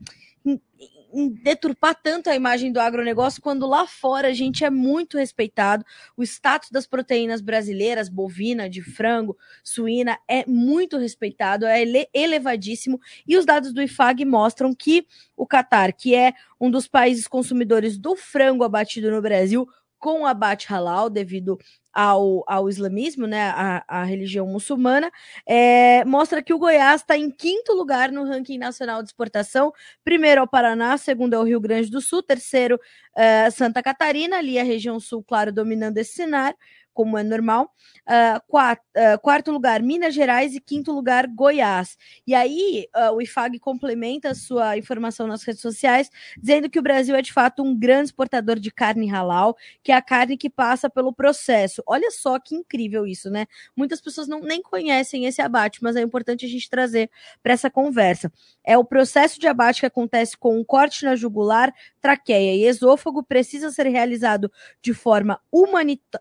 deturpar 1.43 1.95
tanto 1.95 2.29
a 2.29 2.35
imagem 2.35 2.71
do 2.71 2.79
agronegócio 2.79 3.41
quando 3.41 3.65
lá 3.65 3.87
fora 3.87 4.27
a 4.27 4.33
gente 4.33 4.65
é 4.65 4.69
muito 4.69 5.17
respeitado. 5.17 5.85
O 6.17 6.23
status 6.23 6.69
das 6.69 6.85
proteínas 6.85 7.41
brasileiras, 7.41 8.09
bovina, 8.09 8.69
de 8.69 8.81
frango, 8.81 9.37
suína, 9.63 10.19
é 10.27 10.45
muito 10.45 10.97
respeitado, 10.97 11.65
é 11.65 11.81
ele 11.81 12.07
elevadíssimo. 12.13 12.99
E 13.25 13.37
os 13.37 13.45
dados 13.45 13.71
do 13.73 13.81
IFAG 13.81 14.25
mostram 14.25 14.73
que 14.73 15.07
o 15.37 15.47
Catar, 15.47 15.93
que 15.93 16.13
é 16.13 16.33
um 16.59 16.69
dos 16.69 16.87
países 16.87 17.27
consumidores 17.27 17.97
do 17.97 18.15
frango 18.15 18.63
abatido 18.63 19.09
no 19.09 19.21
Brasil, 19.21 19.67
com 20.05 20.23
abate 20.23 20.67
halal, 20.71 21.09
devido 21.09 21.57
ao, 21.91 22.43
ao 22.45 22.69
islamismo, 22.69 23.25
né, 23.25 23.49
a, 23.49 23.83
a 23.87 24.03
religião 24.03 24.45
muçulmana, 24.45 25.09
é, 25.47 26.05
mostra 26.05 26.43
que 26.43 26.53
o 26.53 26.59
Goiás 26.59 27.01
está 27.01 27.17
em 27.17 27.31
quinto 27.31 27.73
lugar 27.73 28.11
no 28.11 28.23
ranking 28.23 28.59
nacional 28.59 29.01
de 29.01 29.09
exportação. 29.09 29.73
Primeiro 30.03 30.41
é 30.41 30.43
o 30.43 30.47
Paraná, 30.47 30.95
segundo 30.95 31.33
é 31.33 31.39
o 31.39 31.43
Rio 31.43 31.59
Grande 31.59 31.89
do 31.89 31.99
Sul, 32.01 32.21
terceiro 32.21 32.79
é, 33.17 33.49
Santa 33.49 33.81
Catarina, 33.81 34.37
ali 34.37 34.59
a 34.59 34.63
região 34.63 34.99
sul, 34.99 35.23
claro, 35.23 35.51
dominando 35.51 35.97
esse 35.97 36.13
cenário 36.13 36.55
como 36.95 37.17
é 37.17 37.23
normal. 37.23 37.69
Uh, 38.07 38.39
quatro, 38.47 38.83
uh, 38.95 39.19
quarto 39.19 39.51
lugar, 39.51 39.81
Minas 39.83 40.15
Gerais 40.15 40.55
e 40.55 40.61
quinto 40.61 40.93
lugar, 40.93 41.27
Goiás. 41.27 41.97
E 42.25 42.33
aí, 42.33 42.87
uh, 42.95 43.13
o 43.13 43.21
IFAG 43.21 43.59
complementa 43.59 44.29
a 44.29 44.35
sua 44.35 44.77
informação 44.77 45.27
nas 45.27 45.43
redes 45.43 45.61
sociais, 45.61 46.09
dizendo 46.39 46.69
que 46.69 46.79
o 46.79 46.81
Brasil 46.81 47.13
é 47.15 47.21
de 47.21 47.33
fato 47.33 47.61
um 47.61 47.77
grande 47.77 48.05
exportador 48.05 48.57
de 48.57 48.71
carne 48.71 49.09
halal, 49.11 49.57
que 49.83 49.91
é 49.91 49.95
a 49.95 50.01
carne 50.01 50.37
que 50.37 50.49
passa 50.49 50.89
pelo 50.89 51.13
processo. 51.13 51.83
Olha 51.85 52.09
só 52.09 52.39
que 52.39 52.55
incrível 52.55 53.05
isso, 53.05 53.29
né? 53.29 53.45
Muitas 53.75 53.99
pessoas 53.99 54.27
não 54.27 54.39
nem 54.39 54.61
conhecem 54.61 55.25
esse 55.25 55.41
abate, 55.41 55.83
mas 55.83 55.97
é 55.97 56.01
importante 56.01 56.45
a 56.45 56.49
gente 56.49 56.69
trazer 56.69 57.11
para 57.43 57.53
essa 57.53 57.69
conversa. 57.69 58.31
É 58.63 58.77
o 58.77 58.85
processo 58.85 59.37
de 59.39 59.47
abate 59.47 59.81
que 59.81 59.85
acontece 59.85 60.37
com 60.37 60.57
um 60.57 60.63
corte 60.63 61.03
na 61.03 61.15
jugular, 61.15 61.73
traqueia 62.05 62.55
e 62.55 62.67
esôfago, 62.67 63.23
precisa 63.23 63.71
ser 63.71 63.87
realizado 63.87 64.51
de 64.79 64.93
forma 64.93 65.41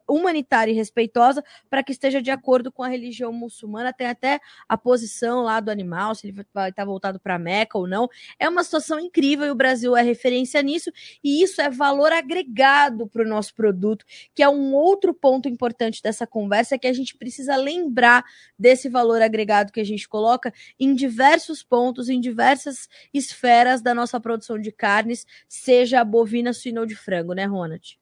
humanitária 0.08 0.72
e 0.72 0.74
respeitosa 0.74 1.44
para 1.68 1.82
que 1.82 1.92
esteja 1.92 2.22
de 2.22 2.30
acordo 2.30 2.72
com 2.72 2.82
a 2.82 2.88
religião 2.88 3.30
muçulmana. 3.30 3.92
Tem 3.92 4.06
até 4.06 4.40
a 4.66 4.78
posição 4.78 5.42
lá 5.42 5.60
do 5.60 5.70
animal, 5.70 6.14
se 6.14 6.26
ele 6.26 6.42
vai 6.54 6.70
estar 6.70 6.86
voltado 6.86 7.20
para 7.20 7.38
Meca 7.38 7.76
ou 7.76 7.86
não. 7.86 8.08
É 8.38 8.48
uma 8.48 8.64
situação 8.64 8.98
incrível 8.98 9.46
e 9.46 9.50
o 9.50 9.54
Brasil 9.54 9.94
é 9.94 10.00
referência 10.00 10.62
nisso, 10.62 10.90
e 11.22 11.42
isso 11.42 11.60
é 11.60 11.68
valor 11.68 12.12
agregado 12.12 13.06
para 13.06 13.22
o 13.22 13.28
nosso 13.28 13.54
produto, 13.54 14.06
que 14.34 14.42
é 14.42 14.48
um 14.48 14.72
outro 14.72 15.12
ponto 15.12 15.50
importante 15.50 16.02
dessa 16.02 16.26
conversa, 16.26 16.78
que 16.78 16.86
a 16.86 16.94
gente 16.94 17.14
precisa 17.14 17.56
lembrar 17.56 18.24
desse 18.58 18.88
valor 18.88 19.20
agregado 19.20 19.70
que 19.70 19.80
a 19.80 19.84
gente 19.84 20.08
coloca 20.08 20.50
em 20.80 20.94
diversos 20.94 21.62
pontos, 21.62 22.08
em 22.08 22.18
diversas 22.18 22.88
esferas 23.12 23.82
da 23.82 23.94
nossa 23.94 24.18
produção 24.18 24.58
de 24.58 24.72
carnes, 24.72 25.26
seja 25.46 25.73
bovina, 26.04 26.52
suína 26.52 26.80
ou 26.80 26.86
de 26.86 26.94
frango, 26.94 27.32
né, 27.32 27.44
Ronald? 27.44 27.98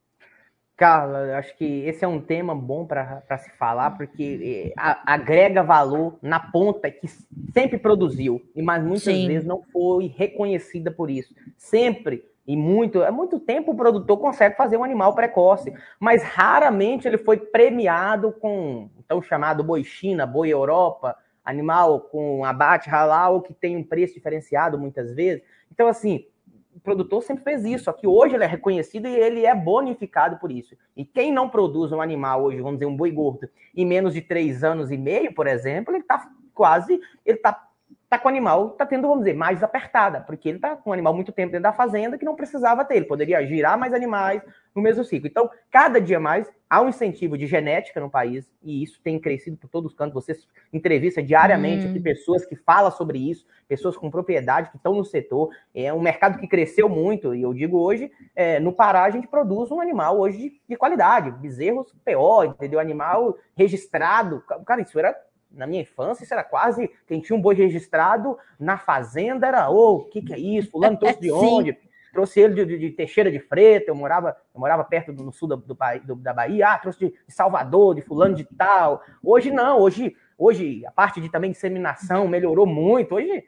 Carla, 0.76 1.36
acho 1.36 1.56
que 1.56 1.84
esse 1.84 2.04
é 2.04 2.08
um 2.08 2.20
tema 2.20 2.54
bom 2.54 2.84
para 2.84 3.38
se 3.38 3.50
falar, 3.56 3.92
porque 3.92 4.72
eh, 4.72 4.72
a, 4.76 5.14
agrega 5.14 5.62
valor 5.62 6.18
na 6.20 6.40
ponta 6.40 6.90
que 6.90 7.06
sempre 7.52 7.78
produziu, 7.78 8.42
mas 8.56 8.82
muitas 8.82 9.04
Sim. 9.04 9.28
vezes 9.28 9.46
não 9.46 9.62
foi 9.72 10.06
reconhecida 10.06 10.90
por 10.90 11.08
isso. 11.08 11.34
Sempre 11.56 12.24
e 12.46 12.56
muito, 12.56 13.02
é 13.02 13.10
muito 13.10 13.38
tempo 13.38 13.70
o 13.70 13.76
produtor 13.76 14.18
consegue 14.18 14.56
fazer 14.56 14.76
um 14.76 14.82
animal 14.82 15.14
precoce, 15.14 15.72
mas 16.00 16.22
raramente 16.24 17.06
ele 17.06 17.18
foi 17.18 17.36
premiado 17.36 18.32
com 18.32 18.90
então 18.98 19.22
chamado 19.22 19.62
boi 19.62 19.84
China, 19.84 20.26
boi 20.26 20.48
Europa, 20.48 21.16
animal 21.44 22.00
com 22.00 22.44
abate 22.44 22.90
halal 22.90 23.40
que 23.40 23.54
tem 23.54 23.76
um 23.76 23.84
preço 23.84 24.14
diferenciado 24.14 24.78
muitas 24.78 25.14
vezes. 25.14 25.44
Então 25.70 25.86
assim, 25.86 26.26
o 26.74 26.80
produtor 26.80 27.22
sempre 27.22 27.44
fez 27.44 27.64
isso, 27.64 27.84
só 27.84 27.92
que 27.92 28.06
hoje 28.06 28.34
ele 28.34 28.44
é 28.44 28.46
reconhecido 28.46 29.06
e 29.06 29.14
ele 29.14 29.44
é 29.44 29.54
bonificado 29.54 30.38
por 30.38 30.50
isso. 30.50 30.76
E 30.96 31.04
quem 31.04 31.32
não 31.32 31.48
produz 31.48 31.92
um 31.92 32.00
animal 32.00 32.42
hoje, 32.44 32.60
vamos 32.60 32.78
dizer, 32.78 32.86
um 32.86 32.96
boi 32.96 33.10
gordo, 33.10 33.48
em 33.74 33.84
menos 33.84 34.14
de 34.14 34.22
três 34.22 34.64
anos 34.64 34.90
e 34.90 34.96
meio, 34.96 35.34
por 35.34 35.46
exemplo, 35.46 35.92
ele 35.94 36.02
está 36.02 36.30
quase, 36.54 37.00
ele 37.24 37.36
está 37.36 37.68
tá 38.12 38.18
com 38.18 38.28
o 38.28 38.30
animal, 38.30 38.72
está 38.72 38.84
tendo, 38.84 39.08
vamos 39.08 39.24
dizer, 39.24 39.34
mais 39.34 39.62
apertada, 39.62 40.20
porque 40.20 40.46
ele 40.46 40.58
está 40.58 40.76
com 40.76 40.90
o 40.90 40.92
animal 40.92 41.14
muito 41.14 41.32
tempo 41.32 41.50
dentro 41.50 41.62
da 41.62 41.72
fazenda 41.72 42.18
que 42.18 42.26
não 42.26 42.36
precisava 42.36 42.84
ter, 42.84 42.96
ele 42.96 43.06
poderia 43.06 43.42
girar 43.46 43.78
mais 43.78 43.94
animais 43.94 44.42
no 44.74 44.82
mesmo 44.82 45.02
ciclo. 45.02 45.26
Então, 45.26 45.48
cada 45.70 45.98
dia 45.98 46.20
mais 46.20 46.50
há 46.68 46.82
um 46.82 46.90
incentivo 46.90 47.38
de 47.38 47.46
genética 47.46 48.00
no 48.00 48.10
país, 48.10 48.46
e 48.62 48.82
isso 48.82 49.00
tem 49.02 49.18
crescido 49.18 49.56
por 49.56 49.68
todos 49.68 49.92
os 49.92 49.96
cantos. 49.96 50.12
Você 50.12 50.38
entrevista 50.70 51.22
diariamente 51.22 51.86
hum. 51.86 51.90
aqui 51.90 52.00
pessoas 52.00 52.44
que 52.44 52.54
falam 52.54 52.90
sobre 52.90 53.18
isso, 53.18 53.46
pessoas 53.66 53.96
com 53.96 54.10
propriedade 54.10 54.70
que 54.70 54.76
estão 54.76 54.94
no 54.94 55.06
setor. 55.06 55.48
É 55.74 55.90
um 55.90 56.00
mercado 56.00 56.38
que 56.38 56.46
cresceu 56.46 56.90
muito, 56.90 57.34
e 57.34 57.40
eu 57.40 57.54
digo 57.54 57.78
hoje, 57.78 58.12
é, 58.36 58.60
no 58.60 58.74
Pará 58.74 59.04
a 59.04 59.10
gente 59.10 59.26
produz 59.26 59.70
um 59.70 59.80
animal 59.80 60.20
hoje 60.20 60.36
de, 60.36 60.60
de 60.68 60.76
qualidade, 60.76 61.30
bezerros 61.30 61.94
PO, 62.04 62.44
entendeu? 62.44 62.78
Animal 62.78 63.38
registrado. 63.56 64.44
Cara, 64.66 64.82
isso 64.82 64.98
era 64.98 65.16
na 65.55 65.66
minha 65.66 65.82
infância, 65.82 66.24
isso 66.24 66.32
era 66.32 66.44
quase 66.44 66.90
quem 67.07 67.20
tinha 67.20 67.36
um 67.36 67.42
boi 67.42 67.55
registrado 67.55 68.38
na 68.59 68.78
fazenda 68.78 69.46
era, 69.46 69.70
ô, 69.70 69.74
oh, 69.74 69.96
o 69.96 70.05
que, 70.07 70.22
que 70.22 70.32
é 70.32 70.38
isso? 70.38 70.70
Fulano 70.70 70.96
trouxe 70.96 71.20
de 71.20 71.30
onde? 71.30 71.78
Trouxe 72.12 72.40
ele 72.40 72.55
de, 72.55 72.66
de, 72.66 72.78
de, 72.78 72.90
Teixeira 72.90 73.30
de 73.30 73.38
Freta, 73.38 73.90
eu 73.90 73.94
morava, 73.94 74.36
eu 74.55 74.61
morava 74.61 74.84
perto 74.84 75.12
do 75.12 75.22
no 75.22 75.32
sul 75.32 75.48
do, 75.48 75.57
do, 75.57 76.14
da 76.16 76.34
Bahia, 76.34 76.68
ah, 76.68 76.78
trouxe 76.78 76.98
de, 76.98 77.09
de 77.09 77.32
Salvador, 77.32 77.94
de 77.94 78.03
fulano 78.03 78.34
de 78.34 78.44
tal. 78.44 79.03
Hoje 79.22 79.50
não, 79.50 79.80
hoje, 79.80 80.14
hoje 80.36 80.84
a 80.84 80.90
parte 80.90 81.20
de 81.22 81.30
também 81.30 81.53
disseminação 81.53 82.28
melhorou 82.28 82.66
muito. 82.66 83.14
Hoje 83.14 83.42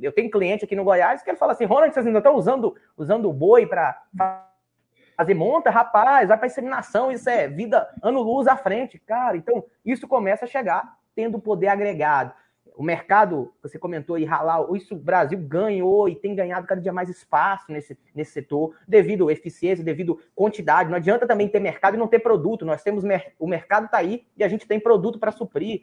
eu 0.00 0.12
tenho 0.12 0.30
cliente 0.30 0.64
aqui 0.64 0.76
no 0.76 0.84
Goiás 0.84 1.22
que 1.22 1.30
ele 1.30 1.36
fala 1.36 1.52
assim, 1.52 1.64
Ronald, 1.64 1.92
vocês 1.92 2.06
ainda 2.06 2.18
estão 2.18 2.36
usando, 2.36 2.76
usando 2.96 3.28
o 3.28 3.32
boi 3.32 3.66
para 3.66 4.00
fazer 5.16 5.34
monta, 5.34 5.68
rapaz, 5.68 6.28
vai 6.28 6.38
para 6.38 6.46
inseminação, 6.46 7.10
isso 7.10 7.28
é 7.28 7.48
vida 7.48 7.88
ano-luz 8.00 8.46
à 8.46 8.56
frente, 8.56 8.98
cara. 9.00 9.36
Então, 9.36 9.64
isso 9.84 10.06
começa 10.06 10.44
a 10.44 10.48
chegar 10.48 11.01
tendo 11.14 11.38
poder 11.38 11.68
agregado. 11.68 12.32
O 12.74 12.82
mercado, 12.82 13.52
você 13.62 13.78
comentou 13.78 14.16
aí, 14.16 14.24
halal, 14.24 14.74
isso 14.74 14.94
o 14.94 14.98
Brasil 14.98 15.38
ganhou 15.38 16.08
e 16.08 16.14
tem 16.14 16.34
ganhado 16.34 16.66
cada 16.66 16.80
dia 16.80 16.92
mais 16.92 17.08
espaço 17.08 17.70
nesse, 17.70 17.98
nesse 18.14 18.32
setor, 18.32 18.74
devido 18.88 19.28
à 19.28 19.32
eficiência, 19.32 19.84
devido 19.84 20.18
à 20.18 20.24
quantidade. 20.34 20.88
Não 20.88 20.96
adianta 20.96 21.26
também 21.26 21.48
ter 21.48 21.60
mercado 21.60 21.94
e 21.94 21.98
não 21.98 22.08
ter 22.08 22.20
produto. 22.20 22.64
Nós 22.64 22.82
temos 22.82 23.04
o 23.38 23.46
mercado 23.46 23.86
está 23.86 23.98
aí 23.98 24.24
e 24.36 24.42
a 24.42 24.48
gente 24.48 24.66
tem 24.66 24.80
produto 24.80 25.18
para 25.18 25.30
suprir. 25.30 25.82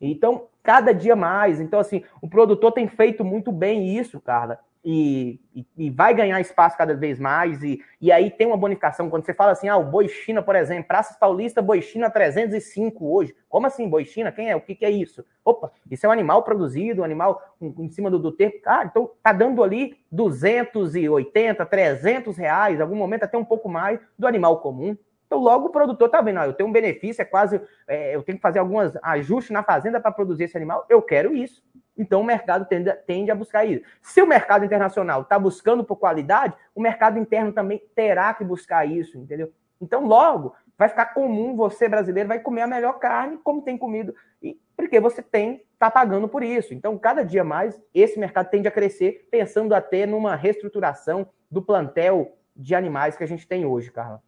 Então, 0.00 0.46
cada 0.62 0.92
dia 0.92 1.16
mais. 1.16 1.60
Então, 1.60 1.80
assim, 1.80 2.02
o 2.20 2.28
produtor 2.28 2.72
tem 2.72 2.88
feito 2.88 3.24
muito 3.24 3.50
bem 3.50 3.96
isso, 3.96 4.20
Carla 4.20 4.60
e, 4.84 5.40
e, 5.54 5.66
e, 5.76 5.90
vai 5.90 6.14
ganhar 6.14 6.40
espaço 6.40 6.76
cada 6.76 6.94
vez 6.94 7.18
mais. 7.18 7.62
E, 7.62 7.82
e 8.00 8.10
aí 8.12 8.30
tem 8.30 8.46
uma 8.46 8.56
bonificação. 8.56 9.10
Quando 9.10 9.24
você 9.24 9.34
fala 9.34 9.52
assim, 9.52 9.68
ah, 9.68 9.76
o 9.76 9.84
Boi 9.84 10.08
China, 10.08 10.42
por 10.42 10.56
exemplo, 10.56 10.88
Praças 10.88 11.16
Paulista, 11.16 11.60
Boi 11.60 11.82
China 11.82 12.10
305 12.10 13.06
hoje. 13.06 13.34
Como 13.48 13.66
assim, 13.66 13.88
Boi 13.88 14.04
China? 14.04 14.32
Quem 14.32 14.50
é? 14.50 14.56
O 14.56 14.60
que, 14.60 14.74
que 14.74 14.84
é 14.84 14.90
isso? 14.90 15.24
Opa, 15.44 15.70
isso 15.90 16.06
é 16.06 16.08
um 16.08 16.12
animal 16.12 16.42
produzido, 16.42 17.02
um 17.02 17.04
animal 17.04 17.42
em 17.60 17.90
cima 17.90 18.10
do, 18.10 18.18
do 18.18 18.32
tempo. 18.32 18.58
Ah, 18.64 18.84
então 18.84 19.10
tá 19.22 19.32
dando 19.32 19.62
ali 19.62 19.96
280, 20.10 21.66
300 21.66 22.36
reais, 22.36 22.80
algum 22.80 22.96
momento 22.96 23.24
até 23.24 23.36
um 23.36 23.44
pouco 23.44 23.68
mais 23.68 24.00
do 24.18 24.26
animal 24.26 24.60
comum. 24.60 24.96
Então, 25.28 25.38
logo 25.38 25.66
o 25.66 25.70
produtor 25.70 26.08
tá 26.08 26.22
vendo, 26.22 26.38
ah, 26.38 26.46
eu 26.46 26.54
tenho 26.54 26.70
um 26.70 26.72
benefício, 26.72 27.20
é 27.20 27.24
quase, 27.24 27.60
é, 27.86 28.16
eu 28.16 28.22
tenho 28.22 28.38
que 28.38 28.42
fazer 28.42 28.58
alguns 28.58 28.92
ajustes 29.02 29.50
na 29.50 29.62
fazenda 29.62 30.00
para 30.00 30.10
produzir 30.10 30.44
esse 30.44 30.56
animal, 30.56 30.86
eu 30.88 31.02
quero 31.02 31.36
isso. 31.36 31.62
Então, 31.98 32.22
o 32.22 32.24
mercado 32.24 32.64
tende, 32.64 32.90
tende 33.06 33.30
a 33.30 33.34
buscar 33.34 33.66
isso. 33.66 33.84
Se 34.00 34.22
o 34.22 34.26
mercado 34.26 34.64
internacional 34.64 35.22
está 35.22 35.38
buscando 35.38 35.84
por 35.84 35.96
qualidade, 35.96 36.54
o 36.74 36.80
mercado 36.80 37.18
interno 37.18 37.52
também 37.52 37.82
terá 37.94 38.32
que 38.32 38.42
buscar 38.42 38.86
isso, 38.86 39.18
entendeu? 39.18 39.52
Então, 39.78 40.06
logo, 40.06 40.54
vai 40.78 40.88
ficar 40.88 41.06
comum 41.06 41.54
você, 41.54 41.88
brasileiro, 41.88 42.28
vai 42.28 42.40
comer 42.40 42.62
a 42.62 42.66
melhor 42.66 42.98
carne, 42.98 43.38
como 43.44 43.60
tem 43.60 43.76
comido, 43.76 44.14
e, 44.42 44.58
porque 44.74 44.98
você 44.98 45.20
tem, 45.20 45.62
está 45.74 45.90
pagando 45.90 46.26
por 46.26 46.42
isso. 46.42 46.72
Então, 46.72 46.96
cada 46.96 47.22
dia 47.22 47.44
mais, 47.44 47.78
esse 47.92 48.18
mercado 48.18 48.48
tende 48.48 48.66
a 48.66 48.70
crescer, 48.70 49.28
pensando 49.30 49.74
até 49.74 50.06
numa 50.06 50.34
reestruturação 50.34 51.28
do 51.50 51.60
plantel 51.60 52.34
de 52.56 52.74
animais 52.74 53.14
que 53.14 53.24
a 53.24 53.28
gente 53.28 53.46
tem 53.46 53.66
hoje, 53.66 53.90
Carla. 53.90 54.22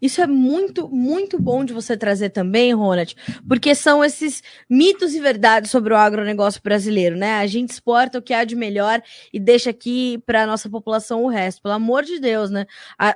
Isso 0.00 0.20
é 0.20 0.26
muito, 0.26 0.88
muito 0.88 1.40
bom 1.40 1.64
de 1.64 1.72
você 1.72 1.96
trazer 1.96 2.30
também, 2.30 2.72
Ronald, 2.72 3.14
porque 3.46 3.74
são 3.74 4.04
esses 4.04 4.42
mitos 4.68 5.14
e 5.14 5.20
verdades 5.20 5.70
sobre 5.70 5.92
o 5.92 5.96
agronegócio 5.96 6.60
brasileiro, 6.62 7.16
né? 7.16 7.34
A 7.34 7.46
gente 7.46 7.70
exporta 7.70 8.18
o 8.18 8.22
que 8.22 8.34
há 8.34 8.44
de 8.44 8.56
melhor 8.56 9.02
e 9.32 9.40
deixa 9.40 9.70
aqui 9.70 10.18
para 10.26 10.42
a 10.42 10.46
nossa 10.46 10.68
população 10.68 11.24
o 11.24 11.28
resto. 11.28 11.62
Pelo 11.62 11.74
amor 11.74 12.04
de 12.04 12.18
Deus, 12.18 12.50
né? 12.50 12.66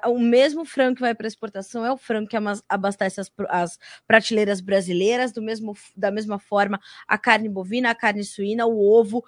O 0.07 0.19
mesmo 0.19 0.65
frango 0.65 0.97
que 0.97 1.01
vai 1.01 1.15
para 1.15 1.27
exportação 1.27 1.85
é 1.85 1.93
o 1.93 1.97
frango 1.97 2.29
que 2.29 2.37
abastece 2.69 3.21
as, 3.21 3.31
as 3.49 3.79
prateleiras 4.07 4.61
brasileiras, 4.61 5.33
do 5.33 5.43
mesmo, 5.43 5.75
da 5.97 6.11
mesma 6.11 6.39
forma 6.39 6.81
a 7.07 7.19
carne 7.19 7.49
bovina, 7.49 7.91
a 7.91 7.95
carne 7.95 8.25
suína, 8.25 8.67
o 8.67 8.79
ovo. 8.79 9.25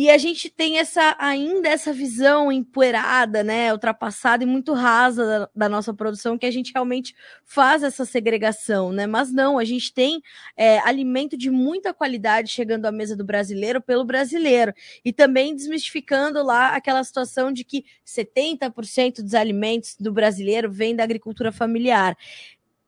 E 0.00 0.08
a 0.10 0.16
gente 0.16 0.48
tem 0.48 0.78
essa 0.78 1.16
ainda 1.18 1.68
essa 1.68 1.92
visão 1.92 2.52
empoeirada, 2.52 3.42
né, 3.42 3.72
ultrapassada 3.72 4.44
e 4.44 4.46
muito 4.46 4.72
rasa 4.72 5.26
da, 5.26 5.50
da, 5.56 5.68
nossa 5.68 5.92
produção, 5.92 6.38
que 6.38 6.46
a 6.46 6.52
gente 6.52 6.72
realmente 6.72 7.16
faz 7.44 7.82
essa 7.82 8.04
segregação, 8.04 8.92
né? 8.92 9.08
Mas 9.08 9.32
não, 9.32 9.58
a 9.58 9.64
gente 9.64 9.92
tem 9.92 10.22
é, 10.56 10.78
alimento 10.86 11.36
de 11.36 11.50
muita 11.50 11.92
qualidade 11.92 12.48
chegando 12.48 12.86
à 12.86 12.92
mesa 12.92 13.16
do 13.16 13.24
brasileiro 13.24 13.82
pelo 13.82 14.04
brasileiro. 14.04 14.72
E 15.04 15.12
também 15.12 15.52
desmistificando 15.52 16.44
lá 16.44 16.76
aquela 16.76 17.02
situação 17.02 17.50
de 17.50 17.64
que 17.64 17.84
70% 18.06 19.20
dos 19.20 19.34
alimentos 19.34 19.96
do 19.98 20.12
brasileiro 20.12 20.70
vem 20.70 20.94
da 20.94 21.02
agricultura 21.02 21.50
familiar 21.50 22.16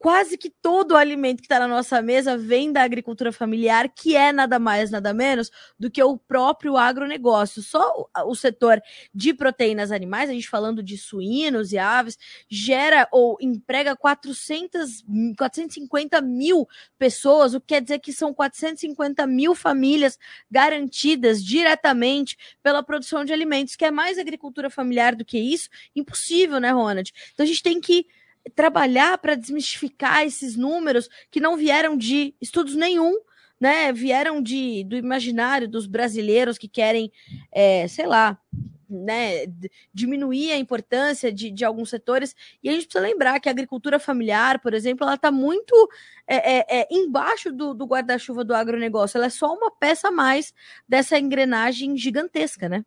quase 0.01 0.39
que 0.39 0.49
todo 0.49 0.93
o 0.93 0.97
alimento 0.97 1.41
que 1.41 1.45
está 1.45 1.59
na 1.59 1.69
nossa 1.69 2.01
mesa 2.01 2.35
vem 2.35 2.73
da 2.73 2.83
agricultura 2.83 3.31
familiar, 3.31 3.87
que 3.87 4.17
é 4.17 4.33
nada 4.33 4.59
mais, 4.59 4.91
nada 4.91 5.13
menos 5.13 5.51
do 5.79 5.91
que 5.91 6.03
o 6.03 6.17
próprio 6.17 6.79
agronegócio. 6.79 7.63
Só 7.63 8.09
o, 8.25 8.35
setor 8.35 8.81
de 9.15 9.35
proteínas 9.35 9.93
animais, 9.93 10.31
a 10.31 10.33
gente 10.33 10.49
falando 10.49 10.83
de 10.83 10.97
suínos 10.97 11.71
e 11.73 11.77
aves, 11.77 12.19
gera 12.49 13.07
ou 13.13 13.37
emprega 13.43 13.95
400, 13.95 15.05
450 15.37 16.23
mil 16.23 16.67
pessoas, 16.99 17.53
o 17.53 17.61
que 17.61 17.67
quer 17.67 17.83
dizer 17.83 17.99
que 17.99 18.11
são 18.11 18.33
450 18.33 19.27
mil 19.27 19.55
famílias 19.55 20.19
garantidas 20.51 21.45
diretamente 21.45 22.39
pela 22.63 22.83
produção 22.83 23.23
de 23.23 23.35
alimentos, 23.35 23.77
que 23.77 23.85
é 23.85 23.91
mais 23.91 24.19
agricultura 24.19 24.71
familiar 24.71 25.15
do 25.15 25.27
que 25.27 25.39
isso? 25.39 25.69
Impossível, 25.95 26.59
né, 26.59 26.71
Ronald? 26.71 27.13
Então 27.35 27.45
a 27.45 27.47
gente 27.47 27.63
tem 27.63 27.79
que 27.79 28.07
trabalhar 28.55 29.19
para 29.19 29.35
desmistificar 29.35 30.25
esses 30.25 30.57
números 30.57 31.09
que 31.31 31.41
não 31.41 31.57
vieram 31.57 31.97
de 31.97 32.35
estudos 32.41 32.75
nenhum, 32.75 33.21
né? 33.61 33.93
Vieram 33.93 34.43
de, 34.43 34.85
do 34.85 34.97
imaginário 34.97 35.69
dos 35.69 35.87
brasileiros 35.87 36.57
que 36.57 36.69
querem, 36.69 37.13
é, 37.53 37.87
sei 37.89 38.07
lá, 38.07 38.39
né, 38.91 39.47
diminuir 39.95 40.51
a 40.51 40.59
importância 40.59 41.33
de, 41.33 41.51
de 41.51 41.65
alguns 41.65 41.91
setores. 41.91 42.35
E 42.63 42.69
a 42.69 42.73
gente 42.73 42.87
precisa 42.87 43.05
lembrar 43.05 43.39
que 43.39 43.49
a 43.49 43.53
agricultura 43.53 44.01
familiar, 44.01 44.59
por 44.59 44.75
exemplo, 44.75 45.05
ela 45.05 45.15
está 45.15 45.31
muito 45.31 45.75
é, 46.27 46.59
é, 46.59 46.81
é, 46.81 46.89
embaixo 46.91 47.53
do, 47.53 47.73
do 47.73 47.87
guarda-chuva 47.87 48.43
do 48.43 48.55
agronegócio. 48.55 49.17
Ela 49.17 49.27
é 49.27 49.31
só 49.31 49.55
uma 49.55 49.71
peça 49.71 50.09
a 50.09 50.13
mais 50.13 50.53
dessa 50.89 51.19
engrenagem 51.19 51.97
gigantesca, 51.97 52.69
né? 52.69 52.85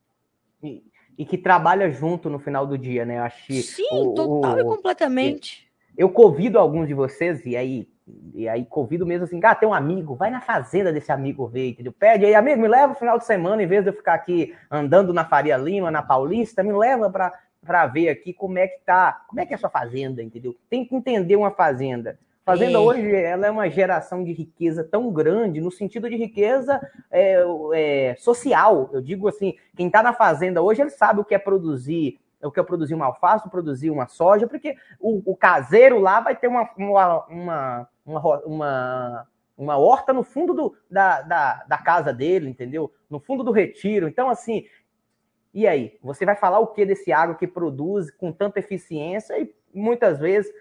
E 1.18 1.26
que 1.26 1.38
trabalha 1.38 1.90
junto 1.92 2.30
no 2.30 2.40
final 2.40 2.66
do 2.66 2.78
dia, 2.78 3.06
né? 3.06 3.18
Eu 3.20 3.24
acho 3.24 3.46
que 3.46 3.62
Sim, 3.62 3.88
o, 3.92 4.14
total 4.14 4.56
o, 4.56 4.60
e 4.60 4.64
completamente. 4.64 5.68
Eu 5.98 6.10
convido 6.10 6.58
alguns 6.58 6.88
de 6.88 6.94
vocês, 6.94 7.46
e 7.46 7.56
aí, 7.56 7.88
e 8.34 8.50
aí 8.50 8.66
convido 8.66 9.06
mesmo 9.06 9.26
assim, 9.26 9.40
ah, 9.44 9.54
tem 9.54 9.70
um 9.70 9.74
amigo, 9.74 10.16
vai 10.16 10.32
na 10.32 10.42
fazenda 10.42 10.92
desse 10.92 11.12
amigo 11.12 11.48
ver, 11.48 11.70
entendeu? 11.70 11.94
Pede 11.94 12.26
aí, 12.26 12.34
amigo, 12.34 12.62
me 12.62 12.68
leva 12.68 12.88
no 12.88 12.96
final 12.96 13.18
de 13.18 13.26
semana, 13.26 13.62
em 13.62 13.68
vez 13.68 13.84
de 13.84 13.90
eu 13.90 13.94
ficar 13.94 14.16
aqui 14.16 14.56
andando 14.72 15.14
na 15.14 15.26
Faria 15.26 15.58
Lima, 15.58 15.92
na 15.92 16.02
Paulista, 16.02 16.64
me 16.64 16.74
leva 16.74 17.10
para 17.10 17.88
ver 17.88 18.10
aqui 18.10 18.34
como 18.34 18.58
é 18.58 18.68
que 18.68 18.80
tá, 18.84 19.24
como 19.28 19.40
é 19.40 19.46
que 19.46 19.54
é 19.54 19.56
a 19.56 19.60
sua 19.60 19.70
fazenda, 19.70 20.24
entendeu? 20.24 20.56
Tem 20.70 20.84
que 20.84 20.96
entender 20.96 21.36
uma 21.36 21.52
fazenda. 21.52 22.18
Fazenda 22.46 22.80
hoje 22.80 23.10
ela 23.16 23.48
é 23.48 23.52
uma 23.52 23.70
geração 23.70 24.22
de 24.22 24.34
riqueza 24.34 24.84
tão 24.84 25.12
grande, 25.12 25.62
no 25.62 25.72
sentido 25.72 26.10
de 26.10 26.18
riqueza 26.18 26.82
é, 27.10 27.38
é, 27.74 28.16
social. 28.18 28.90
Eu 28.92 29.02
digo 29.02 29.30
assim, 29.30 29.56
quem 29.78 29.88
está 29.88 30.04
na 30.04 30.12
fazenda 30.12 30.62
hoje, 30.62 30.82
ele 30.82 30.90
sabe 30.90 31.22
o 31.22 31.24
que 31.24 31.34
é 31.34 31.40
produzir, 31.40 32.20
o 32.42 32.52
que 32.52 32.60
é 32.60 32.64
produzir 32.64 32.96
uma 32.96 33.06
alface, 33.06 33.50
produzir 33.50 33.90
uma 33.90 34.08
soja, 34.08 34.46
porque 34.46 34.76
o, 35.00 35.32
o 35.32 35.38
caseiro 35.38 36.00
lá 36.00 36.20
vai 36.20 36.36
ter 36.36 36.48
uma, 36.48 36.70
uma, 36.78 37.26
uma, 38.06 38.40
uma, 38.46 39.28
uma 39.58 39.78
horta 39.78 40.12
no 40.12 40.24
fundo 40.24 40.54
do, 40.54 40.76
da, 40.92 41.22
da, 41.22 41.64
da 41.64 41.78
casa 41.78 42.12
dele, 42.12 42.50
entendeu? 42.50 42.92
No 43.10 43.22
fundo 43.22 43.42
do 43.42 43.52
retiro. 43.52 44.06
Então, 44.06 44.30
assim, 44.30 44.66
e 45.54 45.66
aí? 45.66 45.98
Você 46.04 46.26
vai 46.26 46.36
falar 46.36 46.60
o 46.60 46.68
que 46.68 46.86
desse 46.86 47.14
agro 47.14 47.38
que 47.38 47.48
produz 47.48 48.12
com 48.12 48.34
tanta 48.34 48.60
eficiência 48.60 49.40
e 49.40 49.54
muitas 49.74 50.20
vezes 50.20 50.52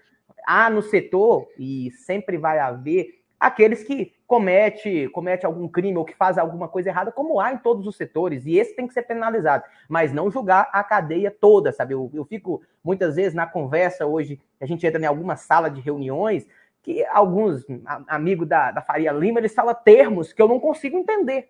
há 0.45 0.69
no 0.69 0.81
setor, 0.81 1.47
e 1.57 1.91
sempre 1.91 2.37
vai 2.37 2.59
haver, 2.59 3.19
aqueles 3.39 3.83
que 3.83 4.13
comete, 4.25 5.09
comete 5.09 5.45
algum 5.45 5.67
crime 5.67 5.97
ou 5.97 6.05
que 6.05 6.15
faz 6.15 6.37
alguma 6.37 6.67
coisa 6.67 6.89
errada, 6.89 7.11
como 7.11 7.39
há 7.39 7.51
em 7.53 7.57
todos 7.57 7.85
os 7.85 7.95
setores, 7.95 8.45
e 8.45 8.57
esse 8.57 8.75
tem 8.75 8.87
que 8.87 8.93
ser 8.93 9.03
penalizado, 9.03 9.65
mas 9.89 10.13
não 10.13 10.31
julgar 10.31 10.69
a 10.71 10.83
cadeia 10.83 11.29
toda, 11.29 11.71
sabe? 11.71 11.93
Eu, 11.93 12.09
eu 12.13 12.25
fico 12.25 12.61
muitas 12.83 13.15
vezes 13.15 13.33
na 13.33 13.45
conversa 13.45 14.05
hoje, 14.05 14.39
a 14.61 14.65
gente 14.65 14.87
entra 14.87 15.01
em 15.01 15.05
alguma 15.05 15.35
sala 15.35 15.69
de 15.69 15.81
reuniões, 15.81 16.47
que 16.81 17.05
alguns 17.05 17.65
amigos 18.07 18.47
da, 18.47 18.71
da 18.71 18.81
Faria 18.81 19.11
Lima, 19.11 19.39
eles 19.39 19.53
falam 19.53 19.73
termos 19.73 20.33
que 20.33 20.41
eu 20.41 20.47
não 20.47 20.59
consigo 20.59 20.97
entender. 20.97 21.49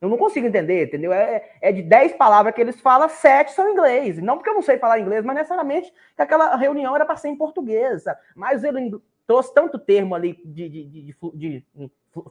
Eu 0.00 0.08
não 0.08 0.16
consigo 0.16 0.46
entender, 0.46 0.86
entendeu? 0.86 1.12
É, 1.12 1.50
é 1.60 1.72
de 1.72 1.82
10 1.82 2.12
palavras 2.12 2.54
que 2.54 2.60
eles 2.60 2.80
falam, 2.80 3.08
7 3.08 3.52
são 3.52 3.70
inglês. 3.70 4.18
Não 4.18 4.36
porque 4.36 4.50
eu 4.50 4.54
não 4.54 4.62
sei 4.62 4.78
falar 4.78 5.00
inglês, 5.00 5.24
mas 5.24 5.36
necessariamente 5.36 5.92
que 6.14 6.22
aquela 6.22 6.56
reunião 6.56 6.94
era 6.94 7.04
para 7.04 7.16
ser 7.16 7.28
em 7.28 7.36
português. 7.36 8.04
Mas 8.36 8.62
ele, 8.62 8.92
trouxe 9.28 9.52
tanto 9.52 9.78
termo 9.78 10.14
ali 10.14 10.40
de, 10.42 10.68
de, 10.70 10.84
de, 10.84 11.02
de, 11.34 11.56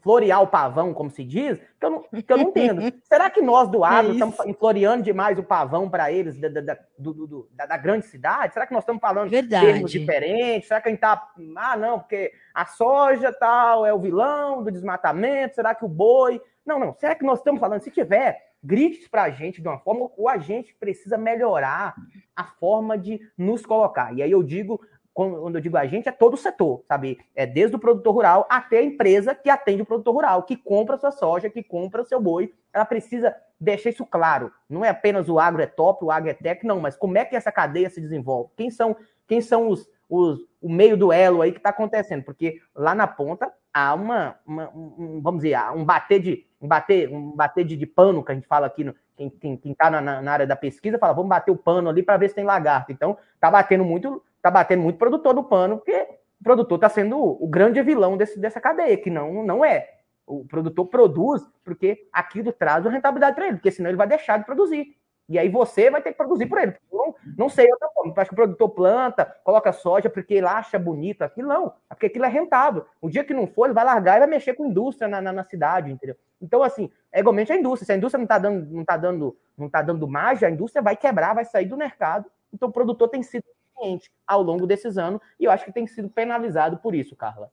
florear 0.02 0.42
o 0.42 0.48
pavão, 0.48 0.96
como 0.96 1.12
se 1.12 1.24
diz, 1.24 1.60
que 1.80 1.86
eu 1.86 1.92
não, 1.92 2.02
que 2.02 2.34
eu 2.34 2.38
não 2.38 2.50
entendo. 2.50 2.82
Será 3.06 3.30
que 3.30 3.40
nós 3.40 3.70
do 3.70 3.86
agro 3.86 4.10
é 4.10 4.14
estamos 4.14 4.36
floreando 4.58 5.04
demais 5.04 5.38
o 5.38 5.44
pavão 5.44 5.88
para 5.88 6.12
eles 6.12 6.36
da, 6.40 6.50
da, 6.50 6.78
do, 6.98 7.48
da, 7.54 7.68
da, 7.68 7.78
grande 7.78 8.08
cidade? 8.08 8.52
Será 8.52 8.66
que 8.66 8.74
nós 8.74 8.82
estamos 8.82 9.00
falando 9.00 9.30
Verdade. 9.30 9.64
termos 9.64 9.92
diferentes? 9.92 10.68
Será 10.68 10.82
que 10.82 10.88
a 10.88 10.92
gente 10.92 10.98
está. 10.98 11.30
Ah, 11.56 11.78
não, 11.78 12.00
porque 12.00 12.34
a 12.52 12.66
soja 12.66 13.32
tal 13.32 13.86
é 13.86 13.94
o 13.94 14.00
vilão 14.00 14.64
do 14.64 14.72
desmatamento, 14.72 15.54
será 15.54 15.76
que 15.76 15.86
o 15.86 15.90
boi. 15.90 16.42
Não, 16.68 16.78
não. 16.78 16.94
Será 17.00 17.16
que 17.16 17.24
nós 17.24 17.40
estamos 17.40 17.62
falando? 17.62 17.82
Se 17.82 17.90
tiver, 17.90 18.40
grite 18.62 19.10
para 19.10 19.24
a 19.24 19.30
gente 19.30 19.62
de 19.62 19.68
uma 19.68 19.80
forma, 19.80 20.12
ou 20.18 20.28
a 20.28 20.38
gente 20.38 20.76
precisa 20.76 21.18
melhorar 21.18 21.96
a 22.36 22.44
forma 22.44 22.98
de 22.98 23.20
nos 23.38 23.66
colocar. 23.66 24.14
E 24.14 24.22
aí 24.22 24.32
eu 24.32 24.44
digo 24.44 24.80
quando 25.18 25.58
eu 25.58 25.60
digo 25.60 25.76
a 25.76 25.88
gente, 25.88 26.08
é 26.08 26.12
todo 26.12 26.36
o 26.36 26.38
setor, 26.38 26.84
sabe? 26.88 27.18
É 27.34 27.44
desde 27.44 27.76
o 27.76 27.80
produtor 27.80 28.14
rural 28.14 28.46
até 28.48 28.78
a 28.78 28.84
empresa 28.84 29.34
que 29.34 29.50
atende 29.50 29.82
o 29.82 29.86
produtor 29.86 30.14
rural, 30.14 30.44
que 30.44 30.56
compra 30.56 30.96
sua 30.96 31.10
soja, 31.10 31.50
que 31.50 31.64
compra 31.64 32.06
seu 32.06 32.22
boi. 32.22 32.54
Ela 32.72 32.86
precisa 32.86 33.36
deixar 33.60 33.90
isso 33.90 34.06
claro. 34.06 34.52
Não 34.70 34.86
é 34.86 34.90
apenas 34.90 35.28
o 35.28 35.40
agro 35.40 35.60
é 35.60 35.66
top, 35.66 36.06
o 36.06 36.12
agro 36.12 36.30
é 36.30 36.36
tech, 36.36 36.64
não, 36.64 36.80
mas 36.80 36.96
como 36.96 37.18
é 37.18 37.26
que 37.26 37.36
essa 37.36 37.52
cadeia 37.52 37.90
se 37.90 38.00
desenvolve? 38.00 38.52
Quem 38.56 38.70
são, 38.70 38.96
quem 39.28 39.42
são 39.42 39.70
os, 39.70 39.90
os 40.08 40.40
o 40.62 40.72
meio 40.72 40.96
do 40.96 41.12
elo 41.12 41.42
aí 41.42 41.52
que 41.52 41.58
está 41.58 41.72
acontecendo? 41.72 42.24
Porque 42.24 42.62
lá 42.76 42.94
na 42.94 43.08
ponta 43.08 43.52
há 43.78 43.94
uma, 43.94 44.36
uma 44.46 44.70
um, 44.70 45.22
vamos 45.22 45.44
dizer, 45.44 45.58
um 45.76 45.86
bater 45.86 46.20
de 46.20 46.48
um 46.60 46.68
bater, 46.68 47.10
um 47.10 47.32
bater 47.36 47.64
de, 47.64 47.76
de 47.76 47.86
pano 47.86 48.24
que 48.24 48.32
a 48.32 48.36
gente 48.36 48.48
fala 48.48 48.66
aqui 48.66 48.84
no, 48.84 48.96
quem, 49.16 49.30
quem, 49.30 49.58
quem 49.58 49.74
tá 49.76 49.92
na, 49.92 50.02
na, 50.02 50.32
área 50.32 50.48
da 50.48 50.56
pesquisa 50.56 50.98
fala, 50.98 51.14
vamos 51.14 51.30
bater 51.30 51.52
o 51.52 51.58
pano 51.58 51.88
ali 51.88 52.02
para 52.02 52.18
ver 52.18 52.30
se 52.30 52.36
tem 52.36 52.44
lagarto. 52.44 52.92
Então, 52.92 53.16
tá 53.40 53.52
batendo 53.52 53.86
muito 53.86 54.24
tá 54.42 54.50
batendo 54.50 54.82
muito 54.82 54.98
produtor 54.98 55.34
do 55.34 55.44
pano, 55.44 55.78
porque 55.78 56.08
o 56.40 56.44
produtor 56.44 56.78
está 56.78 56.90
sendo 56.90 57.20
o, 57.20 57.48
grande 57.48 57.82
vilão 57.82 58.18
desse, 58.18 58.40
dessa 58.40 58.62
cadeia, 58.62 58.98
que 58.98 59.10
não, 59.10 59.44
não 59.44 59.64
é. 59.64 59.90
O 60.26 60.46
produtor 60.46 60.88
produz 60.88 61.42
porque 61.64 62.08
aquilo 62.12 62.52
traz 62.52 62.86
uma 62.86 62.92
rentabilidade 62.92 63.36
para 63.36 63.48
ele, 63.48 63.58
porque 63.58 63.72
senão 63.72 63.90
ele 63.90 63.98
vai 63.98 64.08
deixar 64.08 64.38
de 64.38 64.46
produzir. 64.46 64.96
E 65.30 65.38
aí 65.38 65.50
você 65.50 65.90
vai 65.90 66.02
ter 66.02 66.12
que 66.12 66.18
produzir 66.18 66.46
por 66.46 66.58
ele. 66.58 66.74
Não, 66.92 67.16
não 67.38 67.50
sei 67.50 67.70
outra 67.70 67.90
forma. 67.90 68.14
Acho 68.16 68.30
que 68.30 68.34
o 68.34 68.38
produtor 68.38 68.70
planta, 68.70 69.26
coloca 69.44 69.72
soja 69.74 70.10
porque 70.10 70.36
ele 70.36 70.48
acha 70.48 70.80
bonito 70.80 71.22
aquilo. 71.22 71.50
Não, 71.50 71.68
é 71.90 71.94
porque 71.94 72.06
aquilo 72.06 72.26
é 72.26 72.30
rentável. 72.30 72.86
O 73.02 73.10
dia 73.10 73.24
que 73.24 73.34
não 73.34 73.46
for, 73.46 73.66
ele 73.66 73.74
vai 73.74 73.84
largar 73.84 74.16
e 74.16 74.20
vai 74.20 74.28
mexer 74.28 74.54
com 74.54 74.66
indústria 74.66 75.08
na, 75.08 75.22
na, 75.22 75.34
na 75.34 75.44
cidade, 75.44 75.92
entendeu? 75.92 76.16
Então, 76.42 76.64
assim, 76.64 76.90
é 77.12 77.20
igualmente 77.20 77.52
a 77.52 77.58
indústria. 77.58 77.86
Se 77.86 77.92
a 77.92 77.98
indústria 77.98 78.20
não 78.20 78.26
está 78.26 78.38
dando, 78.38 78.66
não 78.72 78.86
tá 78.86 78.96
dando, 78.96 79.38
não 79.58 79.70
tá 79.70 79.82
dando 79.82 80.08
margem, 80.08 80.48
a 80.48 80.52
indústria 80.52 80.82
vai 80.82 80.96
quebrar, 80.96 81.34
vai 81.34 81.44
sair 81.44 81.66
do 81.66 81.76
mercado. 81.76 82.30
Então, 82.54 82.70
o 82.70 82.72
produtor 82.72 83.10
tem 83.10 83.22
sido 83.22 83.44
cliente 83.76 84.10
ao 84.26 84.42
longo 84.42 84.66
desses 84.66 84.98
anos, 84.98 85.22
e 85.40 85.46
eu 85.46 85.52
acho 85.52 85.66
que 85.66 85.72
tem 85.72 85.86
sido 85.86 86.10
penalizado 86.10 86.78
por 86.78 86.96
isso, 86.96 87.16
Carla. 87.16 87.52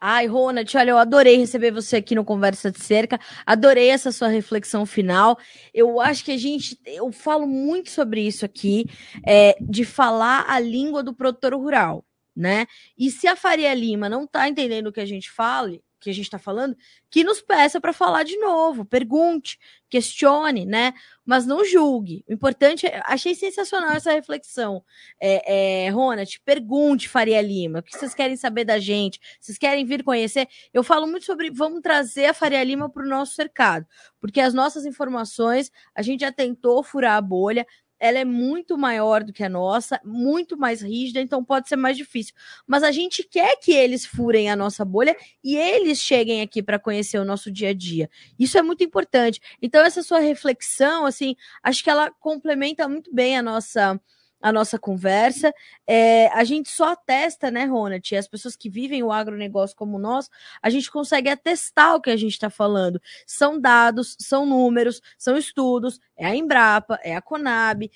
Ai, 0.00 0.26
Ronald, 0.26 0.76
olha, 0.76 0.90
eu 0.90 0.98
adorei 0.98 1.36
receber 1.36 1.72
você 1.72 1.96
aqui 1.96 2.14
no 2.14 2.24
Conversa 2.24 2.70
de 2.70 2.80
Cerca, 2.80 3.18
adorei 3.44 3.88
essa 3.88 4.12
sua 4.12 4.28
reflexão 4.28 4.86
final. 4.86 5.36
Eu 5.74 6.00
acho 6.00 6.24
que 6.24 6.30
a 6.30 6.36
gente, 6.36 6.78
eu 6.86 7.10
falo 7.10 7.46
muito 7.46 7.90
sobre 7.90 8.20
isso 8.20 8.44
aqui, 8.44 8.86
é, 9.26 9.56
de 9.60 9.84
falar 9.84 10.44
a 10.48 10.60
língua 10.60 11.02
do 11.02 11.12
produtor 11.12 11.54
rural, 11.54 12.04
né? 12.34 12.66
E 12.96 13.10
se 13.10 13.26
a 13.26 13.34
Faria 13.34 13.74
Lima 13.74 14.08
não 14.08 14.24
tá 14.26 14.48
entendendo 14.48 14.86
o 14.86 14.92
que 14.92 15.00
a 15.00 15.06
gente 15.06 15.30
fale, 15.30 15.82
que 16.00 16.10
a 16.10 16.12
gente 16.12 16.24
está 16.24 16.38
falando, 16.38 16.76
que 17.10 17.24
nos 17.24 17.40
peça 17.40 17.80
para 17.80 17.92
falar 17.92 18.22
de 18.22 18.36
novo, 18.38 18.84
pergunte, 18.84 19.58
questione, 19.88 20.64
né? 20.64 20.92
Mas 21.24 21.46
não 21.46 21.64
julgue. 21.64 22.24
O 22.28 22.32
importante 22.32 22.86
é, 22.86 23.02
achei 23.04 23.34
sensacional 23.34 23.92
essa 23.92 24.12
reflexão. 24.12 24.82
É, 25.20 25.86
é, 25.86 25.90
Ronald, 25.90 26.40
pergunte, 26.44 27.08
Faria 27.08 27.40
Lima, 27.40 27.80
o 27.80 27.82
que 27.82 27.96
vocês 27.96 28.14
querem 28.14 28.36
saber 28.36 28.64
da 28.64 28.78
gente? 28.78 29.18
Vocês 29.40 29.58
querem 29.58 29.84
vir 29.84 30.02
conhecer? 30.02 30.48
Eu 30.72 30.82
falo 30.82 31.06
muito 31.06 31.26
sobre 31.26 31.50
vamos 31.50 31.80
trazer 31.80 32.26
a 32.26 32.34
Faria 32.34 32.62
Lima 32.62 32.90
para 32.90 33.04
o 33.04 33.08
nosso 33.08 33.34
cercado, 33.34 33.86
porque 34.20 34.40
as 34.40 34.54
nossas 34.54 34.86
informações, 34.86 35.70
a 35.94 36.02
gente 36.02 36.20
já 36.20 36.32
tentou 36.32 36.82
furar 36.82 37.16
a 37.16 37.20
bolha, 37.20 37.66
ela 38.00 38.18
é 38.18 38.24
muito 38.24 38.76
maior 38.76 39.22
do 39.24 39.32
que 39.32 39.42
a 39.42 39.48
nossa, 39.48 40.00
muito 40.04 40.56
mais 40.56 40.82
rígida, 40.82 41.20
então 41.20 41.44
pode 41.44 41.68
ser 41.68 41.76
mais 41.76 41.96
difícil. 41.96 42.34
Mas 42.66 42.82
a 42.82 42.90
gente 42.90 43.22
quer 43.22 43.56
que 43.56 43.72
eles 43.72 44.04
furem 44.04 44.50
a 44.50 44.56
nossa 44.56 44.84
bolha 44.84 45.16
e 45.42 45.56
eles 45.56 45.98
cheguem 45.98 46.40
aqui 46.40 46.62
para 46.62 46.78
conhecer 46.78 47.18
o 47.18 47.24
nosso 47.24 47.50
dia 47.50 47.70
a 47.70 47.74
dia. 47.74 48.08
Isso 48.38 48.58
é 48.58 48.62
muito 48.62 48.84
importante. 48.84 49.40
Então 49.60 49.84
essa 49.84 50.02
sua 50.02 50.18
reflexão, 50.20 51.06
assim, 51.06 51.34
acho 51.62 51.82
que 51.82 51.90
ela 51.90 52.10
complementa 52.20 52.88
muito 52.88 53.12
bem 53.12 53.36
a 53.36 53.42
nossa 53.42 54.00
a 54.40 54.52
nossa 54.52 54.78
conversa. 54.78 55.52
É, 55.86 56.28
a 56.28 56.44
gente 56.44 56.68
só 56.68 56.92
atesta, 56.92 57.50
né, 57.50 57.64
Ronald? 57.64 58.16
As 58.16 58.28
pessoas 58.28 58.56
que 58.56 58.68
vivem 58.70 59.02
o 59.02 59.12
agronegócio 59.12 59.76
como 59.76 59.98
nós, 59.98 60.28
a 60.62 60.70
gente 60.70 60.90
consegue 60.90 61.28
atestar 61.28 61.94
o 61.94 62.00
que 62.00 62.10
a 62.10 62.16
gente 62.16 62.32
está 62.32 62.50
falando. 62.50 63.00
São 63.26 63.60
dados, 63.60 64.16
são 64.18 64.46
números, 64.46 65.00
são 65.16 65.36
estudos, 65.36 66.00
é 66.16 66.26
a 66.26 66.34
Embrapa, 66.34 66.98
é 67.02 67.16
a 67.16 67.22
Conab, 67.22 67.90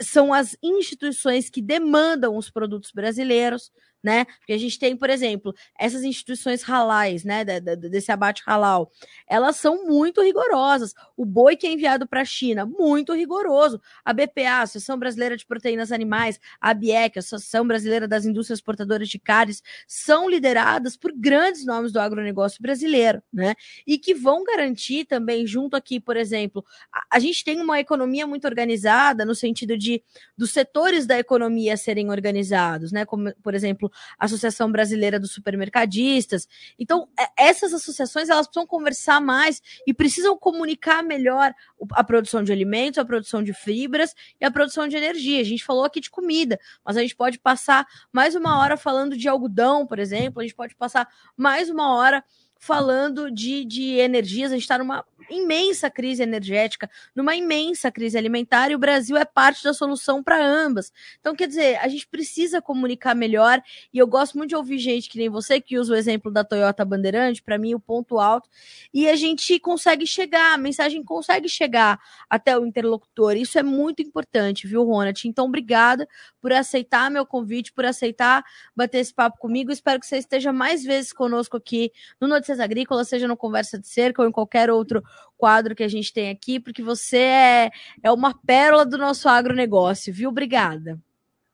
são 0.00 0.32
as 0.32 0.56
instituições 0.62 1.50
que 1.50 1.62
demandam 1.62 2.36
os 2.36 2.50
produtos 2.50 2.92
brasileiros 2.92 3.70
né? 4.02 4.24
Porque 4.24 4.52
a 4.52 4.58
gente 4.58 4.78
tem, 4.78 4.96
por 4.96 5.10
exemplo, 5.10 5.54
essas 5.78 6.02
instituições 6.02 6.62
halais, 6.62 7.24
né, 7.24 7.44
desse 7.44 8.10
abate 8.10 8.42
halal, 8.46 8.90
elas 9.28 9.56
são 9.56 9.84
muito 9.86 10.22
rigorosas. 10.22 10.94
O 11.16 11.24
boi 11.24 11.56
que 11.56 11.66
é 11.66 11.72
enviado 11.72 12.06
para 12.06 12.22
a 12.22 12.24
China, 12.24 12.64
muito 12.64 13.12
rigoroso. 13.12 13.80
A 14.04 14.12
BPA, 14.12 14.62
Associação 14.62 14.98
Brasileira 14.98 15.36
de 15.36 15.46
Proteínas 15.46 15.92
Animais, 15.92 16.40
a 16.60 16.70
ABIEC, 16.70 17.18
Associação 17.18 17.66
Brasileira 17.66 18.08
das 18.08 18.24
Indústrias 18.24 18.58
Exportadoras 18.58 19.08
de 19.08 19.18
Carnes, 19.18 19.62
são 19.86 20.28
lideradas 20.28 20.96
por 20.96 21.12
grandes 21.12 21.64
nomes 21.64 21.92
do 21.92 22.00
agronegócio 22.00 22.62
brasileiro, 22.62 23.22
né? 23.32 23.54
E 23.86 23.98
que 23.98 24.14
vão 24.14 24.44
garantir 24.44 25.04
também, 25.04 25.46
junto 25.46 25.76
aqui, 25.76 26.00
por 26.00 26.16
exemplo, 26.16 26.64
a, 26.92 27.16
a 27.16 27.18
gente 27.18 27.44
tem 27.44 27.60
uma 27.60 27.78
economia 27.78 28.26
muito 28.26 28.46
organizada 28.46 29.24
no 29.24 29.34
sentido 29.34 29.76
de 29.76 30.02
dos 30.36 30.52
setores 30.52 31.06
da 31.06 31.18
economia 31.18 31.76
serem 31.76 32.10
organizados, 32.10 32.92
né? 32.92 33.04
Como, 33.04 33.32
por 33.42 33.54
exemplo, 33.54 33.89
Associação 34.18 34.70
Brasileira 34.70 35.18
dos 35.18 35.32
Supermercadistas. 35.32 36.46
Então, 36.78 37.08
é, 37.18 37.48
essas 37.48 37.72
associações 37.72 38.28
elas 38.28 38.46
precisam 38.46 38.66
conversar 38.66 39.20
mais 39.20 39.60
e 39.86 39.94
precisam 39.94 40.36
comunicar 40.38 41.02
melhor 41.02 41.54
a 41.92 42.04
produção 42.04 42.42
de 42.42 42.52
alimentos, 42.52 42.98
a 42.98 43.04
produção 43.04 43.42
de 43.42 43.52
fibras 43.52 44.14
e 44.40 44.44
a 44.44 44.50
produção 44.50 44.88
de 44.88 44.96
energia. 44.96 45.40
A 45.40 45.44
gente 45.44 45.64
falou 45.64 45.84
aqui 45.84 46.00
de 46.00 46.10
comida, 46.10 46.58
mas 46.84 46.96
a 46.96 47.00
gente 47.00 47.16
pode 47.16 47.38
passar 47.38 47.86
mais 48.12 48.34
uma 48.34 48.58
hora 48.58 48.76
falando 48.76 49.16
de 49.16 49.28
algodão, 49.28 49.86
por 49.86 49.98
exemplo, 49.98 50.40
a 50.40 50.42
gente 50.42 50.54
pode 50.54 50.74
passar 50.74 51.08
mais 51.36 51.70
uma 51.70 51.94
hora 51.94 52.24
falando 52.60 53.30
de, 53.30 53.64
de 53.64 53.94
energias. 53.94 54.52
A 54.52 54.54
gente 54.54 54.62
está 54.62 54.78
numa 54.78 55.04
imensa 55.30 55.88
crise 55.88 56.22
energética, 56.22 56.90
numa 57.14 57.34
imensa 57.34 57.90
crise 57.90 58.18
alimentar, 58.18 58.70
e 58.70 58.74
o 58.74 58.78
Brasil 58.78 59.16
é 59.16 59.24
parte 59.24 59.64
da 59.64 59.72
solução 59.72 60.22
para 60.22 60.44
ambas. 60.44 60.92
Então, 61.20 61.34
quer 61.34 61.46
dizer, 61.46 61.76
a 61.76 61.88
gente 61.88 62.06
precisa 62.06 62.60
comunicar 62.60 63.14
melhor, 63.14 63.62
e 63.92 63.98
eu 63.98 64.06
gosto 64.06 64.36
muito 64.36 64.50
de 64.50 64.56
ouvir 64.56 64.78
gente 64.78 65.08
que 65.08 65.18
nem 65.18 65.28
você, 65.28 65.60
que 65.60 65.78
usa 65.78 65.94
o 65.94 65.96
exemplo 65.96 66.30
da 66.30 66.44
Toyota 66.44 66.84
Bandeirante, 66.84 67.42
para 67.42 67.56
mim, 67.56 67.74
o 67.74 67.80
ponto 67.80 68.18
alto, 68.18 68.48
e 68.92 69.08
a 69.08 69.16
gente 69.16 69.58
consegue 69.60 70.06
chegar, 70.06 70.54
a 70.54 70.58
mensagem 70.58 71.02
consegue 71.02 71.48
chegar 71.48 71.98
até 72.28 72.58
o 72.58 72.66
interlocutor. 72.66 73.36
Isso 73.36 73.58
é 73.58 73.62
muito 73.62 74.02
importante, 74.02 74.66
viu, 74.66 74.84
Ronald? 74.84 75.26
Então, 75.28 75.46
obrigada 75.46 76.08
por 76.40 76.52
aceitar 76.52 77.10
meu 77.10 77.24
convite, 77.24 77.72
por 77.72 77.84
aceitar 77.84 78.44
bater 78.74 78.98
esse 78.98 79.14
papo 79.14 79.38
comigo. 79.38 79.70
Espero 79.70 80.00
que 80.00 80.06
você 80.06 80.18
esteja 80.18 80.52
mais 80.52 80.82
vezes 80.82 81.12
conosco 81.12 81.56
aqui 81.56 81.92
no 82.20 82.26
Notícias 82.26 82.49
Agrícolas, 82.58 83.08
seja 83.08 83.28
no 83.28 83.36
Conversa 83.36 83.78
de 83.78 83.86
Cerca 83.86 84.22
ou 84.22 84.28
em 84.28 84.32
qualquer 84.32 84.70
outro 84.70 85.02
quadro 85.36 85.74
que 85.74 85.84
a 85.84 85.88
gente 85.88 86.12
tem 86.12 86.30
aqui, 86.30 86.58
porque 86.58 86.82
você 86.82 87.18
é, 87.18 87.70
é 88.02 88.10
uma 88.10 88.34
pérola 88.34 88.84
do 88.84 88.98
nosso 88.98 89.28
agronegócio, 89.28 90.12
viu? 90.12 90.30
Obrigada. 90.30 90.98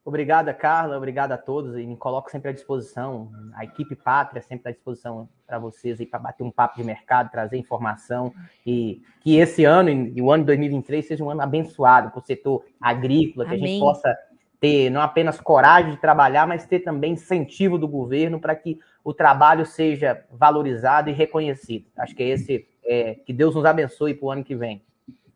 Obrigada, 0.07 0.55
Carla. 0.55 0.97
Obrigado 0.97 1.33
a 1.33 1.37
todos. 1.37 1.77
E 1.77 1.85
me 1.85 1.97
coloco 1.97 2.31
sempre 2.31 2.51
à 2.51 2.53
disposição. 2.53 3.29
A 3.55 3.65
equipe 3.65 3.97
Pátria 3.97 4.41
sempre 4.41 4.69
à 4.69 4.73
disposição 4.73 5.29
para 5.45 5.59
vocês 5.59 5.99
aí 5.99 6.07
para 6.07 6.21
bater 6.21 6.45
um 6.45 6.51
papo 6.51 6.77
de 6.77 6.85
mercado, 6.85 7.29
trazer 7.29 7.57
informação. 7.57 8.33
E 8.65 9.03
que 9.21 9.37
esse 9.37 9.65
ano, 9.65 9.91
e 9.91 10.23
o 10.23 10.31
ano 10.31 10.45
de 10.45 10.47
2023, 10.47 11.09
seja 11.09 11.25
um 11.25 11.31
ano 11.31 11.43
abençoado 11.43 12.11
para 12.13 12.21
o 12.21 12.25
setor 12.25 12.65
agrícola, 12.81 13.47
Amém. 13.47 13.59
que 13.59 13.65
a 13.65 13.69
gente 13.69 13.81
possa 13.81 14.17
ter 14.61 14.91
não 14.91 15.01
apenas 15.01 15.41
coragem 15.41 15.91
de 15.91 16.01
trabalhar, 16.01 16.47
mas 16.47 16.65
ter 16.65 16.81
também 16.81 17.15
incentivo 17.15 17.77
do 17.77 17.89
governo 17.89 18.39
para 18.39 18.55
que 18.55 18.79
o 19.07 19.15
trabalho 19.15 19.65
seja 19.65 20.21
valorizado 20.33 21.09
e 21.09 21.13
reconhecido. 21.13 21.87
Acho 21.97 22.13
que 22.13 22.25
é 22.25 22.27
esse 22.27 22.67
é, 22.85 23.15
que 23.15 23.33
Deus 23.33 23.55
nos 23.55 23.65
abençoe 23.65 24.15
para 24.15 24.27
o 24.27 24.31
ano 24.33 24.43
que 24.43 24.57
vem. 24.57 24.83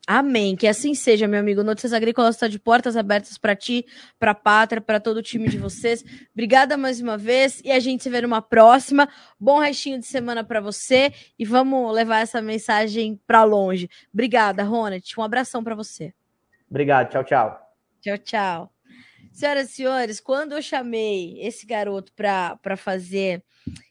Amém. 0.05 0.57
Que 0.57 0.67
assim 0.67 0.93
seja, 0.93 1.29
meu 1.29 1.39
amigo. 1.39 1.63
Notícias 1.63 1.93
Agrícolas 1.93 2.35
está 2.35 2.49
de 2.49 2.59
portas 2.59 2.97
abertas 2.97 3.39
para 3.39 3.55
ti, 3.55 3.87
para 4.19 4.33
a 4.33 4.35
Pátria, 4.35 4.81
para 4.81 4.99
todo 4.99 5.19
o 5.19 5.23
time 5.23 5.49
de 5.49 5.57
vocês. 5.57 6.05
Obrigada 6.35 6.77
mais 6.77 7.01
uma 7.01 7.17
vez 7.17 7.63
e 7.65 7.71
a 7.71 7.79
gente 7.79 8.03
se 8.03 8.11
vê 8.11 8.21
numa 8.23 8.43
próxima. 8.43 9.09
Bom 9.39 9.61
restinho 9.61 10.01
de 10.01 10.07
semana 10.07 10.43
para 10.43 10.61
você 10.61 11.13
e 11.39 11.45
vamos 11.45 11.95
levar 11.95 12.23
essa 12.23 12.43
mensagem 12.43 13.21
para 13.25 13.45
longe. 13.45 13.89
Obrigada, 14.13 14.65
Ronald. 14.65 15.05
Um 15.17 15.23
abração 15.23 15.63
para 15.63 15.77
você. 15.77 16.13
Obrigado. 16.69 17.11
Tchau, 17.11 17.23
tchau. 17.23 17.61
Tchau, 18.01 18.19
tchau. 18.19 18.80
Senhoras 19.33 19.71
e 19.71 19.73
senhores, 19.73 20.21
quando 20.21 20.53
eu 20.53 20.63
chamei 20.63 21.41
esse 21.41 21.65
garoto 21.65 22.13
para 22.15 22.77
fazer 22.77 23.43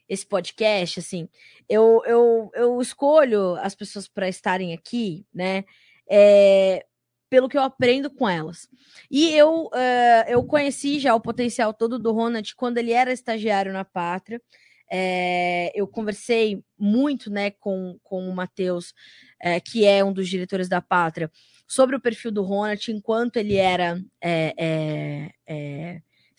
esse 0.08 0.26
podcast, 0.26 1.00
assim, 1.00 1.28
eu, 1.68 2.02
eu, 2.04 2.50
eu 2.54 2.80
escolho 2.80 3.54
as 3.56 3.74
pessoas 3.74 4.06
para 4.06 4.28
estarem 4.28 4.72
aqui, 4.72 5.24
né? 5.32 5.64
É, 6.08 6.84
pelo 7.30 7.48
que 7.48 7.56
eu 7.56 7.62
aprendo 7.62 8.10
com 8.10 8.28
elas. 8.28 8.68
E 9.08 9.32
eu, 9.32 9.66
uh, 9.66 10.24
eu 10.28 10.44
conheci 10.44 10.98
já 10.98 11.14
o 11.14 11.20
potencial 11.20 11.72
todo 11.72 11.98
do 11.98 12.12
Ronald 12.12 12.54
quando 12.56 12.78
ele 12.78 12.92
era 12.92 13.12
estagiário 13.12 13.72
na 13.72 13.84
Pátria. 13.84 14.42
É, 14.90 15.70
eu 15.74 15.86
conversei 15.86 16.62
muito 16.78 17.30
né, 17.30 17.50
com, 17.50 17.98
com 18.02 18.28
o 18.28 18.34
Matheus, 18.34 18.92
é, 19.40 19.60
que 19.60 19.86
é 19.86 20.04
um 20.04 20.12
dos 20.12 20.28
diretores 20.28 20.68
da 20.68 20.80
Pátria, 20.80 21.30
sobre 21.66 21.96
o 21.96 22.00
perfil 22.00 22.32
do 22.32 22.42
Ronald 22.42 22.90
enquanto 22.90 23.36
ele 23.36 23.56
era 23.56 24.02
é, 24.20 25.32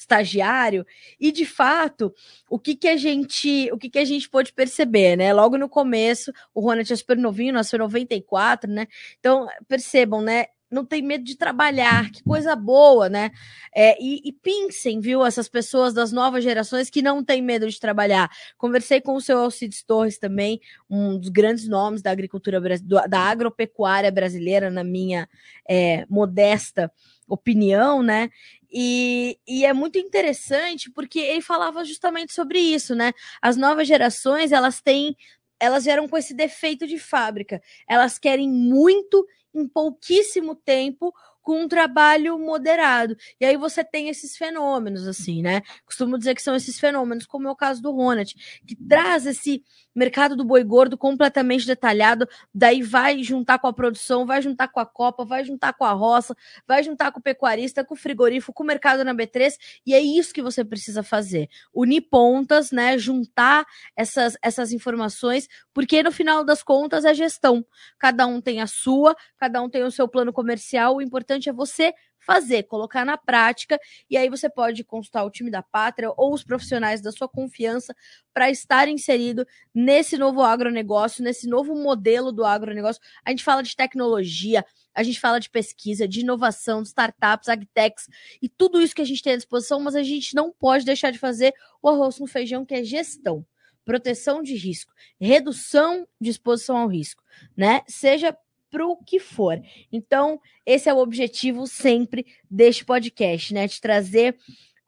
estagiário 0.02 0.86
e 1.20 1.32
de 1.32 1.46
fato 1.46 2.14
o 2.50 2.58
que 2.60 2.76
que 2.76 2.88
a 2.88 2.98
gente 2.98 3.70
o 3.72 3.78
que 3.78 3.90
que 3.90 4.00
a 4.00 4.06
gente 4.06 4.30
pôde 4.30 4.52
perceber 4.52 5.16
né? 5.16 5.32
Logo 5.32 5.58
no 5.58 5.70
começo 5.70 6.32
o 6.54 6.60
Ronald 6.60 6.92
é 6.92 6.96
super 6.96 7.18
novinho 7.18 7.54
nasceu 7.54 7.78
em 7.78 7.82
94 7.82 8.70
né? 8.70 8.88
Então 9.20 9.48
percebam 9.68 10.22
né 10.22 10.48
não 10.72 10.86
tem 10.86 11.02
medo 11.02 11.24
de 11.24 11.36
trabalhar, 11.36 12.10
que 12.12 12.24
coisa 12.24 12.56
boa, 12.56 13.10
né? 13.10 13.32
É, 13.76 14.02
e, 14.02 14.22
e 14.24 14.32
pensem, 14.32 15.00
viu, 15.00 15.26
essas 15.26 15.50
pessoas 15.50 15.94
das 15.94 16.12
novas 16.12 16.44
gerações 16.44 16.90
que 16.90 17.02
não 17.02 17.24
têm 17.24 17.42
medo 17.42 17.70
de 17.70 17.80
trabalhar. 17.80 18.30
Conversei 18.58 19.02
com 19.02 19.16
o 19.16 19.22
seu 19.22 19.38
Alcides 19.38 19.84
Torres 19.84 20.18
também, 20.18 20.62
um 20.90 21.20
dos 21.20 21.30
grandes 21.30 21.68
nomes 21.68 22.02
da 22.02 22.12
agricultura, 22.12 22.62
da 22.82 23.20
agropecuária 23.20 24.12
brasileira, 24.12 24.70
na 24.70 24.84
minha 24.84 25.28
é, 25.68 26.06
modesta 26.10 26.92
opinião, 27.28 28.02
né? 28.02 28.30
E, 28.72 29.38
e, 29.46 29.66
é 29.66 29.74
muito 29.74 29.98
interessante 29.98 30.90
porque 30.90 31.20
ele 31.20 31.42
falava 31.42 31.84
justamente 31.84 32.34
sobre 32.34 32.60
isso, 32.60 32.96
né? 32.96 33.12
As 33.42 33.58
novas 33.58 33.88
gerações, 33.88 34.54
elas 34.54 34.82
têm, 34.82 35.16
elas 35.60 35.84
vieram 35.84 36.08
com 36.08 36.18
esse 36.18 36.34
defeito 36.34 36.88
de 36.88 36.98
fábrica. 36.98 37.62
Elas 37.88 38.18
querem 38.18 38.50
muito 38.50 39.26
em 39.54 39.68
pouquíssimo 39.68 40.56
tempo 40.56 41.14
com 41.42 41.62
um 41.62 41.68
trabalho 41.68 42.38
moderado. 42.38 43.16
E 43.40 43.46
aí 43.46 43.58
você 43.58 43.84
tem 43.84 44.10
esses 44.10 44.38
fenômenos, 44.38 45.08
assim, 45.08 45.42
né? 45.42 45.62
Costumo 45.86 46.18
dizer 46.18 46.36
que 46.36 46.42
são 46.42 46.56
esses 46.56 46.80
fenômenos, 46.80 47.26
como 47.26 47.48
é 47.48 47.52
o 47.52 47.56
caso 47.56 47.82
do 47.82 47.92
Ronald, 47.92 48.34
que 48.66 48.76
traz 48.76 49.26
esse 49.26 49.64
mercado 49.96 50.36
do 50.36 50.44
boi 50.44 50.64
gordo 50.64 50.98
completamente 50.98 51.66
detalhado, 51.66 52.28
daí 52.54 52.82
vai 52.82 53.24
juntar 53.24 53.60
com 53.60 53.68
a 53.68 53.74
produção, 53.74 54.26
vai 54.26 54.42
juntar 54.42 54.68
com 54.68 54.80
a 54.80 54.86
Copa, 54.86 55.26
vai 55.26 55.44
juntar 55.44 55.74
com 55.74 55.86
a 55.86 55.92
roça, 55.92 56.36
vai 56.68 56.84
juntar 56.84 57.12
com 57.12 57.20
o 57.20 57.24
pecuarista, 57.24 57.84
com 57.84 57.94
o 57.94 57.98
frigorífico, 57.98 58.54
com 58.54 58.64
o 58.64 58.66
mercado 58.66 59.04
na 59.04 59.14
B3, 59.14 59.56
e 59.86 59.94
é 59.94 60.00
isso 60.00 60.34
que 60.34 60.42
você 60.42 60.64
precisa 60.64 61.04
fazer. 61.04 61.50
Unir 61.74 62.02
pontas, 62.02 62.72
né? 62.72 62.98
Juntar 62.98 63.66
essas, 63.96 64.38
essas 64.42 64.72
informações, 64.72 65.48
porque 65.74 66.04
no 66.04 66.12
final 66.12 66.44
das 66.44 66.64
contas 66.64 67.06
é 67.06 67.14
gestão. 67.14 67.66
Cada 67.98 68.26
um 68.28 68.42
tem 68.42 68.62
a 68.62 68.68
sua, 68.68 69.16
cada 69.38 69.62
um 69.62 69.70
tem 69.70 69.84
o 69.84 69.92
seu 69.92 70.08
plano 70.08 70.34
comercial, 70.34 70.96
o 70.96 71.02
importante 71.02 71.50
é 71.50 71.54
você 71.54 71.94
fazer, 72.22 72.64
colocar 72.64 73.04
na 73.04 73.18
prática, 73.18 73.80
e 74.10 74.16
aí 74.16 74.30
você 74.30 74.50
pode 74.50 74.84
consultar 74.84 75.24
o 75.24 75.30
time 75.30 75.50
da 75.52 75.62
pátria 75.62 76.12
ou 76.16 76.34
os 76.34 76.44
profissionais 76.44 77.02
da 77.02 77.12
sua 77.12 77.28
confiança 77.28 77.96
para 78.34 78.50
estar 78.50 78.88
inserido 78.88 79.46
nesse 79.74 80.18
novo 80.18 80.42
agronegócio, 80.42 81.24
nesse 81.24 81.48
novo 81.48 81.76
modelo 81.76 82.32
do 82.32 82.46
agronegócio. 82.46 83.02
A 83.26 83.32
gente 83.32 83.44
fala 83.44 83.62
de 83.62 83.76
tecnologia, 83.76 84.64
a 84.94 85.04
gente 85.04 85.20
fala 85.20 85.40
de 85.40 85.50
pesquisa, 85.50 86.08
de 86.08 86.22
inovação, 86.22 86.82
de 86.82 86.90
startups, 86.90 87.50
agtechs 87.50 88.08
e 88.42 88.48
tudo 88.48 88.80
isso 88.80 88.96
que 88.96 89.02
a 89.02 89.06
gente 89.06 89.24
tem 89.24 89.34
à 89.34 89.38
disposição, 89.38 89.80
mas 89.80 89.96
a 89.96 90.04
gente 90.04 90.36
não 90.36 90.52
pode 90.52 90.86
deixar 90.86 91.12
de 91.12 91.20
fazer 91.20 91.54
o 91.82 91.90
arroz 91.90 92.18
com 92.18 92.28
feijão, 92.28 92.66
que 92.66 92.76
é 92.76 92.84
gestão 92.84 93.46
proteção 93.84 94.44
de 94.44 94.56
risco, 94.56 94.94
redução 95.20 96.08
de 96.20 96.30
exposição 96.30 96.78
ao 96.78 96.88
risco, 96.88 97.24
né? 97.58 97.82
Seja 97.88 98.38
para 98.72 98.88
o 98.88 98.96
que 98.96 99.20
for. 99.20 99.62
Então, 99.92 100.40
esse 100.66 100.90
é 100.90 100.94
o 100.94 101.00
objetivo 101.00 101.68
sempre 101.68 102.26
deste 102.50 102.86
podcast, 102.86 103.54
né? 103.54 103.68
De 103.68 103.80
trazer 103.82 104.36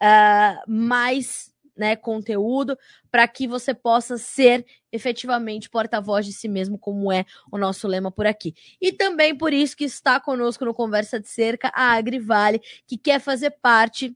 uh, 0.02 0.72
mais 0.72 1.54
né, 1.76 1.96
conteúdo 1.96 2.78
para 3.12 3.28
que 3.28 3.48
você 3.48 3.74
possa 3.74 4.18
ser 4.18 4.66
efetivamente 4.92 5.70
porta-voz 5.70 6.26
de 6.26 6.34
si 6.34 6.48
mesmo, 6.48 6.78
como 6.78 7.12
é 7.12 7.26
o 7.52 7.58
nosso 7.58 7.88
lema 7.88 8.12
por 8.12 8.26
aqui. 8.26 8.54
E 8.80 8.92
também 8.92 9.36
por 9.36 9.54
isso 9.54 9.76
que 9.76 9.84
está 9.84 10.20
conosco 10.20 10.66
no 10.66 10.74
Conversa 10.74 11.20
de 11.20 11.28
Cerca 11.28 11.72
a 11.74 11.94
Agrivale, 11.94 12.62
que 12.88 12.98
quer 12.98 13.20
fazer 13.20 13.52
parte 13.62 14.16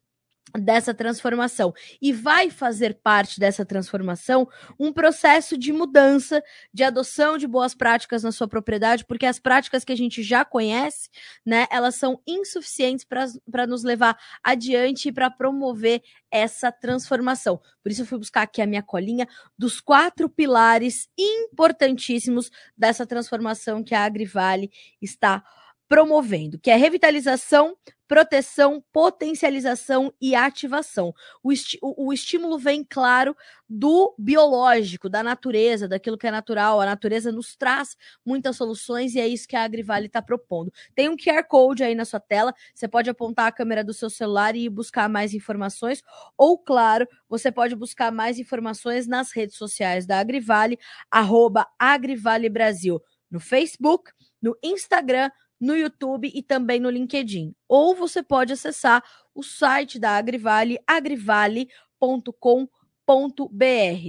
dessa 0.53 0.93
transformação 0.93 1.73
e 2.01 2.13
vai 2.13 2.49
fazer 2.49 2.99
parte 3.03 3.39
dessa 3.39 3.65
transformação 3.65 4.47
um 4.79 4.93
processo 4.93 5.57
de 5.57 5.73
mudança, 5.73 6.43
de 6.73 6.83
adoção 6.83 7.37
de 7.37 7.47
boas 7.47 7.75
práticas 7.75 8.23
na 8.23 8.31
sua 8.31 8.47
propriedade, 8.47 9.05
porque 9.05 9.25
as 9.25 9.39
práticas 9.39 9.83
que 9.83 9.91
a 9.91 9.97
gente 9.97 10.23
já 10.23 10.45
conhece, 10.45 11.09
né, 11.45 11.67
elas 11.69 11.95
são 11.95 12.21
insuficientes 12.25 13.05
para 13.05 13.67
nos 13.67 13.83
levar 13.83 14.17
adiante 14.43 15.09
e 15.09 15.11
para 15.11 15.29
promover 15.29 16.01
essa 16.31 16.71
transformação. 16.71 17.59
Por 17.81 17.91
isso 17.91 18.01
eu 18.01 18.05
fui 18.05 18.17
buscar 18.17 18.43
aqui 18.43 18.61
a 18.61 18.67
minha 18.67 18.83
colinha 18.83 19.27
dos 19.57 19.79
quatro 19.79 20.29
pilares 20.29 21.07
importantíssimos 21.17 22.51
dessa 22.77 23.05
transformação 23.05 23.83
que 23.83 23.95
a 23.95 24.03
Agrivale 24.03 24.71
está 25.01 25.43
promovendo, 25.87 26.59
que 26.59 26.69
é 26.69 26.75
revitalização, 26.75 27.75
proteção, 28.07 28.83
potencialização 28.91 30.13
e 30.19 30.33
ativação. 30.33 31.13
O, 31.43 31.51
o, 31.81 32.07
o, 32.07 32.13
estímulo 32.13 32.57
vem, 32.57 32.83
claro, 32.83 33.35
do 33.67 34.15
biológico, 34.17 35.09
da 35.09 35.21
natureza, 35.21 35.87
daquilo 35.87 36.17
que 36.17 36.27
é 36.27 36.31
natural. 36.31 36.79
A 36.79 36.85
natureza 36.85 37.31
nos 37.31 37.55
traz 37.55 37.95
muitas 38.25 38.55
soluções 38.55 39.13
e 39.13 39.19
é 39.19 39.27
isso 39.27 39.47
que 39.47 39.55
a 39.55 39.63
Agrivale 39.63 40.07
está 40.07 40.21
propondo. 40.21 40.71
Tem 40.95 41.09
um 41.09 41.17
QR 41.17 41.43
Code 41.47 41.83
aí 41.83 41.95
na 41.95 42.05
sua 42.05 42.19
tela, 42.19 42.53
você 42.73 42.87
pode 42.87 43.09
apontar 43.09 43.47
a 43.47 43.51
câmera 43.51 43.83
do 43.83 43.93
seu 43.93 44.09
celular 44.09 44.55
e 44.55 44.69
buscar 44.69 45.09
mais 45.09 45.33
informações, 45.33 46.01
ou, 46.37 46.57
claro, 46.57 47.07
você 47.29 47.51
pode 47.51 47.75
buscar 47.75 48.11
mais 48.11 48.39
informações 48.39 49.07
nas 49.07 49.31
redes 49.31 49.57
sociais 49.57 50.05
da 50.05 50.19
Agrivale, 50.19 50.79
arroba 51.11 51.67
Agrivale 51.77 52.49
Brasil, 52.49 53.01
no 53.29 53.39
Facebook, 53.39 54.11
no 54.41 54.57
Instagram, 54.63 55.29
no 55.59 55.75
YouTube 55.75 56.31
e 56.33 56.41
também 56.41 56.79
no 56.79 56.89
LinkedIn. 56.89 57.53
Ou 57.67 57.95
você 57.95 58.21
pode 58.21 58.53
acessar 58.53 59.03
o 59.33 59.43
site 59.43 59.99
da 59.99 60.11
Agrivale, 60.17 60.79
agrivale.com.br. 60.85 61.69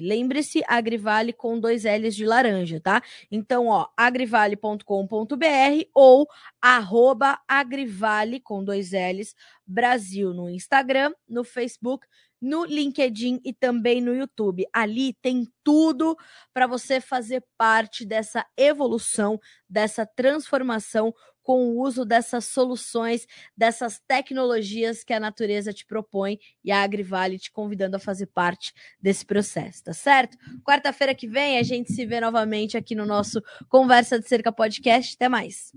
Lembre-se, 0.02 0.62
Agrivale 0.66 1.32
com 1.32 1.60
dois 1.60 1.84
L's 1.84 2.16
de 2.16 2.26
laranja, 2.26 2.80
tá? 2.80 3.02
Então, 3.30 3.66
ó, 3.66 3.86
agrivale.com.br 3.96 4.84
ou 5.94 6.26
arroba 6.60 7.38
agrivale 7.46 8.40
com 8.40 8.64
dois 8.64 8.92
L's 8.92 9.34
Brasil 9.66 10.32
no 10.34 10.50
Instagram, 10.50 11.12
no 11.28 11.44
Facebook, 11.44 12.06
no 12.40 12.64
LinkedIn 12.64 13.40
e 13.44 13.52
também 13.52 14.00
no 14.00 14.14
YouTube. 14.14 14.66
Ali 14.72 15.12
tem 15.14 15.46
tudo 15.62 16.16
para 16.52 16.66
você 16.66 17.00
fazer 17.00 17.44
parte 17.56 18.04
dessa 18.04 18.46
evolução, 18.56 19.40
dessa 19.68 20.06
transformação 20.06 21.14
com 21.48 21.70
o 21.70 21.80
uso 21.80 22.04
dessas 22.04 22.44
soluções, 22.44 23.26
dessas 23.56 23.98
tecnologias 24.06 25.02
que 25.02 25.14
a 25.14 25.18
natureza 25.18 25.72
te 25.72 25.86
propõe 25.86 26.38
e 26.62 26.70
a 26.70 26.82
Agrivale 26.82 27.38
te 27.38 27.50
convidando 27.50 27.96
a 27.96 27.98
fazer 27.98 28.26
parte 28.26 28.74
desse 29.00 29.24
processo, 29.24 29.84
tá 29.84 29.94
certo? 29.94 30.36
Quarta-feira 30.62 31.14
que 31.14 31.26
vem 31.26 31.58
a 31.58 31.62
gente 31.62 31.90
se 31.90 32.04
vê 32.04 32.20
novamente 32.20 32.76
aqui 32.76 32.94
no 32.94 33.06
nosso 33.06 33.42
Conversa 33.66 34.20
de 34.20 34.28
Cerca 34.28 34.52
Podcast. 34.52 35.14
Até 35.14 35.26
mais. 35.26 35.72